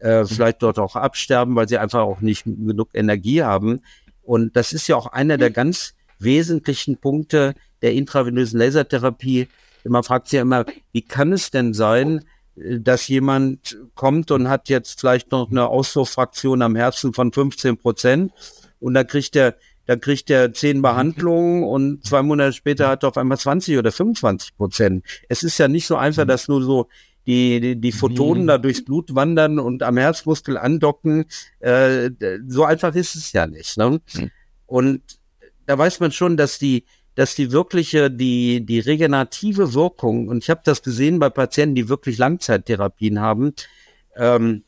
äh, 0.00 0.22
mhm. 0.22 0.26
vielleicht 0.26 0.62
dort 0.62 0.78
auch 0.78 0.96
absterben, 0.96 1.56
weil 1.56 1.68
sie 1.68 1.78
einfach 1.78 2.00
auch 2.00 2.20
nicht 2.20 2.44
genug 2.44 2.90
Energie 2.94 3.42
haben. 3.42 3.80
Und 4.22 4.56
das 4.56 4.72
ist 4.72 4.88
ja 4.88 4.96
auch 4.96 5.06
einer 5.06 5.36
der 5.36 5.50
mhm. 5.50 5.54
ganz 5.54 5.94
wesentlichen 6.18 6.96
Punkte 6.96 7.54
der 7.82 7.92
intravenösen 7.92 8.58
Lasertherapie. 8.58 9.48
Man 9.84 10.02
fragt 10.02 10.28
sich 10.28 10.38
ja 10.38 10.42
immer, 10.42 10.64
wie 10.92 11.02
kann 11.02 11.32
es 11.32 11.50
denn 11.50 11.74
sein, 11.74 12.24
äh, 12.56 12.80
dass 12.80 13.08
jemand 13.08 13.78
kommt 13.94 14.30
und 14.30 14.48
hat 14.48 14.68
jetzt 14.68 15.00
vielleicht 15.00 15.30
noch 15.30 15.50
eine 15.50 15.68
Auswurffraktion 15.68 16.62
am 16.62 16.76
Herzen 16.76 17.12
von 17.12 17.32
15 17.32 17.76
Prozent 17.76 18.32
und 18.80 18.94
da 18.94 19.04
kriegt 19.04 19.36
er 19.36 19.56
da 19.86 19.96
kriegt 19.96 20.30
er 20.30 20.52
zehn 20.52 20.82
Behandlungen 20.82 21.64
und 21.64 22.04
zwei 22.04 22.22
Monate 22.22 22.52
später 22.52 22.88
hat 22.88 23.04
er 23.04 23.10
auf 23.10 23.16
einmal 23.16 23.38
20 23.38 23.78
oder 23.78 23.92
25 23.92 24.56
Prozent. 24.56 25.04
Es 25.28 25.42
ist 25.42 25.58
ja 25.58 25.68
nicht 25.68 25.86
so 25.86 25.96
einfach, 25.96 26.26
dass 26.26 26.48
nur 26.48 26.62
so 26.62 26.88
die, 27.26 27.60
die, 27.60 27.80
die 27.80 27.92
Photonen 27.92 28.46
da 28.46 28.58
durchs 28.58 28.84
Blut 28.84 29.14
wandern 29.14 29.58
und 29.58 29.82
am 29.82 29.96
Herzmuskel 29.96 30.58
andocken. 30.58 31.24
Äh, 31.60 32.10
so 32.46 32.64
einfach 32.64 32.94
ist 32.94 33.14
es 33.14 33.32
ja 33.32 33.46
nicht. 33.46 33.76
Ne? 33.76 34.00
Und 34.66 35.02
da 35.66 35.78
weiß 35.78 36.00
man 36.00 36.12
schon, 36.12 36.36
dass 36.36 36.58
die, 36.58 36.84
dass 37.14 37.34
die 37.34 37.52
wirkliche, 37.52 38.10
die, 38.10 38.64
die 38.64 38.80
regenerative 38.80 39.74
Wirkung, 39.74 40.28
und 40.28 40.42
ich 40.42 40.50
habe 40.50 40.60
das 40.64 40.82
gesehen 40.82 41.18
bei 41.18 41.30
Patienten, 41.30 41.74
die 41.74 41.88
wirklich 41.88 42.18
Langzeittherapien 42.18 43.20
haben, 43.20 43.54
ähm, 44.16 44.64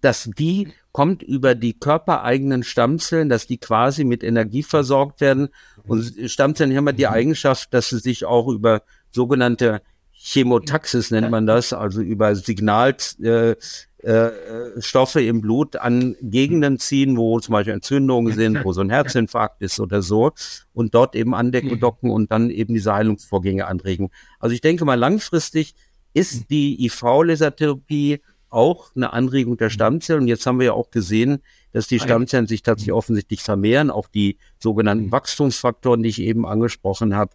dass 0.00 0.30
die 0.36 0.68
kommt 0.98 1.22
über 1.22 1.54
die 1.54 1.74
körpereigenen 1.74 2.64
Stammzellen, 2.64 3.28
dass 3.28 3.46
die 3.46 3.58
quasi 3.58 4.02
mit 4.02 4.24
Energie 4.24 4.64
versorgt 4.64 5.20
werden. 5.20 5.46
Und 5.86 6.12
Stammzellen 6.26 6.76
haben 6.76 6.86
ja 6.88 6.92
die 6.92 7.06
Eigenschaft, 7.06 7.72
dass 7.72 7.90
sie 7.90 8.00
sich 8.00 8.24
auch 8.24 8.48
über 8.48 8.82
sogenannte 9.12 9.80
Chemotaxis 10.10 11.12
nennt 11.12 11.30
man 11.30 11.46
das, 11.46 11.72
also 11.72 12.00
über 12.00 12.34
Signalstoffe 12.34 13.62
äh, 14.02 15.20
äh, 15.22 15.28
im 15.28 15.40
Blut 15.40 15.76
an 15.76 16.16
Gegenden 16.20 16.80
ziehen, 16.80 17.16
wo 17.16 17.38
zum 17.38 17.52
Beispiel 17.52 17.74
Entzündungen 17.74 18.34
sind, 18.34 18.64
wo 18.64 18.72
so 18.72 18.80
ein 18.80 18.90
Herzinfarkt 18.90 19.62
ist 19.62 19.78
oder 19.78 20.02
so, 20.02 20.32
und 20.72 20.96
dort 20.96 21.14
eben 21.14 21.32
andecken, 21.32 21.78
docken 21.78 22.10
und 22.10 22.32
dann 22.32 22.50
eben 22.50 22.74
diese 22.74 22.92
Heilungsvorgänge 22.92 23.68
anregen. 23.68 24.10
Also 24.40 24.52
ich 24.52 24.62
denke 24.62 24.84
mal, 24.84 24.98
langfristig 24.98 25.76
ist 26.12 26.50
die 26.50 26.84
IV-Lasertherapie 26.86 28.18
auch 28.50 28.94
eine 28.94 29.12
Anregung 29.12 29.56
der 29.56 29.70
Stammzellen. 29.70 30.22
Und 30.22 30.28
jetzt 30.28 30.46
haben 30.46 30.58
wir 30.58 30.66
ja 30.66 30.72
auch 30.72 30.90
gesehen, 30.90 31.42
dass 31.72 31.86
die 31.86 32.00
Stammzellen 32.00 32.46
sich 32.46 32.62
tatsächlich 32.62 32.92
offensichtlich 32.92 33.42
vermehren, 33.42 33.90
auch 33.90 34.08
die 34.08 34.38
sogenannten 34.58 35.12
Wachstumsfaktoren, 35.12 36.02
die 36.02 36.08
ich 36.08 36.20
eben 36.20 36.46
angesprochen 36.46 37.14
habe. 37.14 37.32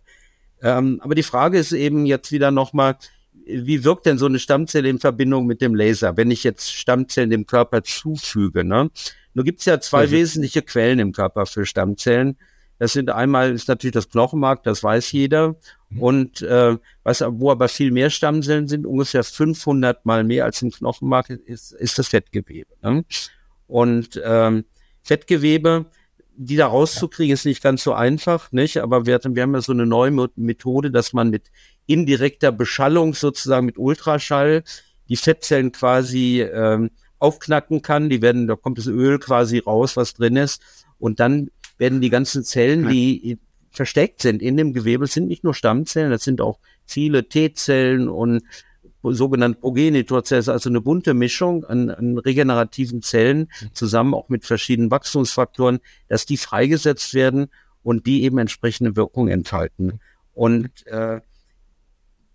Ähm, 0.62 1.00
aber 1.04 1.16
die 1.16 1.24
Frage 1.24 1.60
ist 1.60 1.72
eben 1.72 2.06
jetzt 2.06 2.32
wieder 2.32 2.52
nochmal, 2.52 2.96
wie 3.46 3.84
wirkt 3.84 4.06
denn 4.06 4.18
so 4.18 4.26
eine 4.26 4.40
Stammzelle 4.40 4.90
in 4.90 5.00
Verbindung 5.00 5.46
mit 5.46 5.62
dem 5.62 5.76
Laser, 5.76 6.16
wenn 6.18 6.32
ich 6.32 6.44
jetzt 6.44 6.72
Stammzellen 6.72 7.30
dem 7.30 7.46
Körper 7.46 7.84
zufüge? 7.84 8.64
Ne? 8.64 8.90
Nur 9.34 9.46
gibt 9.46 9.60
es 9.60 9.66
ja 9.66 9.80
zwei 9.80 10.08
mhm. 10.08 10.12
wesentliche 10.12 10.62
Quellen 10.62 11.00
im 11.00 11.12
Körper 11.12 11.46
für 11.46 11.66
Stammzellen. 11.66 12.38
Das 12.80 12.94
sind 12.94 13.10
einmal 13.10 13.54
ist 13.54 13.68
natürlich 13.68 13.94
das 13.94 14.10
Knochenmark, 14.10 14.64
das 14.64 14.84
weiß 14.84 15.12
jeder. 15.12 15.56
Mhm. 15.90 16.02
Und 16.02 16.42
äh, 16.42 16.78
was, 17.04 17.22
wo 17.22 17.52
aber 17.52 17.68
viel 17.68 17.92
mehr 17.92 18.10
Stammzellen 18.10 18.68
sind, 18.68 18.86
ungefähr 18.86 19.24
500 19.24 20.06
mal 20.06 20.24
mehr 20.24 20.46
als 20.46 20.62
im 20.62 20.72
Knochenmark, 20.72 21.30
ist, 21.30 21.72
ist 21.72 22.00
das 22.00 22.10
Fettgewebe. 22.10 22.74
Ne? 22.82 23.06
Und 23.68 24.22
ähm, 24.24 24.66
Fettgewebe, 25.02 25.86
die 26.36 26.56
da 26.56 26.68
rauszukriegen, 26.68 27.34
ist 27.34 27.46
nicht 27.46 27.62
ganz 27.62 27.84
so 27.84 27.94
einfach, 27.94 28.52
nicht? 28.52 28.78
Aber 28.78 29.06
wir, 29.06 29.16
hatten, 29.16 29.36
wir 29.36 29.44
haben 29.44 29.54
ja 29.54 29.62
so 29.62 29.72
eine 29.72 29.86
neue 29.86 30.30
Methode, 30.36 30.90
dass 30.90 31.14
man 31.14 31.30
mit 31.30 31.52
indirekter 31.86 32.52
Beschallung 32.52 33.14
sozusagen 33.14 33.66
mit 33.66 33.78
Ultraschall 33.78 34.64
die 35.10 35.16
Fettzellen 35.16 35.72
quasi 35.72 36.42
ähm, 36.42 36.90
aufknacken 37.20 37.82
kann. 37.82 38.10
Die 38.10 38.22
werden, 38.22 38.48
da 38.48 38.56
kommt 38.56 38.78
das 38.78 38.88
Öl 38.88 39.20
quasi 39.20 39.60
raus, 39.60 39.96
was 39.96 40.14
drin 40.14 40.36
ist. 40.36 40.62
Und 40.98 41.20
dann 41.20 41.50
werden 41.78 42.02
die 42.02 42.10
ganzen 42.10 42.44
Zellen, 42.44 42.88
die 42.90 43.40
versteckt 43.72 44.22
sind 44.22 44.42
in 44.42 44.56
dem 44.56 44.74
Gewebe, 44.74 45.08
sind 45.08 45.28
nicht 45.28 45.44
nur 45.44 45.54
Stammzellen, 45.54 46.12
das 46.12 46.24
sind 46.24 46.42
auch 46.42 46.60
viele 46.86 47.28
T-Zellen 47.28 48.08
und 48.08 48.44
sogenannte 49.02 49.60
Progenitorzellen, 49.60 50.48
also 50.48 50.70
eine 50.70 50.80
bunte 50.80 51.14
Mischung 51.14 51.66
an, 51.66 51.90
an 51.90 52.18
regenerativen 52.18 53.02
Zellen, 53.02 53.52
zusammen 53.74 54.14
auch 54.14 54.30
mit 54.30 54.46
verschiedenen 54.46 54.92
Wachstumsfaktoren, 54.92 55.80
dass 56.08 56.26
die 56.26 56.38
freigesetzt 56.38 57.14
werden 57.14 57.48
und 57.82 58.06
die 58.06 58.24
eben 58.24 58.38
entsprechende 58.38 58.96
Wirkung 58.96 59.28
entfalten. 59.28 60.00
Und 60.34 60.88
äh, 60.88 61.20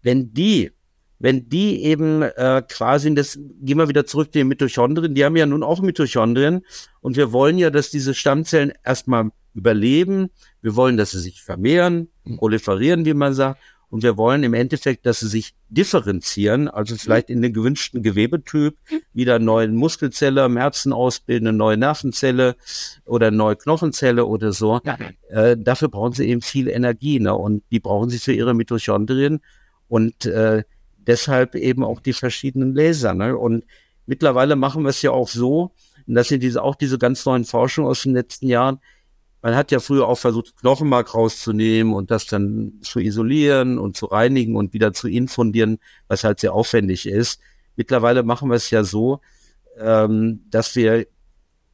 wenn 0.03 0.35
die, 0.35 0.73
wenn 1.19 1.49
die 1.49 1.83
eben 1.85 2.23
äh, 2.23 2.63
quasi, 2.69 3.15
das 3.15 3.39
gehen 3.61 3.79
wir 3.79 3.89
wieder 3.89 4.07
zurück 4.07 4.29
zu 4.33 4.39
den 4.39 4.49
Mitochondrien, 4.49 5.15
die 5.15 5.25
haben 5.25 5.37
ja 5.37 5.47
nun 5.47 5.63
auch 5.63 5.81
Mitochondrien 5.81 6.65
und 7.01 7.17
wir 7.17 7.33
wollen 7.33 7.59
ja, 7.59 7.71
dass 7.71 7.91
diese 7.91 8.15
Stammzellen 8.15 8.73
erstmal 8.85 9.31
überleben, 9.55 10.31
wir 10.63 10.77
wollen, 10.77 10.97
dass 10.97 11.11
sie 11.11 11.21
sich 11.21 11.43
vermehren, 11.43 12.09
proliferieren, 12.39 13.05
wie 13.05 13.15
man 13.15 13.35
sagt, 13.35 13.61
und 13.91 14.03
wir 14.03 14.19
wollen 14.19 14.43
im 14.43 14.53
Endeffekt, 14.53 15.07
dass 15.07 15.21
sie 15.21 15.29
sich 15.29 15.55
differenzieren, 15.71 16.69
also 16.69 16.95
vielleicht 16.97 17.31
in 17.31 17.41
den 17.41 17.55
gewünschten 17.55 18.03
Gewebetyp, 18.03 18.77
wieder 19.15 19.37
eine 19.37 19.45
neue 19.45 19.69
Muskelzelle 19.69 20.45
im 20.45 20.59
Herzen 20.59 20.93
ausbilden, 20.93 21.49
eine 21.49 21.57
neue 21.57 21.79
Nervenzelle 21.79 22.57
oder 23.07 23.29
eine 23.29 23.37
neue 23.37 23.57
Knochenzelle 23.57 24.27
oder 24.27 24.53
so. 24.53 24.81
Ja. 24.85 24.99
Äh, 25.31 25.57
dafür 25.57 25.89
brauchen 25.89 26.13
sie 26.13 26.29
eben 26.29 26.43
viel 26.43 26.69
Energie, 26.69 27.19
ne? 27.19 27.35
Und 27.35 27.63
die 27.71 27.81
brauchen 27.81 28.11
sie 28.11 28.19
für 28.19 28.33
ihre 28.33 28.53
Mitochondrien 28.53 29.41
und 29.89 30.27
äh, 30.27 30.65
deshalb 31.09 31.57
eben 31.57 31.83
auch 31.83 32.01
die 32.01 32.13
verschiedenen 32.13 32.75
Laser. 32.75 33.15
Ne? 33.15 33.37
Und 33.37 33.65
mittlerweile 34.07 34.55
machen 34.55 34.85
wir 34.85 34.91
es 34.91 35.03
ja 35.03 35.11
auch 35.11 35.29
so, 35.29 35.73
und 36.07 36.15
das 36.15 36.29
sind 36.29 36.43
diese, 36.43 36.63
auch 36.63 36.77
diese 36.77 36.99
ganz 36.99 37.27
neuen 37.27 37.45
Forschungen 37.45 37.91
aus 37.91 38.03
den 38.03 38.15
letzten 38.15 38.47
Jahren, 38.47 38.79
man 39.41 39.55
hat 39.55 39.71
ja 39.71 39.79
früher 39.81 40.09
auch 40.09 40.19
versucht, 40.19 40.57
Knochenmark 40.57 41.15
rauszunehmen 41.15 41.95
und 41.95 42.11
das 42.11 42.27
dann 42.27 42.73
zu 42.83 42.99
isolieren 42.99 43.79
und 43.79 43.97
zu 43.97 44.07
reinigen 44.07 44.57
und 44.57 44.73
wieder 44.73 44.93
zu 44.93 45.09
infundieren, 45.09 45.79
was 46.09 46.25
halt 46.25 46.41
sehr 46.41 46.53
aufwendig 46.53 47.07
ist. 47.07 47.41
Mittlerweile 47.77 48.25
machen 48.25 48.49
wir 48.51 48.57
es 48.57 48.71
ja 48.71 48.83
so, 48.83 49.21
ähm, 49.79 50.41
dass 50.51 50.75
wir 50.75 51.07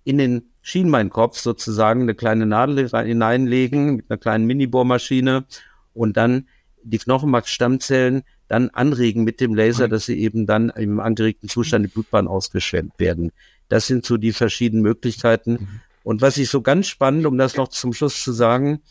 in 0.04 0.18
den 0.18 0.50
Schienbeinkopf 0.60 1.38
sozusagen 1.38 2.02
eine 2.02 2.14
kleine 2.14 2.44
Nadel 2.46 2.88
hineinlegen 2.88 3.96
mit 3.96 4.10
einer 4.10 4.18
kleinen 4.18 4.46
Mini-Bohrmaschine 4.46 5.46
und 5.94 6.16
dann 6.18 6.48
die 6.82 6.98
Knochenmarkstammzellen 6.98 8.24
dann 8.48 8.70
anregen 8.70 9.24
mit 9.24 9.40
dem 9.40 9.54
Laser, 9.54 9.86
mhm. 9.86 9.90
dass 9.90 10.06
sie 10.06 10.18
eben 10.18 10.46
dann 10.46 10.70
im 10.70 11.00
angeregten 11.00 11.48
Zustand 11.48 11.86
in 11.86 11.90
Blutbahn 11.90 12.28
ausgeschwemmt 12.28 12.98
werden. 12.98 13.32
Das 13.68 13.86
sind 13.86 14.04
so 14.04 14.16
die 14.16 14.32
verschiedenen 14.32 14.82
Möglichkeiten. 14.82 15.52
Mhm. 15.52 15.80
Und 16.02 16.20
was 16.20 16.36
ich 16.36 16.50
so 16.50 16.60
ganz 16.60 16.86
spannend, 16.86 17.26
um 17.26 17.38
das 17.38 17.56
noch 17.56 17.68
zum 17.68 17.92
Schluss 17.92 18.22
zu 18.22 18.32
sagen, 18.32 18.82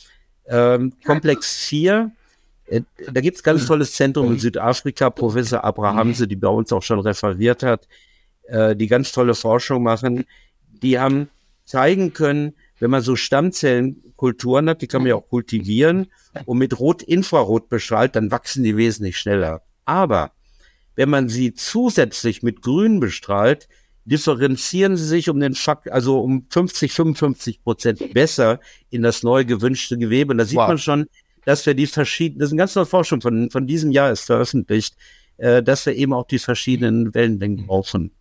ähm, 0.47 0.93
Komplex 1.05 1.65
4, 1.65 2.11
äh, 2.65 2.81
da 3.11 3.21
gibt's 3.21 3.43
ganz 3.43 3.65
tolles 3.67 3.93
Zentrum 3.93 4.31
in 4.33 4.39
Südafrika, 4.39 5.09
Professor 5.09 5.63
Abrahamse, 5.63 6.27
die 6.27 6.35
bei 6.35 6.47
uns 6.47 6.73
auch 6.73 6.81
schon 6.81 6.99
referiert 6.99 7.61
hat, 7.61 7.87
äh, 8.47 8.75
die 8.75 8.87
ganz 8.87 9.11
tolle 9.11 9.35
Forschung 9.35 9.83
machen. 9.83 10.25
Die 10.81 10.99
haben 10.99 11.29
zeigen 11.65 12.13
können, 12.13 12.53
wenn 12.79 12.89
man 12.89 13.01
so 13.01 13.15
Stammzellenkulturen 14.13 14.69
hat, 14.69 14.81
die 14.81 14.87
kann 14.87 15.01
man 15.01 15.09
ja 15.09 15.15
auch 15.15 15.27
kultivieren 15.27 16.07
und 16.45 16.57
mit 16.57 16.79
Rot-Infrarot 16.79 17.69
bestrahlt, 17.69 18.15
dann 18.15 18.31
wachsen 18.31 18.63
die 18.63 18.77
wesentlich 18.77 19.17
schneller. 19.17 19.61
Aber 19.85 20.31
wenn 20.95 21.09
man 21.09 21.29
sie 21.29 21.53
zusätzlich 21.53 22.43
mit 22.43 22.61
Grün 22.61 22.99
bestrahlt, 22.99 23.67
differenzieren 24.05 24.97
sie 24.97 25.05
sich 25.05 25.29
um 25.29 25.39
den 25.39 25.55
Fakt, 25.55 25.91
also 25.91 26.19
um 26.21 26.45
50, 26.49 26.91
55 26.91 27.63
Prozent 27.63 28.13
besser 28.13 28.59
in 28.89 29.01
das 29.01 29.23
neu 29.23 29.45
gewünschte 29.45 29.97
Gewebe. 29.97 30.31
Und 30.31 30.37
da 30.37 30.45
sieht 30.45 30.57
wow. 30.57 30.67
man 30.67 30.77
schon, 30.77 31.05
dass 31.45 31.65
wir 31.65 31.73
die 31.73 31.87
verschiedenen, 31.87 32.39
das 32.39 32.49
ist 32.49 32.53
eine 32.53 32.59
ganz 32.59 32.75
neue 32.75 32.85
Forschung 32.85 33.21
von, 33.21 33.49
von 33.49 33.65
diesem 33.65 33.91
Jahr 33.91 34.11
ist 34.11 34.25
veröffentlicht, 34.25 34.95
äh, 35.37 35.63
dass 35.63 35.85
wir 35.85 35.95
eben 35.95 36.13
auch 36.13 36.27
die 36.27 36.39
verschiedenen 36.39 37.13
Wellenlängen 37.13 37.65
brauchen. 37.65 38.11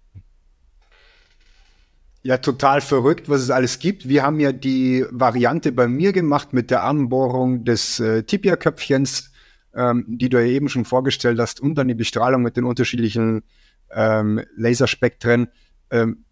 Ja, 2.24 2.38
total 2.38 2.80
verrückt, 2.80 3.28
was 3.28 3.40
es 3.40 3.50
alles 3.50 3.80
gibt. 3.80 4.08
Wir 4.08 4.22
haben 4.22 4.38
ja 4.38 4.52
die 4.52 5.04
Variante 5.10 5.72
bei 5.72 5.88
mir 5.88 6.12
gemacht 6.12 6.52
mit 6.52 6.70
der 6.70 6.84
Anbohrung 6.84 7.64
des 7.64 7.98
äh, 7.98 8.22
Tibia-Köpfchens, 8.22 9.32
ähm, 9.74 10.04
die 10.06 10.28
du 10.28 10.38
ja 10.38 10.46
eben 10.46 10.68
schon 10.68 10.84
vorgestellt 10.84 11.40
hast, 11.40 11.60
und 11.60 11.74
dann 11.74 11.88
die 11.88 11.94
Bestrahlung 11.94 12.42
mit 12.42 12.56
den 12.56 12.64
unterschiedlichen 12.64 13.42
ähm, 13.90 14.40
Laserspektren. 14.56 15.48
Ähm, 15.90 16.24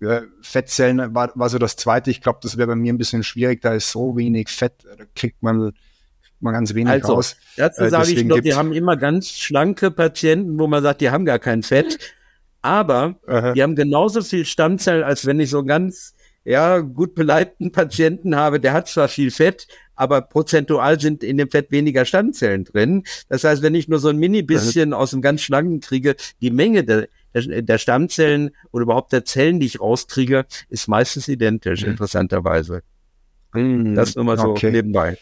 ja, 0.00 0.22
Fettzellen 0.40 1.14
war, 1.14 1.32
war 1.34 1.50
so 1.50 1.58
das 1.58 1.76
zweite. 1.76 2.10
Ich 2.10 2.22
glaube, 2.22 2.38
das 2.42 2.56
wäre 2.56 2.68
bei 2.68 2.76
mir 2.76 2.92
ein 2.92 2.98
bisschen 2.98 3.22
schwierig. 3.22 3.60
Da 3.60 3.74
ist 3.74 3.90
so 3.90 4.16
wenig 4.16 4.48
Fett, 4.48 4.72
da 4.96 5.04
kriegt 5.14 5.42
man, 5.42 5.72
man 6.40 6.54
ganz 6.54 6.72
wenig 6.72 6.92
also, 6.92 7.12
raus. 7.12 7.36
Dazu 7.58 7.82
äh, 7.82 7.90
sage 7.90 8.12
ich 8.12 8.24
noch, 8.24 8.42
wir 8.42 8.56
haben 8.56 8.72
immer 8.72 8.96
ganz 8.96 9.32
schlanke 9.32 9.90
Patienten, 9.90 10.58
wo 10.58 10.66
man 10.66 10.82
sagt, 10.82 11.02
die 11.02 11.10
haben 11.10 11.26
gar 11.26 11.38
kein 11.38 11.62
Fett. 11.62 11.98
Aber 12.62 13.16
Aha. 13.26 13.52
die 13.52 13.62
haben 13.62 13.74
genauso 13.74 14.22
viel 14.22 14.44
Stammzellen, 14.44 15.02
als 15.02 15.26
wenn 15.26 15.40
ich 15.40 15.50
so 15.50 15.64
ganz 15.64 16.14
ja, 16.44 16.78
gut 16.78 17.14
beleibten 17.14 17.70
Patienten 17.70 18.34
habe, 18.34 18.60
der 18.60 18.72
hat 18.72 18.88
zwar 18.88 19.08
viel 19.08 19.30
Fett, 19.30 19.66
aber 19.94 20.22
prozentual 20.22 20.98
sind 20.98 21.22
in 21.22 21.36
dem 21.36 21.50
Fett 21.50 21.70
weniger 21.70 22.06
Stammzellen 22.06 22.64
drin. 22.64 23.04
Das 23.28 23.44
heißt, 23.44 23.62
wenn 23.62 23.74
ich 23.74 23.88
nur 23.88 23.98
so 23.98 24.08
ein 24.08 24.16
mini 24.16 24.42
bisschen 24.42 24.94
aus 24.94 25.10
dem 25.10 25.20
ganz 25.20 25.42
schlanken 25.42 25.80
kriege, 25.80 26.16
die 26.40 26.50
Menge 26.50 26.84
der, 26.84 27.08
der, 27.34 27.78
Stammzellen 27.78 28.50
oder 28.72 28.84
überhaupt 28.84 29.12
der 29.12 29.24
Zellen, 29.24 29.60
die 29.60 29.66
ich 29.66 29.80
rauskriege, 29.80 30.46
ist 30.70 30.88
meistens 30.88 31.28
identisch, 31.28 31.82
mhm. 31.82 31.90
interessanterweise. 31.90 32.82
Mhm. 33.52 33.94
Das 33.94 34.16
nur 34.16 34.24
mal 34.24 34.38
so 34.38 34.48
okay. 34.48 34.70
nebenbei. 34.70 35.18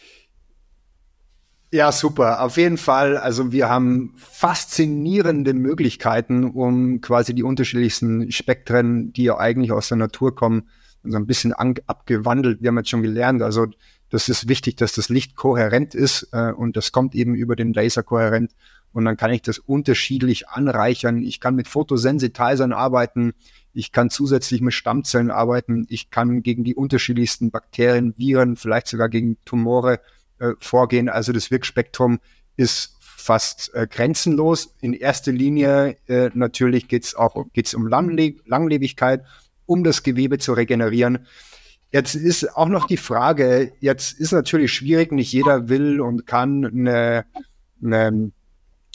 Ja, 1.71 1.91
super. 1.91 2.41
Auf 2.41 2.57
jeden 2.57 2.77
Fall. 2.77 3.17
Also 3.17 3.51
wir 3.51 3.69
haben 3.69 4.13
faszinierende 4.17 5.53
Möglichkeiten, 5.53 6.43
um 6.45 6.99
quasi 7.01 7.35
die 7.35 7.43
unterschiedlichsten 7.43 8.31
Spektren, 8.31 9.13
die 9.13 9.25
ja 9.25 9.37
eigentlich 9.37 9.71
aus 9.71 9.89
der 9.89 9.97
Natur 9.97 10.35
kommen, 10.35 10.67
so 11.03 11.17
ein 11.17 11.27
bisschen 11.27 11.53
abgewandelt. 11.53 12.61
Wir 12.61 12.69
haben 12.69 12.77
jetzt 12.77 12.89
schon 12.89 13.03
gelernt, 13.03 13.43
also 13.43 13.67
das 14.09 14.29
ist 14.29 14.49
wichtig, 14.49 14.77
dass 14.77 14.93
das 14.93 15.09
Licht 15.09 15.35
kohärent 15.35 15.93
ist 15.93 16.29
äh, 16.31 16.51
und 16.51 16.75
das 16.75 16.91
kommt 16.91 17.13
eben 17.13 17.35
über 17.35 17.55
den 17.55 17.73
Laser 17.73 18.01
kohärent 18.01 18.55
und 18.91 19.05
dann 19.05 19.15
kann 19.15 19.31
ich 19.31 19.43
das 19.43 19.59
unterschiedlich 19.59 20.49
anreichern. 20.49 21.21
Ich 21.21 21.39
kann 21.39 21.55
mit 21.55 21.67
Photosensitizern 21.67 22.73
arbeiten, 22.73 23.33
ich 23.73 23.91
kann 23.91 24.09
zusätzlich 24.09 24.61
mit 24.61 24.73
Stammzellen 24.73 25.29
arbeiten, 25.29 25.85
ich 25.89 26.09
kann 26.09 26.41
gegen 26.41 26.63
die 26.63 26.75
unterschiedlichsten 26.75 27.51
Bakterien, 27.51 28.15
Viren, 28.17 28.55
vielleicht 28.55 28.87
sogar 28.87 29.09
gegen 29.09 29.37
Tumore 29.45 29.99
äh, 30.39 30.53
vorgehen. 30.59 31.09
Also 31.09 31.31
das 31.31 31.51
Wirkspektrum 31.51 32.19
ist 32.57 32.95
fast 33.01 33.73
äh, 33.73 33.87
grenzenlos. 33.87 34.75
In 34.81 34.93
erster 34.93 35.31
Linie 35.31 35.97
äh, 36.07 36.29
natürlich 36.33 36.87
geht 36.87 37.03
es 37.03 37.15
auch 37.15 37.45
geht's 37.53 37.73
um 37.73 37.87
Langle 37.87 38.35
Langlebigkeit, 38.45 39.23
um 39.65 39.83
das 39.83 40.03
Gewebe 40.03 40.39
zu 40.39 40.53
regenerieren. 40.53 41.27
Jetzt 41.91 42.15
ist 42.15 42.55
auch 42.55 42.67
noch 42.67 42.85
die 42.85 42.97
Frage, 42.97 43.73
jetzt 43.79 44.19
ist 44.19 44.31
natürlich 44.31 44.71
schwierig, 44.71 45.11
nicht 45.11 45.31
jeder 45.31 45.69
will 45.69 46.01
und 46.01 46.27
kann 46.27 46.63
eine, 46.63 47.25
eine, 47.83 48.31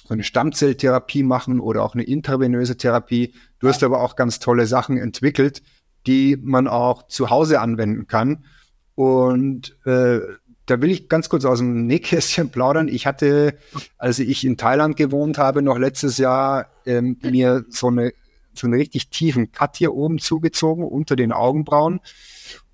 eine 0.09 0.23
Stammzelltherapie 0.23 1.25
machen 1.25 1.59
oder 1.59 1.83
auch 1.83 1.95
eine 1.95 2.05
intravenöse 2.05 2.77
Therapie. 2.77 3.35
Du 3.59 3.69
hast 3.69 3.83
aber 3.83 4.01
auch 4.01 4.15
ganz 4.15 4.39
tolle 4.39 4.67
Sachen 4.67 4.97
entwickelt, 4.97 5.63
die 6.07 6.37
man 6.41 6.69
auch 6.69 7.09
zu 7.09 7.31
Hause 7.31 7.61
anwenden 7.61 8.07
kann. 8.07 8.45
Und 8.95 9.77
äh, 9.87 10.21
da 10.67 10.81
will 10.81 10.91
ich 10.91 11.09
ganz 11.09 11.29
kurz 11.29 11.45
aus 11.45 11.59
dem 11.59 11.87
Nähkästchen 11.87 12.51
plaudern. 12.51 12.89
Ich 12.89 13.07
hatte, 13.07 13.59
als 13.99 14.19
ich 14.19 14.45
in 14.45 14.57
Thailand 14.57 14.97
gewohnt 14.97 15.39
habe, 15.39 15.63
noch 15.63 15.79
letztes 15.79 16.19
Jahr 16.19 16.67
ähm, 16.87 17.19
mir 17.23 17.65
so 17.69 17.89
eine 17.89 18.13
so 18.57 18.67
einen 18.67 18.75
richtig 18.75 19.09
tiefen 19.09 19.51
Cut 19.53 19.77
hier 19.77 19.95
oben 19.95 20.19
zugezogen 20.19 20.85
unter 20.85 21.17
den 21.17 21.33
Augenbrauen 21.33 22.01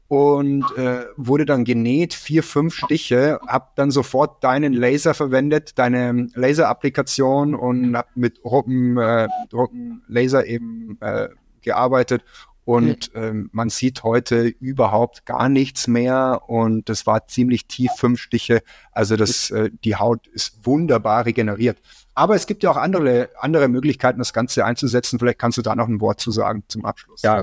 und 0.09 0.65
äh, 0.77 1.07
wurde 1.17 1.47
dann 1.47 1.65
genäht, 1.65 2.15
vier, 2.15 2.43
fünf 2.43 2.75
Stiche, 2.75 3.39
hab 3.47 3.77
dann 3.77 3.91
sofort 3.91 4.43
deinen 4.43 4.73
Laser 4.73 5.15
verwendet, 5.15 5.79
deine 5.79 6.27
Laser-Applikation 6.35 7.55
und 7.55 7.97
hab 7.97 8.17
mit 8.17 8.45
rotem, 8.45 8.99
äh, 8.99 9.29
rotem 9.53 10.03
Laser 10.09 10.47
eben 10.47 10.99
äh, 11.01 11.29
gearbeitet 11.63 12.25
und 12.71 13.11
ähm, 13.17 13.51
man 13.53 13.69
sieht 13.69 14.05
heute 14.05 14.43
überhaupt 14.47 15.27
gar 15.27 15.49
nichts 15.49 15.89
mehr 15.89 16.43
und 16.47 16.89
das 16.89 17.05
war 17.05 17.27
ziemlich 17.27 17.67
tief, 17.67 17.91
fünf 17.97 18.21
Stiche. 18.21 18.63
Also 18.93 19.17
das, 19.17 19.51
äh, 19.51 19.71
die 19.83 19.97
Haut 19.97 20.29
ist 20.29 20.65
wunderbar 20.65 21.27
regeneriert. 21.27 21.79
Aber 22.15 22.37
es 22.37 22.47
gibt 22.47 22.63
ja 22.63 22.71
auch 22.71 22.77
andere, 22.77 23.31
andere 23.41 23.67
Möglichkeiten, 23.67 24.21
das 24.21 24.33
Ganze 24.33 24.65
einzusetzen. 24.65 25.19
Vielleicht 25.19 25.41
kannst 25.41 25.59
du 25.59 25.63
da 25.63 25.75
noch 25.75 25.89
ein 25.89 26.01
Wort 26.01 26.21
zu 26.21 26.31
sagen 26.31 26.63
zum 26.69 26.85
Abschluss. 26.85 27.23
Ja, 27.23 27.43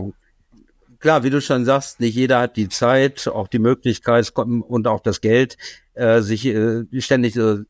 klar, 1.00 1.24
wie 1.24 1.30
du 1.30 1.42
schon 1.42 1.66
sagst, 1.66 2.00
nicht 2.00 2.16
jeder 2.16 2.40
hat 2.40 2.56
die 2.56 2.70
Zeit, 2.70 3.28
auch 3.28 3.50
die 3.50 3.60
Möglichkeit 3.60 4.32
und 4.34 4.88
auch 4.88 5.02
das 5.02 5.20
Geld, 5.20 5.58
äh, 5.94 6.22
sich 6.22 6.46
äh, 6.46 6.86
ständig 7.02 7.36
äh, 7.36 7.66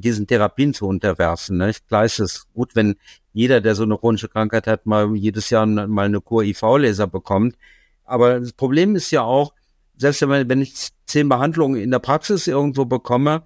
diesen 0.00 0.26
Therapien 0.26 0.74
zu 0.74 0.86
unterwerfen. 0.86 1.58
Ne? 1.58 1.72
Klar 1.88 2.04
ist 2.04 2.18
es 2.18 2.46
gut, 2.52 2.74
wenn 2.74 2.96
jeder, 3.32 3.60
der 3.60 3.74
so 3.74 3.82
eine 3.82 3.96
chronische 3.98 4.28
Krankheit 4.28 4.66
hat, 4.66 4.86
mal 4.86 5.14
jedes 5.14 5.50
Jahr 5.50 5.66
mal 5.66 6.06
eine 6.06 6.20
Kur 6.20 6.42
IV-Laser 6.42 7.06
bekommt. 7.06 7.56
Aber 8.04 8.40
das 8.40 8.52
Problem 8.52 8.96
ist 8.96 9.10
ja 9.10 9.22
auch, 9.22 9.54
selbst 9.96 10.22
wenn, 10.22 10.48
wenn 10.48 10.62
ich 10.62 10.74
zehn 11.06 11.28
Behandlungen 11.28 11.80
in 11.80 11.90
der 11.90 11.98
Praxis 11.98 12.46
irgendwo 12.46 12.84
bekomme, 12.84 13.42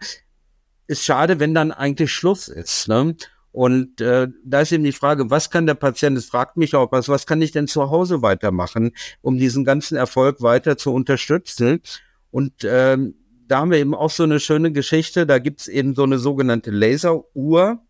ist 0.86 1.05
schade, 1.05 1.40
wenn 1.40 1.55
dann 1.55 1.72
eigentlich 1.72 2.12
Schluss 2.12 2.49
ist. 2.49 2.88
Ne? 2.88 3.16
Und 3.53 4.01
äh, 4.01 4.28
da 4.44 4.61
ist 4.61 4.72
eben 4.72 4.84
die 4.84 4.92
Frage, 4.92 5.30
was 5.30 5.51
kann 5.51 5.66
der 5.66 5.74
Patient, 5.74 6.16
es 6.18 6.26
fragt 6.26 6.57
mich 6.57 6.74
auch 6.74 6.92
was, 6.92 7.09
was 7.09 7.26
kann 7.26 7.42
ich 7.42 7.53
denn 7.53 7.66
zu 7.66 7.90
Hause 7.90 8.22
weitermachen, 8.22 8.92
um 9.22 9.38
diesen 9.38 9.64
ganzen 9.64 9.97
Erfolg 9.97 10.42
weiter 10.42 10.76
zu 10.76 10.92
unterstützen? 10.92 11.80
Und 12.30 12.53
ähm, 12.64 13.14
da 13.49 13.59
haben 13.59 13.70
wir 13.70 13.78
eben 13.78 13.94
auch 13.94 14.11
so 14.11 14.22
eine 14.22 14.40
schöne 14.40 14.72
Geschichte, 14.72 15.26
da 15.26 15.38
gibt's 15.38 15.68
eben 15.68 15.94
so 15.94 16.03
eine 16.03 16.18
sogenannte 16.18 16.70
Laseruhr. 16.70 17.80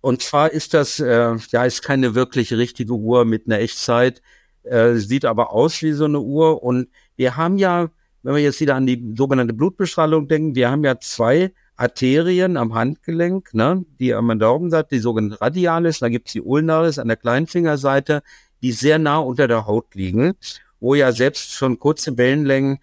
Und 0.00 0.22
zwar 0.22 0.50
ist 0.52 0.74
das, 0.74 1.00
äh, 1.00 1.36
ja, 1.50 1.64
ist 1.64 1.82
keine 1.82 2.14
wirklich 2.14 2.52
richtige 2.52 2.94
Uhr 2.94 3.24
mit 3.24 3.46
einer 3.46 3.58
Echtzeit, 3.60 4.22
äh, 4.62 4.94
sieht 4.94 5.24
aber 5.24 5.52
aus 5.52 5.82
wie 5.82 5.92
so 5.92 6.04
eine 6.04 6.20
Uhr. 6.20 6.62
Und 6.62 6.88
wir 7.16 7.36
haben 7.36 7.58
ja, 7.58 7.90
wenn 8.22 8.34
wir 8.34 8.42
jetzt 8.42 8.60
wieder 8.60 8.76
an 8.76 8.86
die 8.86 9.14
sogenannte 9.16 9.54
Blutbestrahlung 9.54 10.28
denken, 10.28 10.54
wir 10.54 10.70
haben 10.70 10.84
ja 10.84 10.98
zwei 11.00 11.52
Arterien 11.76 12.56
am 12.56 12.74
Handgelenk, 12.74 13.54
ne, 13.54 13.84
die 14.00 14.14
am 14.14 14.36
Daumenseite, 14.38 14.88
die 14.92 15.00
sogenannte 15.00 15.40
Radialis, 15.40 16.00
da 16.00 16.08
gibt's 16.08 16.32
die 16.32 16.42
Ulnaris 16.42 16.98
an 16.98 17.08
der 17.08 17.16
Kleinfingerseite, 17.16 18.22
die 18.62 18.72
sehr 18.72 18.98
nah 18.98 19.18
unter 19.18 19.46
der 19.46 19.66
Haut 19.66 19.94
liegen, 19.94 20.34
wo 20.80 20.94
ja 20.94 21.12
selbst 21.12 21.52
schon 21.52 21.78
kurze 21.78 22.16
Wellenlängen 22.16 22.78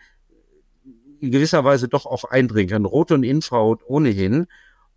in 1.25 1.31
gewisser 1.31 1.63
Weise 1.63 1.87
doch 1.87 2.05
auch 2.05 2.23
eindringen 2.25 2.69
können, 2.69 2.85
Rot- 2.85 3.11
und 3.11 3.23
Infrarot 3.23 3.81
ohnehin. 3.87 4.47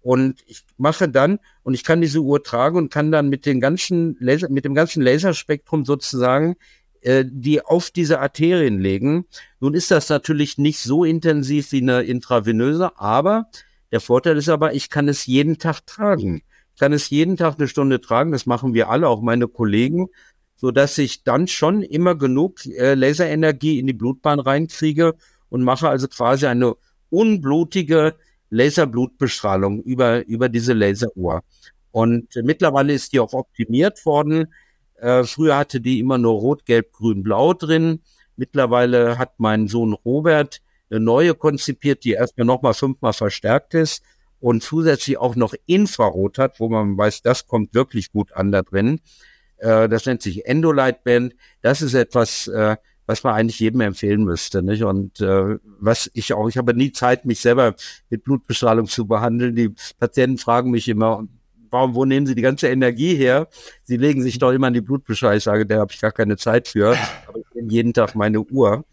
Und 0.01 0.43
ich 0.47 0.63
mache 0.77 1.09
dann, 1.09 1.39
und 1.65 1.75
ich 1.75 1.85
kann 1.85 2.01
diese 2.01 2.21
Uhr 2.21 2.43
tragen 2.43 2.79
und 2.79 2.91
kann 2.91 3.11
dann 3.11 3.29
mit 3.29 3.47
den 3.47 3.61
ganzen 3.61 4.17
Laser, 4.21 4.49
mit 4.49 4.65
dem 4.65 4.75
ganzen 4.75 5.03
Laserspektrum 5.03 5.85
sozusagen 5.85 6.57
äh, 7.01 7.25
die 7.29 7.65
auf 7.65 7.91
diese 7.91 8.21
Arterien 8.21 8.81
legen. 8.81 9.25
Nun 9.61 9.75
ist 9.75 9.91
das 9.91 10.09
natürlich 10.09 10.59
nicht 10.59 10.81
so 10.81 11.05
intensiv 11.05 11.71
wie 11.73 11.83
eine 11.83 12.03
intravenöse, 12.03 12.99
aber 12.99 13.47
der 13.93 14.01
Vorteil 14.01 14.37
ist 14.37 14.49
aber, 14.49 14.75
ich 14.75 14.91
kann 14.91 15.09
es 15.09 15.27
jeden 15.27 15.59
Tag 15.59 15.87
tragen. 15.87 16.43
Ich 16.75 16.81
kann 16.81 16.93
es 16.93 17.11
jeden 17.11 17.37
Tag 17.37 17.55
eine 17.59 17.69
Stunde 17.69 18.01
tragen. 18.01 18.33
Das 18.33 18.47
machen 18.47 18.75
wir 18.75 18.89
alle, 18.89 19.09
auch 19.09 19.23
meine 19.23 19.49
Kollegen, 19.49 20.09
so 20.57 20.71
dass 20.71 20.99
ich 20.99 21.23
dann 21.23 21.47
schon 21.47 21.83
immer 21.83 22.15
genug 22.17 22.67
äh, 22.67 22.95
Laserenergie 22.95 23.79
in 23.79 23.87
die 23.87 23.93
Blutbahn 23.93 24.41
reinkriege 24.41 25.15
und 25.51 25.63
mache 25.63 25.89
also 25.89 26.09
quasi 26.09 26.47
eine 26.47 26.75
unblutige 27.11 28.15
Laserblutbestrahlung 28.51 29.83
über, 29.83 30.27
über 30.27 30.49
diese 30.49 30.73
Laseruhr. 30.73 31.43
Und 31.91 32.29
mittlerweile 32.43 32.93
ist 32.93 33.13
die 33.13 33.21
auch 33.21 33.33
optimiert 33.33 34.05
worden. 34.07 34.53
Äh, 34.97 35.25
früher 35.25 35.57
hatte 35.57 35.81
die 35.81 36.01
immer 36.01 36.19
nur 36.19 36.35
rot, 36.35 36.65
gelb, 36.65 36.93
grün, 36.93 37.23
blau 37.23 37.55
drin. 37.55 38.01
Mittlerweile 38.37 39.19
hat 39.19 39.35
mein 39.39 39.69
Sohn 39.69 39.93
Robert 39.93 40.61
eine 40.91 41.01
neue 41.01 41.35
konzipiert, 41.35 42.05
die 42.05 42.13
erstmal 42.13 42.47
nochmal 42.47 42.75
fünfmal 42.75 43.13
verstärkt 43.13 43.75
ist 43.75 44.03
und 44.41 44.63
zusätzlich 44.63 45.19
auch 45.19 45.37
noch 45.37 45.55
Infrarot 45.67 46.39
hat, 46.39 46.61
wo 46.61 46.69
man 46.69 46.97
weiß, 46.97 47.23
das 47.23 47.47
kommt 47.47 47.75
wirklich 47.75 48.13
gut 48.13 48.33
an 48.33 48.53
da 48.53 48.63
drin. 48.63 49.01
Äh, 49.59 49.89
das 49.89 50.07
nennt 50.07 50.23
sich 50.23 50.47
Endolight 50.47 51.05
Band. 51.05 51.35
Das 51.63 51.83
ist 51.83 51.95
etwas, 51.95 52.47
äh, 52.49 52.77
was 53.09 53.25
man 53.25 53.35
eigentlich 53.35 53.59
jedem 53.59 53.81
empfehlen 53.81 54.23
müsste. 54.23 54.63
Nicht? 54.63 54.85
Und 54.85 55.21
äh, 55.21 55.57
was 55.81 56.11
ich 56.13 56.35
auch, 56.35 56.47
ich 56.49 56.59
habe 56.59 56.75
nie 56.75 56.93
Zeit, 56.93 57.25
mich 57.25 57.41
selber 57.41 57.75
mit 58.11 58.23
Blutbestrahlung 58.23 58.87
zu 58.87 59.07
behandeln. 59.07 59.57
Die 59.57 59.75
Patienten 59.99 60.37
fragen 60.37 60.71
mich 60.71 60.87
immer, 60.89 61.27
warum, 61.71 61.95
wo 61.95 62.05
nehmen 62.05 62.27
Sie 62.27 62.35
die 62.35 62.43
ganze 62.43 62.69
Energie 62.69 63.17
her? 63.17 63.49
Sie 63.83 63.97
legen 63.97 64.23
sich 64.23 64.39
doch 64.39 64.53
immer 64.53 64.67
an 64.67 64.75
die 64.75 64.83
Blutbestrahlung. 64.83 65.39
Ich 65.39 65.45
sage, 65.45 65.65
da 65.65 65.79
habe 65.79 65.93
ich 65.93 66.01
gar 66.01 66.13
keine 66.13 66.37
Zeit 66.37 66.69
für. 66.69 66.97
Aber 67.27 67.39
ich 67.39 67.55
nehme 67.55 67.73
jeden 67.73 67.95
Tag 67.95 68.15
meine 68.15 68.41
Uhr. 68.41 68.85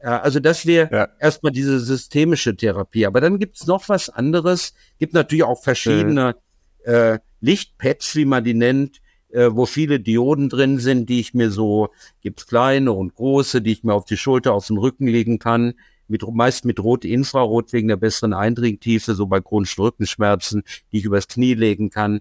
Also 0.00 0.38
das 0.40 0.66
wäre 0.66 0.88
ja. 0.92 1.08
erstmal 1.18 1.52
diese 1.52 1.80
systemische 1.80 2.54
Therapie. 2.54 3.06
Aber 3.06 3.20
dann 3.20 3.38
gibt's 3.38 3.66
noch 3.66 3.88
was 3.88 4.10
anderes. 4.10 4.74
Gibt 4.98 5.14
natürlich 5.14 5.44
auch 5.44 5.62
verschiedene 5.62 6.36
mhm. 6.84 6.92
äh, 6.92 7.18
Lichtpads, 7.40 8.16
wie 8.16 8.24
man 8.24 8.44
die 8.44 8.54
nennt, 8.54 9.01
äh, 9.32 9.48
wo 9.50 9.66
viele 9.66 9.98
Dioden 9.98 10.48
drin 10.48 10.78
sind, 10.78 11.08
die 11.08 11.20
ich 11.20 11.34
mir 11.34 11.50
so, 11.50 11.88
gibt's 12.20 12.46
kleine 12.46 12.92
und 12.92 13.14
große, 13.14 13.62
die 13.62 13.72
ich 13.72 13.84
mir 13.84 13.94
auf 13.94 14.04
die 14.04 14.16
Schulter, 14.16 14.52
auf 14.52 14.66
den 14.66 14.78
Rücken 14.78 15.06
legen 15.06 15.38
kann. 15.38 15.74
Mit, 16.08 16.22
meist 16.30 16.64
mit 16.64 16.78
Rot-Infrarot 16.78 17.72
wegen 17.72 17.88
der 17.88 17.96
besseren 17.96 18.34
Eindringtiefe, 18.34 19.14
so 19.14 19.26
bei 19.26 19.40
chronischen 19.40 19.82
Rückenschmerzen, 19.82 20.62
die 20.90 20.98
ich 20.98 21.04
übers 21.04 21.26
Knie 21.26 21.54
legen 21.54 21.88
kann. 21.88 22.20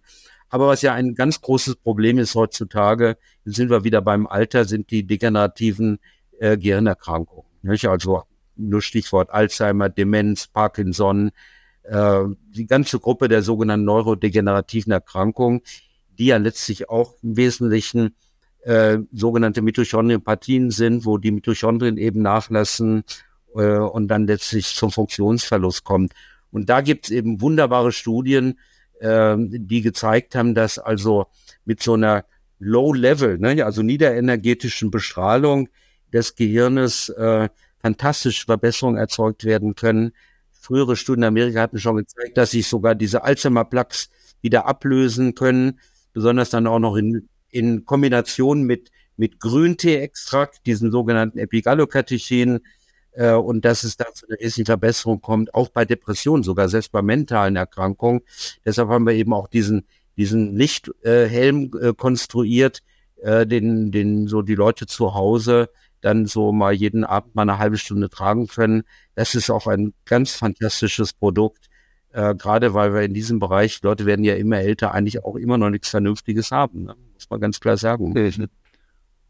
Aber 0.50 0.68
was 0.68 0.82
ja 0.82 0.94
ein 0.94 1.16
ganz 1.16 1.42
großes 1.42 1.78
Problem 1.78 2.18
ist 2.18 2.36
heutzutage, 2.36 3.18
sind 3.44 3.70
wir 3.70 3.84
wieder 3.84 4.02
beim 4.02 4.28
Alter, 4.28 4.66
sind 4.66 4.92
die 4.92 5.04
degenerativen 5.06 6.00
äh, 6.40 6.58
Gehirnerkrankungen. 6.58 7.50
Nicht? 7.64 7.88
Also 7.88 8.24
nur 8.56 8.82
Stichwort 8.82 9.30
Alzheimer, 9.30 9.90
Demenz, 9.90 10.48
Parkinson, 10.48 11.32
äh, 11.84 12.24
die 12.52 12.66
ganze 12.68 13.00
Gruppe 13.00 13.28
der 13.28 13.42
sogenannten 13.42 13.86
neurodegenerativen 13.86 14.92
Erkrankungen, 14.92 15.62
die 16.22 16.28
ja 16.28 16.38
letztlich 16.38 16.88
auch 16.88 17.16
im 17.24 17.36
Wesentlichen 17.36 18.14
äh, 18.62 19.00
sogenannte 19.12 19.64
Mitochondriopathien 19.64 20.70
sind, 20.70 21.04
wo 21.04 21.18
die 21.18 21.32
Mitochondrien 21.32 21.98
eben 21.98 22.22
nachlassen 22.22 23.04
äh, 23.56 23.78
und 23.78 24.08
dann 24.08 24.28
letztlich 24.28 24.76
zum 24.76 24.92
Funktionsverlust 24.92 25.84
kommt. 25.84 26.14
Und 26.52 26.70
da 26.70 26.82
gibt 26.82 27.06
es 27.06 27.12
eben 27.12 27.42
wunderbare 27.42 27.92
Studien, 27.92 28.60
äh, 29.00 29.36
die 29.40 29.82
gezeigt 29.82 30.36
haben, 30.36 30.54
dass 30.54 30.78
also 30.78 31.26
mit 31.66 31.82
so 31.82 31.96
einer 31.96 32.24
Low-Level, 32.60 33.40
ne, 33.40 33.66
also 33.66 33.82
niederenergetischen 33.82 34.92
Bestrahlung 34.92 35.70
des 36.14 36.36
Gehirnes 36.36 37.10
äh, 37.10 37.50
fantastische 37.80 38.46
Verbesserungen 38.46 39.00
erzeugt 39.00 39.44
werden 39.44 39.74
können. 39.74 40.12
Frühere 40.52 40.96
Studien 40.96 41.24
in 41.24 41.30
Amerika 41.30 41.62
hatten 41.62 41.80
schon 41.80 41.96
gezeigt, 41.96 42.38
dass 42.38 42.52
sich 42.52 42.68
sogar 42.68 42.94
diese 42.94 43.24
Alzheimer-Plaques 43.24 44.10
wieder 44.42 44.68
ablösen 44.68 45.34
können, 45.34 45.80
besonders 46.14 46.50
dann 46.50 46.68
auch 46.68 46.80
noch 46.80 46.96
in, 46.96 47.30
in 47.50 47.86
Kombination 47.86 48.64
mit, 48.64 48.92
mit 49.18 49.40
Grüntee-Extrakt, 49.40 50.66
diesen 50.66 50.92
sogenannten 50.92 51.38
Epigallocatechin, 51.40 52.60
äh, 53.14 53.34
und 53.34 53.66
dass 53.66 53.84
es 53.84 53.98
da 53.98 54.06
zu 54.14 54.28
einer 54.28 54.40
wesentlichen 54.40 54.66
Verbesserung 54.66 55.22
kommt, 55.22 55.54
auch 55.54 55.70
bei 55.70 55.86
Depressionen, 55.86 56.44
sogar 56.44 56.70
selbst 56.70 56.92
bei 56.92 57.02
mentalen 57.02 57.56
Erkrankungen. 57.56 58.22
Deshalb 58.66 58.90
haben 58.90 59.06
wir 59.06 59.14
eben 59.14 59.34
auch 59.34 59.48
diesen, 59.48 59.86
diesen 60.18 60.56
Lichthelm 60.56 61.72
äh, 61.74 61.88
äh, 61.90 61.94
konstruiert, 61.94 62.82
den, 63.24 63.92
den 63.92 64.26
so 64.28 64.42
die 64.42 64.56
Leute 64.56 64.88
zu 64.88 65.14
Hause 65.14 65.70
dann 66.02 66.26
so 66.26 66.52
mal 66.52 66.74
jeden 66.74 67.04
Abend 67.04 67.36
mal 67.36 67.44
eine 67.44 67.60
halbe 67.60 67.78
Stunde 67.78 68.10
tragen 68.10 68.48
können. 68.48 68.82
Das 69.14 69.36
ist 69.36 69.52
auch 69.52 69.68
ein 69.68 69.94
ganz 70.06 70.32
fantastisches 70.34 71.14
Produkt. 71.14 71.70
Äh, 72.14 72.36
gerade 72.36 72.74
weil 72.74 72.94
wir 72.94 73.02
in 73.02 73.14
diesem 73.14 73.40
Bereich, 73.40 73.82
Leute 73.84 74.06
werden 74.06 74.26
ja 74.26 74.36
immer 74.36 74.58
älter, 74.58 74.94
eigentlich 74.94 75.24
auch 75.24 75.36
immer 75.36 75.58
noch 75.58 75.70
nichts 75.70 75.90
Vernünftiges 75.90 76.52
haben. 76.52 76.84
Ne? 76.84 76.96
Muss 77.14 77.30
man 77.30 77.40
ganz 77.40 77.60
klar 77.60 77.78
sagen. 77.78 78.14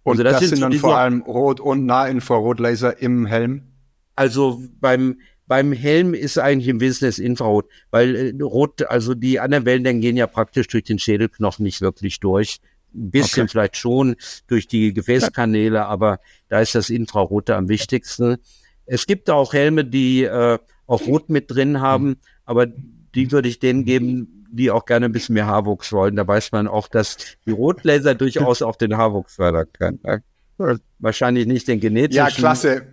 Und 0.03 0.13
also 0.13 0.23
das, 0.23 0.39
das 0.39 0.49
sind, 0.49 0.61
dann 0.61 0.73
vor 0.73 0.97
allem 0.97 1.21
Rot- 1.21 1.59
und 1.59 1.85
Nahinfrarotlaser 1.85 3.01
im 3.01 3.27
Helm? 3.27 3.67
Also 4.15 4.61
beim 4.79 5.17
beim 5.51 5.73
Helm 5.73 6.13
ist 6.13 6.37
eigentlich 6.37 6.69
im 6.69 6.79
Wesentlichen 6.79 7.09
das 7.09 7.19
Infrarot, 7.19 7.65
weil 7.89 8.15
äh, 8.15 8.41
Rot, 8.41 8.83
also 8.83 9.13
die 9.13 9.41
anderen 9.41 9.65
Wellen 9.65 9.99
gehen 9.99 10.15
ja 10.15 10.25
praktisch 10.25 10.67
durch 10.67 10.85
den 10.85 10.97
Schädelknochen 10.97 11.63
nicht 11.63 11.81
wirklich 11.81 12.21
durch. 12.21 12.61
Ein 12.95 13.11
bisschen 13.11 13.43
okay. 13.43 13.51
vielleicht 13.51 13.75
schon 13.75 14.15
durch 14.47 14.69
die 14.69 14.93
Gefäßkanäle, 14.93 15.75
ja. 15.75 15.87
aber 15.87 16.21
da 16.47 16.61
ist 16.61 16.73
das 16.73 16.89
Infrarote 16.89 17.57
am 17.57 17.67
wichtigsten. 17.67 18.37
Es 18.85 19.05
gibt 19.05 19.29
auch 19.29 19.51
Helme, 19.51 19.83
die 19.83 20.23
äh, 20.23 20.57
auch 20.87 21.05
Rot 21.05 21.29
mit 21.29 21.51
drin 21.51 21.81
haben, 21.81 22.07
mhm. 22.07 22.17
Aber 22.45 22.67
die 22.67 23.31
würde 23.31 23.49
ich 23.49 23.59
denen 23.59 23.85
geben, 23.85 24.45
die 24.51 24.71
auch 24.71 24.85
gerne 24.85 25.05
ein 25.05 25.11
bisschen 25.11 25.33
mehr 25.33 25.47
Haarwuchs 25.47 25.91
wollen. 25.91 26.15
Da 26.15 26.27
weiß 26.27 26.51
man 26.51 26.67
auch, 26.67 26.87
dass 26.87 27.17
die 27.45 27.51
Rotlaser 27.51 28.15
durchaus 28.15 28.61
auch 28.61 28.75
den 28.75 28.97
Haarwuchs 28.97 29.35
fördern 29.35 29.67
können. 29.73 29.99
Wahrscheinlich 30.99 31.47
nicht 31.47 31.67
den 31.67 31.79
genetischen. 31.79 32.17
Ja, 32.17 32.29
klasse. 32.29 32.85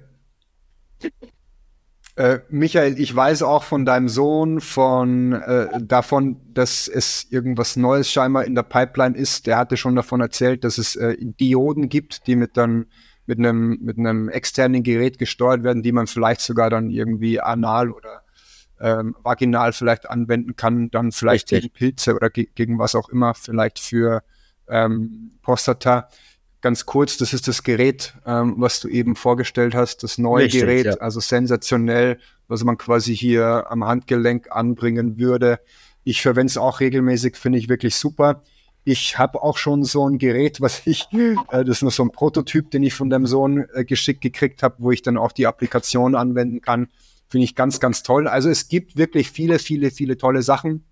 Äh, 2.18 2.40
Michael, 2.48 2.98
ich 2.98 3.14
weiß 3.14 3.42
auch 3.44 3.62
von 3.62 3.84
deinem 3.84 4.08
Sohn 4.08 4.60
von 4.60 5.34
äh, 5.34 5.68
davon, 5.80 6.40
dass 6.52 6.88
es 6.88 7.28
irgendwas 7.30 7.76
Neues 7.76 8.10
scheinbar 8.10 8.44
in 8.44 8.56
der 8.56 8.64
Pipeline 8.64 9.16
ist. 9.16 9.46
Der 9.46 9.56
hatte 9.56 9.76
schon 9.76 9.94
davon 9.94 10.20
erzählt, 10.20 10.64
dass 10.64 10.78
es 10.78 10.96
äh, 10.96 11.16
Dioden 11.20 11.88
gibt, 11.88 12.26
die 12.26 12.34
mit 12.34 12.56
dann 12.56 12.86
mit 13.26 13.38
einem 13.38 13.78
mit 13.82 13.98
einem 13.98 14.28
externen 14.28 14.82
Gerät 14.82 15.18
gesteuert 15.18 15.62
werden, 15.62 15.84
die 15.84 15.92
man 15.92 16.08
vielleicht 16.08 16.40
sogar 16.40 16.70
dann 16.70 16.90
irgendwie 16.90 17.40
anal 17.40 17.92
oder 17.92 18.22
ähm, 18.80 19.16
vaginal 19.22 19.72
vielleicht 19.72 20.08
anwenden 20.08 20.56
kann, 20.56 20.90
dann 20.90 21.12
vielleicht 21.12 21.52
Richtig. 21.52 21.72
gegen 21.72 21.74
Pilze 21.74 22.14
oder 22.14 22.30
ge 22.30 22.48
gegen 22.54 22.78
was 22.78 22.94
auch 22.94 23.08
immer, 23.08 23.34
vielleicht 23.34 23.78
für 23.78 24.22
ähm, 24.68 25.32
Prostata 25.42 26.08
ganz 26.60 26.86
kurz, 26.86 27.16
das 27.16 27.32
ist 27.32 27.48
das 27.48 27.62
Gerät, 27.62 28.14
ähm, 28.26 28.54
was 28.58 28.80
du 28.80 28.88
eben 28.88 29.16
vorgestellt 29.16 29.74
hast, 29.74 30.02
das 30.02 30.18
neue 30.18 30.44
Richtig, 30.44 30.62
Gerät, 30.62 30.86
ja. 30.86 30.92
also 30.94 31.20
sensationell, 31.20 32.18
was 32.48 32.64
man 32.64 32.76
quasi 32.76 33.16
hier 33.16 33.66
am 33.70 33.84
Handgelenk 33.84 34.50
anbringen 34.50 35.18
würde. 35.18 35.60
Ich 36.04 36.22
verwende 36.22 36.50
es 36.50 36.58
auch 36.58 36.80
regelmäßig, 36.80 37.36
finde 37.36 37.58
ich 37.58 37.68
wirklich 37.68 37.94
super. 37.94 38.42
Ich 38.84 39.18
habe 39.18 39.42
auch 39.42 39.58
schon 39.58 39.84
so 39.84 40.08
ein 40.08 40.18
Gerät, 40.18 40.60
was 40.60 40.82
ich, 40.86 41.06
äh, 41.12 41.64
das 41.64 41.68
ist 41.68 41.82
nur 41.82 41.90
so 41.90 42.02
ein 42.02 42.10
Prototyp, 42.10 42.70
den 42.70 42.82
ich 42.82 42.94
von 42.94 43.10
deinem 43.10 43.26
Sohn 43.26 43.66
äh, 43.74 43.84
geschickt 43.84 44.20
gekriegt 44.20 44.62
habe, 44.62 44.76
wo 44.78 44.90
ich 44.90 45.02
dann 45.02 45.18
auch 45.18 45.32
die 45.32 45.46
Applikation 45.46 46.14
anwenden 46.14 46.60
kann. 46.60 46.88
Finde 47.28 47.44
ich 47.44 47.54
ganz, 47.54 47.80
ganz 47.80 48.02
toll. 48.02 48.26
Also 48.26 48.48
es 48.48 48.68
gibt 48.68 48.96
wirklich 48.96 49.30
viele, 49.30 49.58
viele, 49.58 49.90
viele 49.90 50.16
tolle 50.16 50.42
Sachen. 50.42 50.84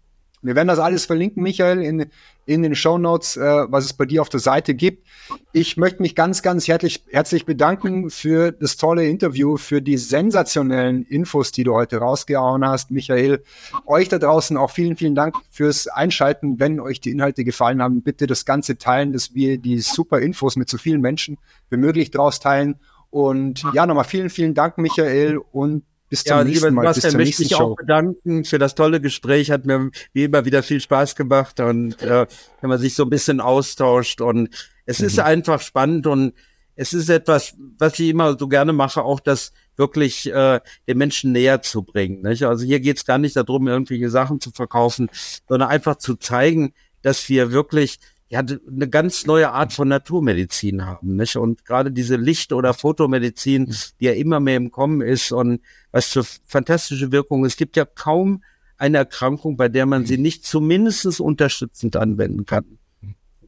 Wir 0.42 0.54
werden 0.54 0.68
das 0.68 0.78
alles 0.78 1.06
verlinken, 1.06 1.42
Michael, 1.42 1.82
in, 1.82 2.06
in 2.44 2.62
den 2.62 2.76
Show 2.76 2.98
Notes, 2.98 3.36
äh, 3.36 3.40
was 3.68 3.86
es 3.86 3.94
bei 3.94 4.04
dir 4.04 4.20
auf 4.20 4.28
der 4.28 4.38
Seite 4.38 4.74
gibt. 4.74 5.06
Ich 5.52 5.76
möchte 5.76 6.02
mich 6.02 6.14
ganz, 6.14 6.42
ganz 6.42 6.68
herzlich, 6.68 7.04
herzlich 7.10 7.46
bedanken 7.46 8.10
für 8.10 8.52
das 8.52 8.76
tolle 8.76 9.08
Interview, 9.08 9.56
für 9.56 9.80
die 9.80 9.96
sensationellen 9.96 11.04
Infos, 11.04 11.52
die 11.52 11.64
du 11.64 11.72
heute 11.72 11.98
rausgehauen 11.98 12.64
hast, 12.64 12.90
Michael. 12.90 13.42
Euch 13.86 14.08
da 14.08 14.18
draußen 14.18 14.56
auch 14.56 14.70
vielen, 14.70 14.96
vielen 14.96 15.14
Dank 15.14 15.34
fürs 15.50 15.88
Einschalten. 15.88 16.60
Wenn 16.60 16.80
euch 16.80 17.00
die 17.00 17.10
Inhalte 17.10 17.42
gefallen 17.42 17.82
haben, 17.82 18.02
bitte 18.02 18.26
das 18.26 18.44
Ganze 18.44 18.76
teilen, 18.78 19.12
dass 19.12 19.34
wir 19.34 19.58
die 19.58 19.80
super 19.80 20.20
Infos 20.20 20.56
mit 20.56 20.68
so 20.68 20.76
vielen 20.76 21.00
Menschen 21.00 21.38
wie 21.70 21.78
möglich 21.78 22.10
draus 22.10 22.40
teilen. 22.40 22.76
Und 23.10 23.64
ja, 23.72 23.86
nochmal 23.86 24.04
vielen, 24.04 24.30
vielen 24.30 24.54
Dank, 24.54 24.78
Michael, 24.78 25.38
und 25.38 25.82
bis 26.08 26.24
zum 26.24 26.36
ja, 26.36 26.44
nächsten 26.44 26.74
Mal. 26.74 26.94
Sebastian, 26.94 27.02
bis 27.02 27.10
zur 27.12 27.18
möchte 27.18 27.42
ich 27.42 27.48
Show. 27.50 27.72
auch 27.72 27.76
bedanken 27.76 28.44
für 28.44 28.58
das 28.58 28.74
tolle 28.74 29.00
Gespräch. 29.00 29.50
Hat 29.50 29.66
mir 29.66 29.90
wie 30.12 30.24
immer 30.24 30.44
wieder 30.44 30.62
viel 30.62 30.80
Spaß 30.80 31.16
gemacht 31.16 31.60
und 31.60 32.00
äh, 32.02 32.26
wenn 32.60 32.70
man 32.70 32.78
sich 32.78 32.94
so 32.94 33.04
ein 33.04 33.10
bisschen 33.10 33.40
austauscht 33.40 34.20
und 34.20 34.48
es 34.84 35.00
mhm. 35.00 35.06
ist 35.06 35.18
einfach 35.18 35.60
spannend 35.60 36.06
und 36.06 36.32
es 36.76 36.92
ist 36.92 37.08
etwas, 37.08 37.54
was 37.78 37.98
ich 37.98 38.10
immer 38.10 38.38
so 38.38 38.48
gerne 38.48 38.72
mache, 38.72 39.02
auch 39.02 39.20
das 39.20 39.52
wirklich 39.76 40.30
äh, 40.32 40.60
den 40.86 40.98
Menschen 40.98 41.32
näher 41.32 41.62
zu 41.62 41.82
bringen. 41.82 42.22
Nicht? 42.22 42.44
Also 42.44 42.64
hier 42.64 42.80
geht 42.80 42.98
es 42.98 43.06
gar 43.06 43.18
nicht 43.18 43.36
darum, 43.36 43.66
irgendwelche 43.66 44.10
Sachen 44.10 44.40
zu 44.40 44.50
verkaufen, 44.50 45.08
sondern 45.48 45.70
einfach 45.70 45.96
zu 45.96 46.16
zeigen, 46.16 46.74
dass 47.02 47.28
wir 47.28 47.50
wirklich 47.50 47.98
ja 48.28 48.40
eine 48.40 48.88
ganz 48.88 49.26
neue 49.26 49.50
Art 49.52 49.72
von 49.72 49.88
Naturmedizin 49.88 50.84
haben, 50.84 51.16
nicht? 51.16 51.36
Und 51.36 51.64
gerade 51.64 51.92
diese 51.92 52.16
Licht- 52.16 52.52
oder 52.52 52.74
Fotomedizin, 52.74 53.74
die 54.00 54.06
ja 54.06 54.12
immer 54.12 54.40
mehr 54.40 54.56
im 54.56 54.70
Kommen 54.70 55.00
ist 55.00 55.32
und 55.32 55.60
was 55.92 56.06
für 56.06 56.24
fantastische 56.24 57.12
Wirkungen. 57.12 57.44
Es 57.44 57.56
gibt 57.56 57.76
ja 57.76 57.84
kaum 57.84 58.42
eine 58.78 58.98
Erkrankung, 58.98 59.56
bei 59.56 59.68
der 59.68 59.86
man 59.86 60.06
sie 60.06 60.18
nicht 60.18 60.44
zumindest 60.44 61.20
unterstützend 61.20 61.96
anwenden 61.96 62.46
kann. 62.46 62.78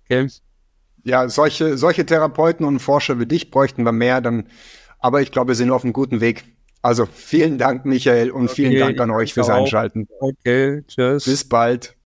Okay? 0.04 0.28
Ja, 1.04 1.28
solche, 1.28 1.76
solche 1.76 2.06
Therapeuten 2.06 2.64
und 2.64 2.78
Forscher 2.78 3.18
wie 3.18 3.26
dich 3.26 3.50
bräuchten 3.50 3.82
wir 3.82 3.92
mehr, 3.92 4.20
dann, 4.20 4.46
aber 4.98 5.22
ich 5.22 5.32
glaube, 5.32 5.48
wir 5.48 5.54
sind 5.54 5.70
auf 5.70 5.84
einem 5.84 5.92
guten 5.92 6.20
Weg. 6.20 6.44
Also 6.82 7.06
vielen 7.06 7.58
Dank, 7.58 7.84
Michael, 7.84 8.30
und 8.30 8.44
okay, 8.44 8.54
vielen 8.54 8.78
Dank 8.78 9.00
an 9.00 9.10
euch 9.10 9.34
fürs 9.34 9.50
auch. 9.50 9.54
Einschalten. 9.54 10.06
Okay, 10.20 10.82
tschüss. 10.86 11.24
Bis 11.24 11.44
bald. 11.44 11.97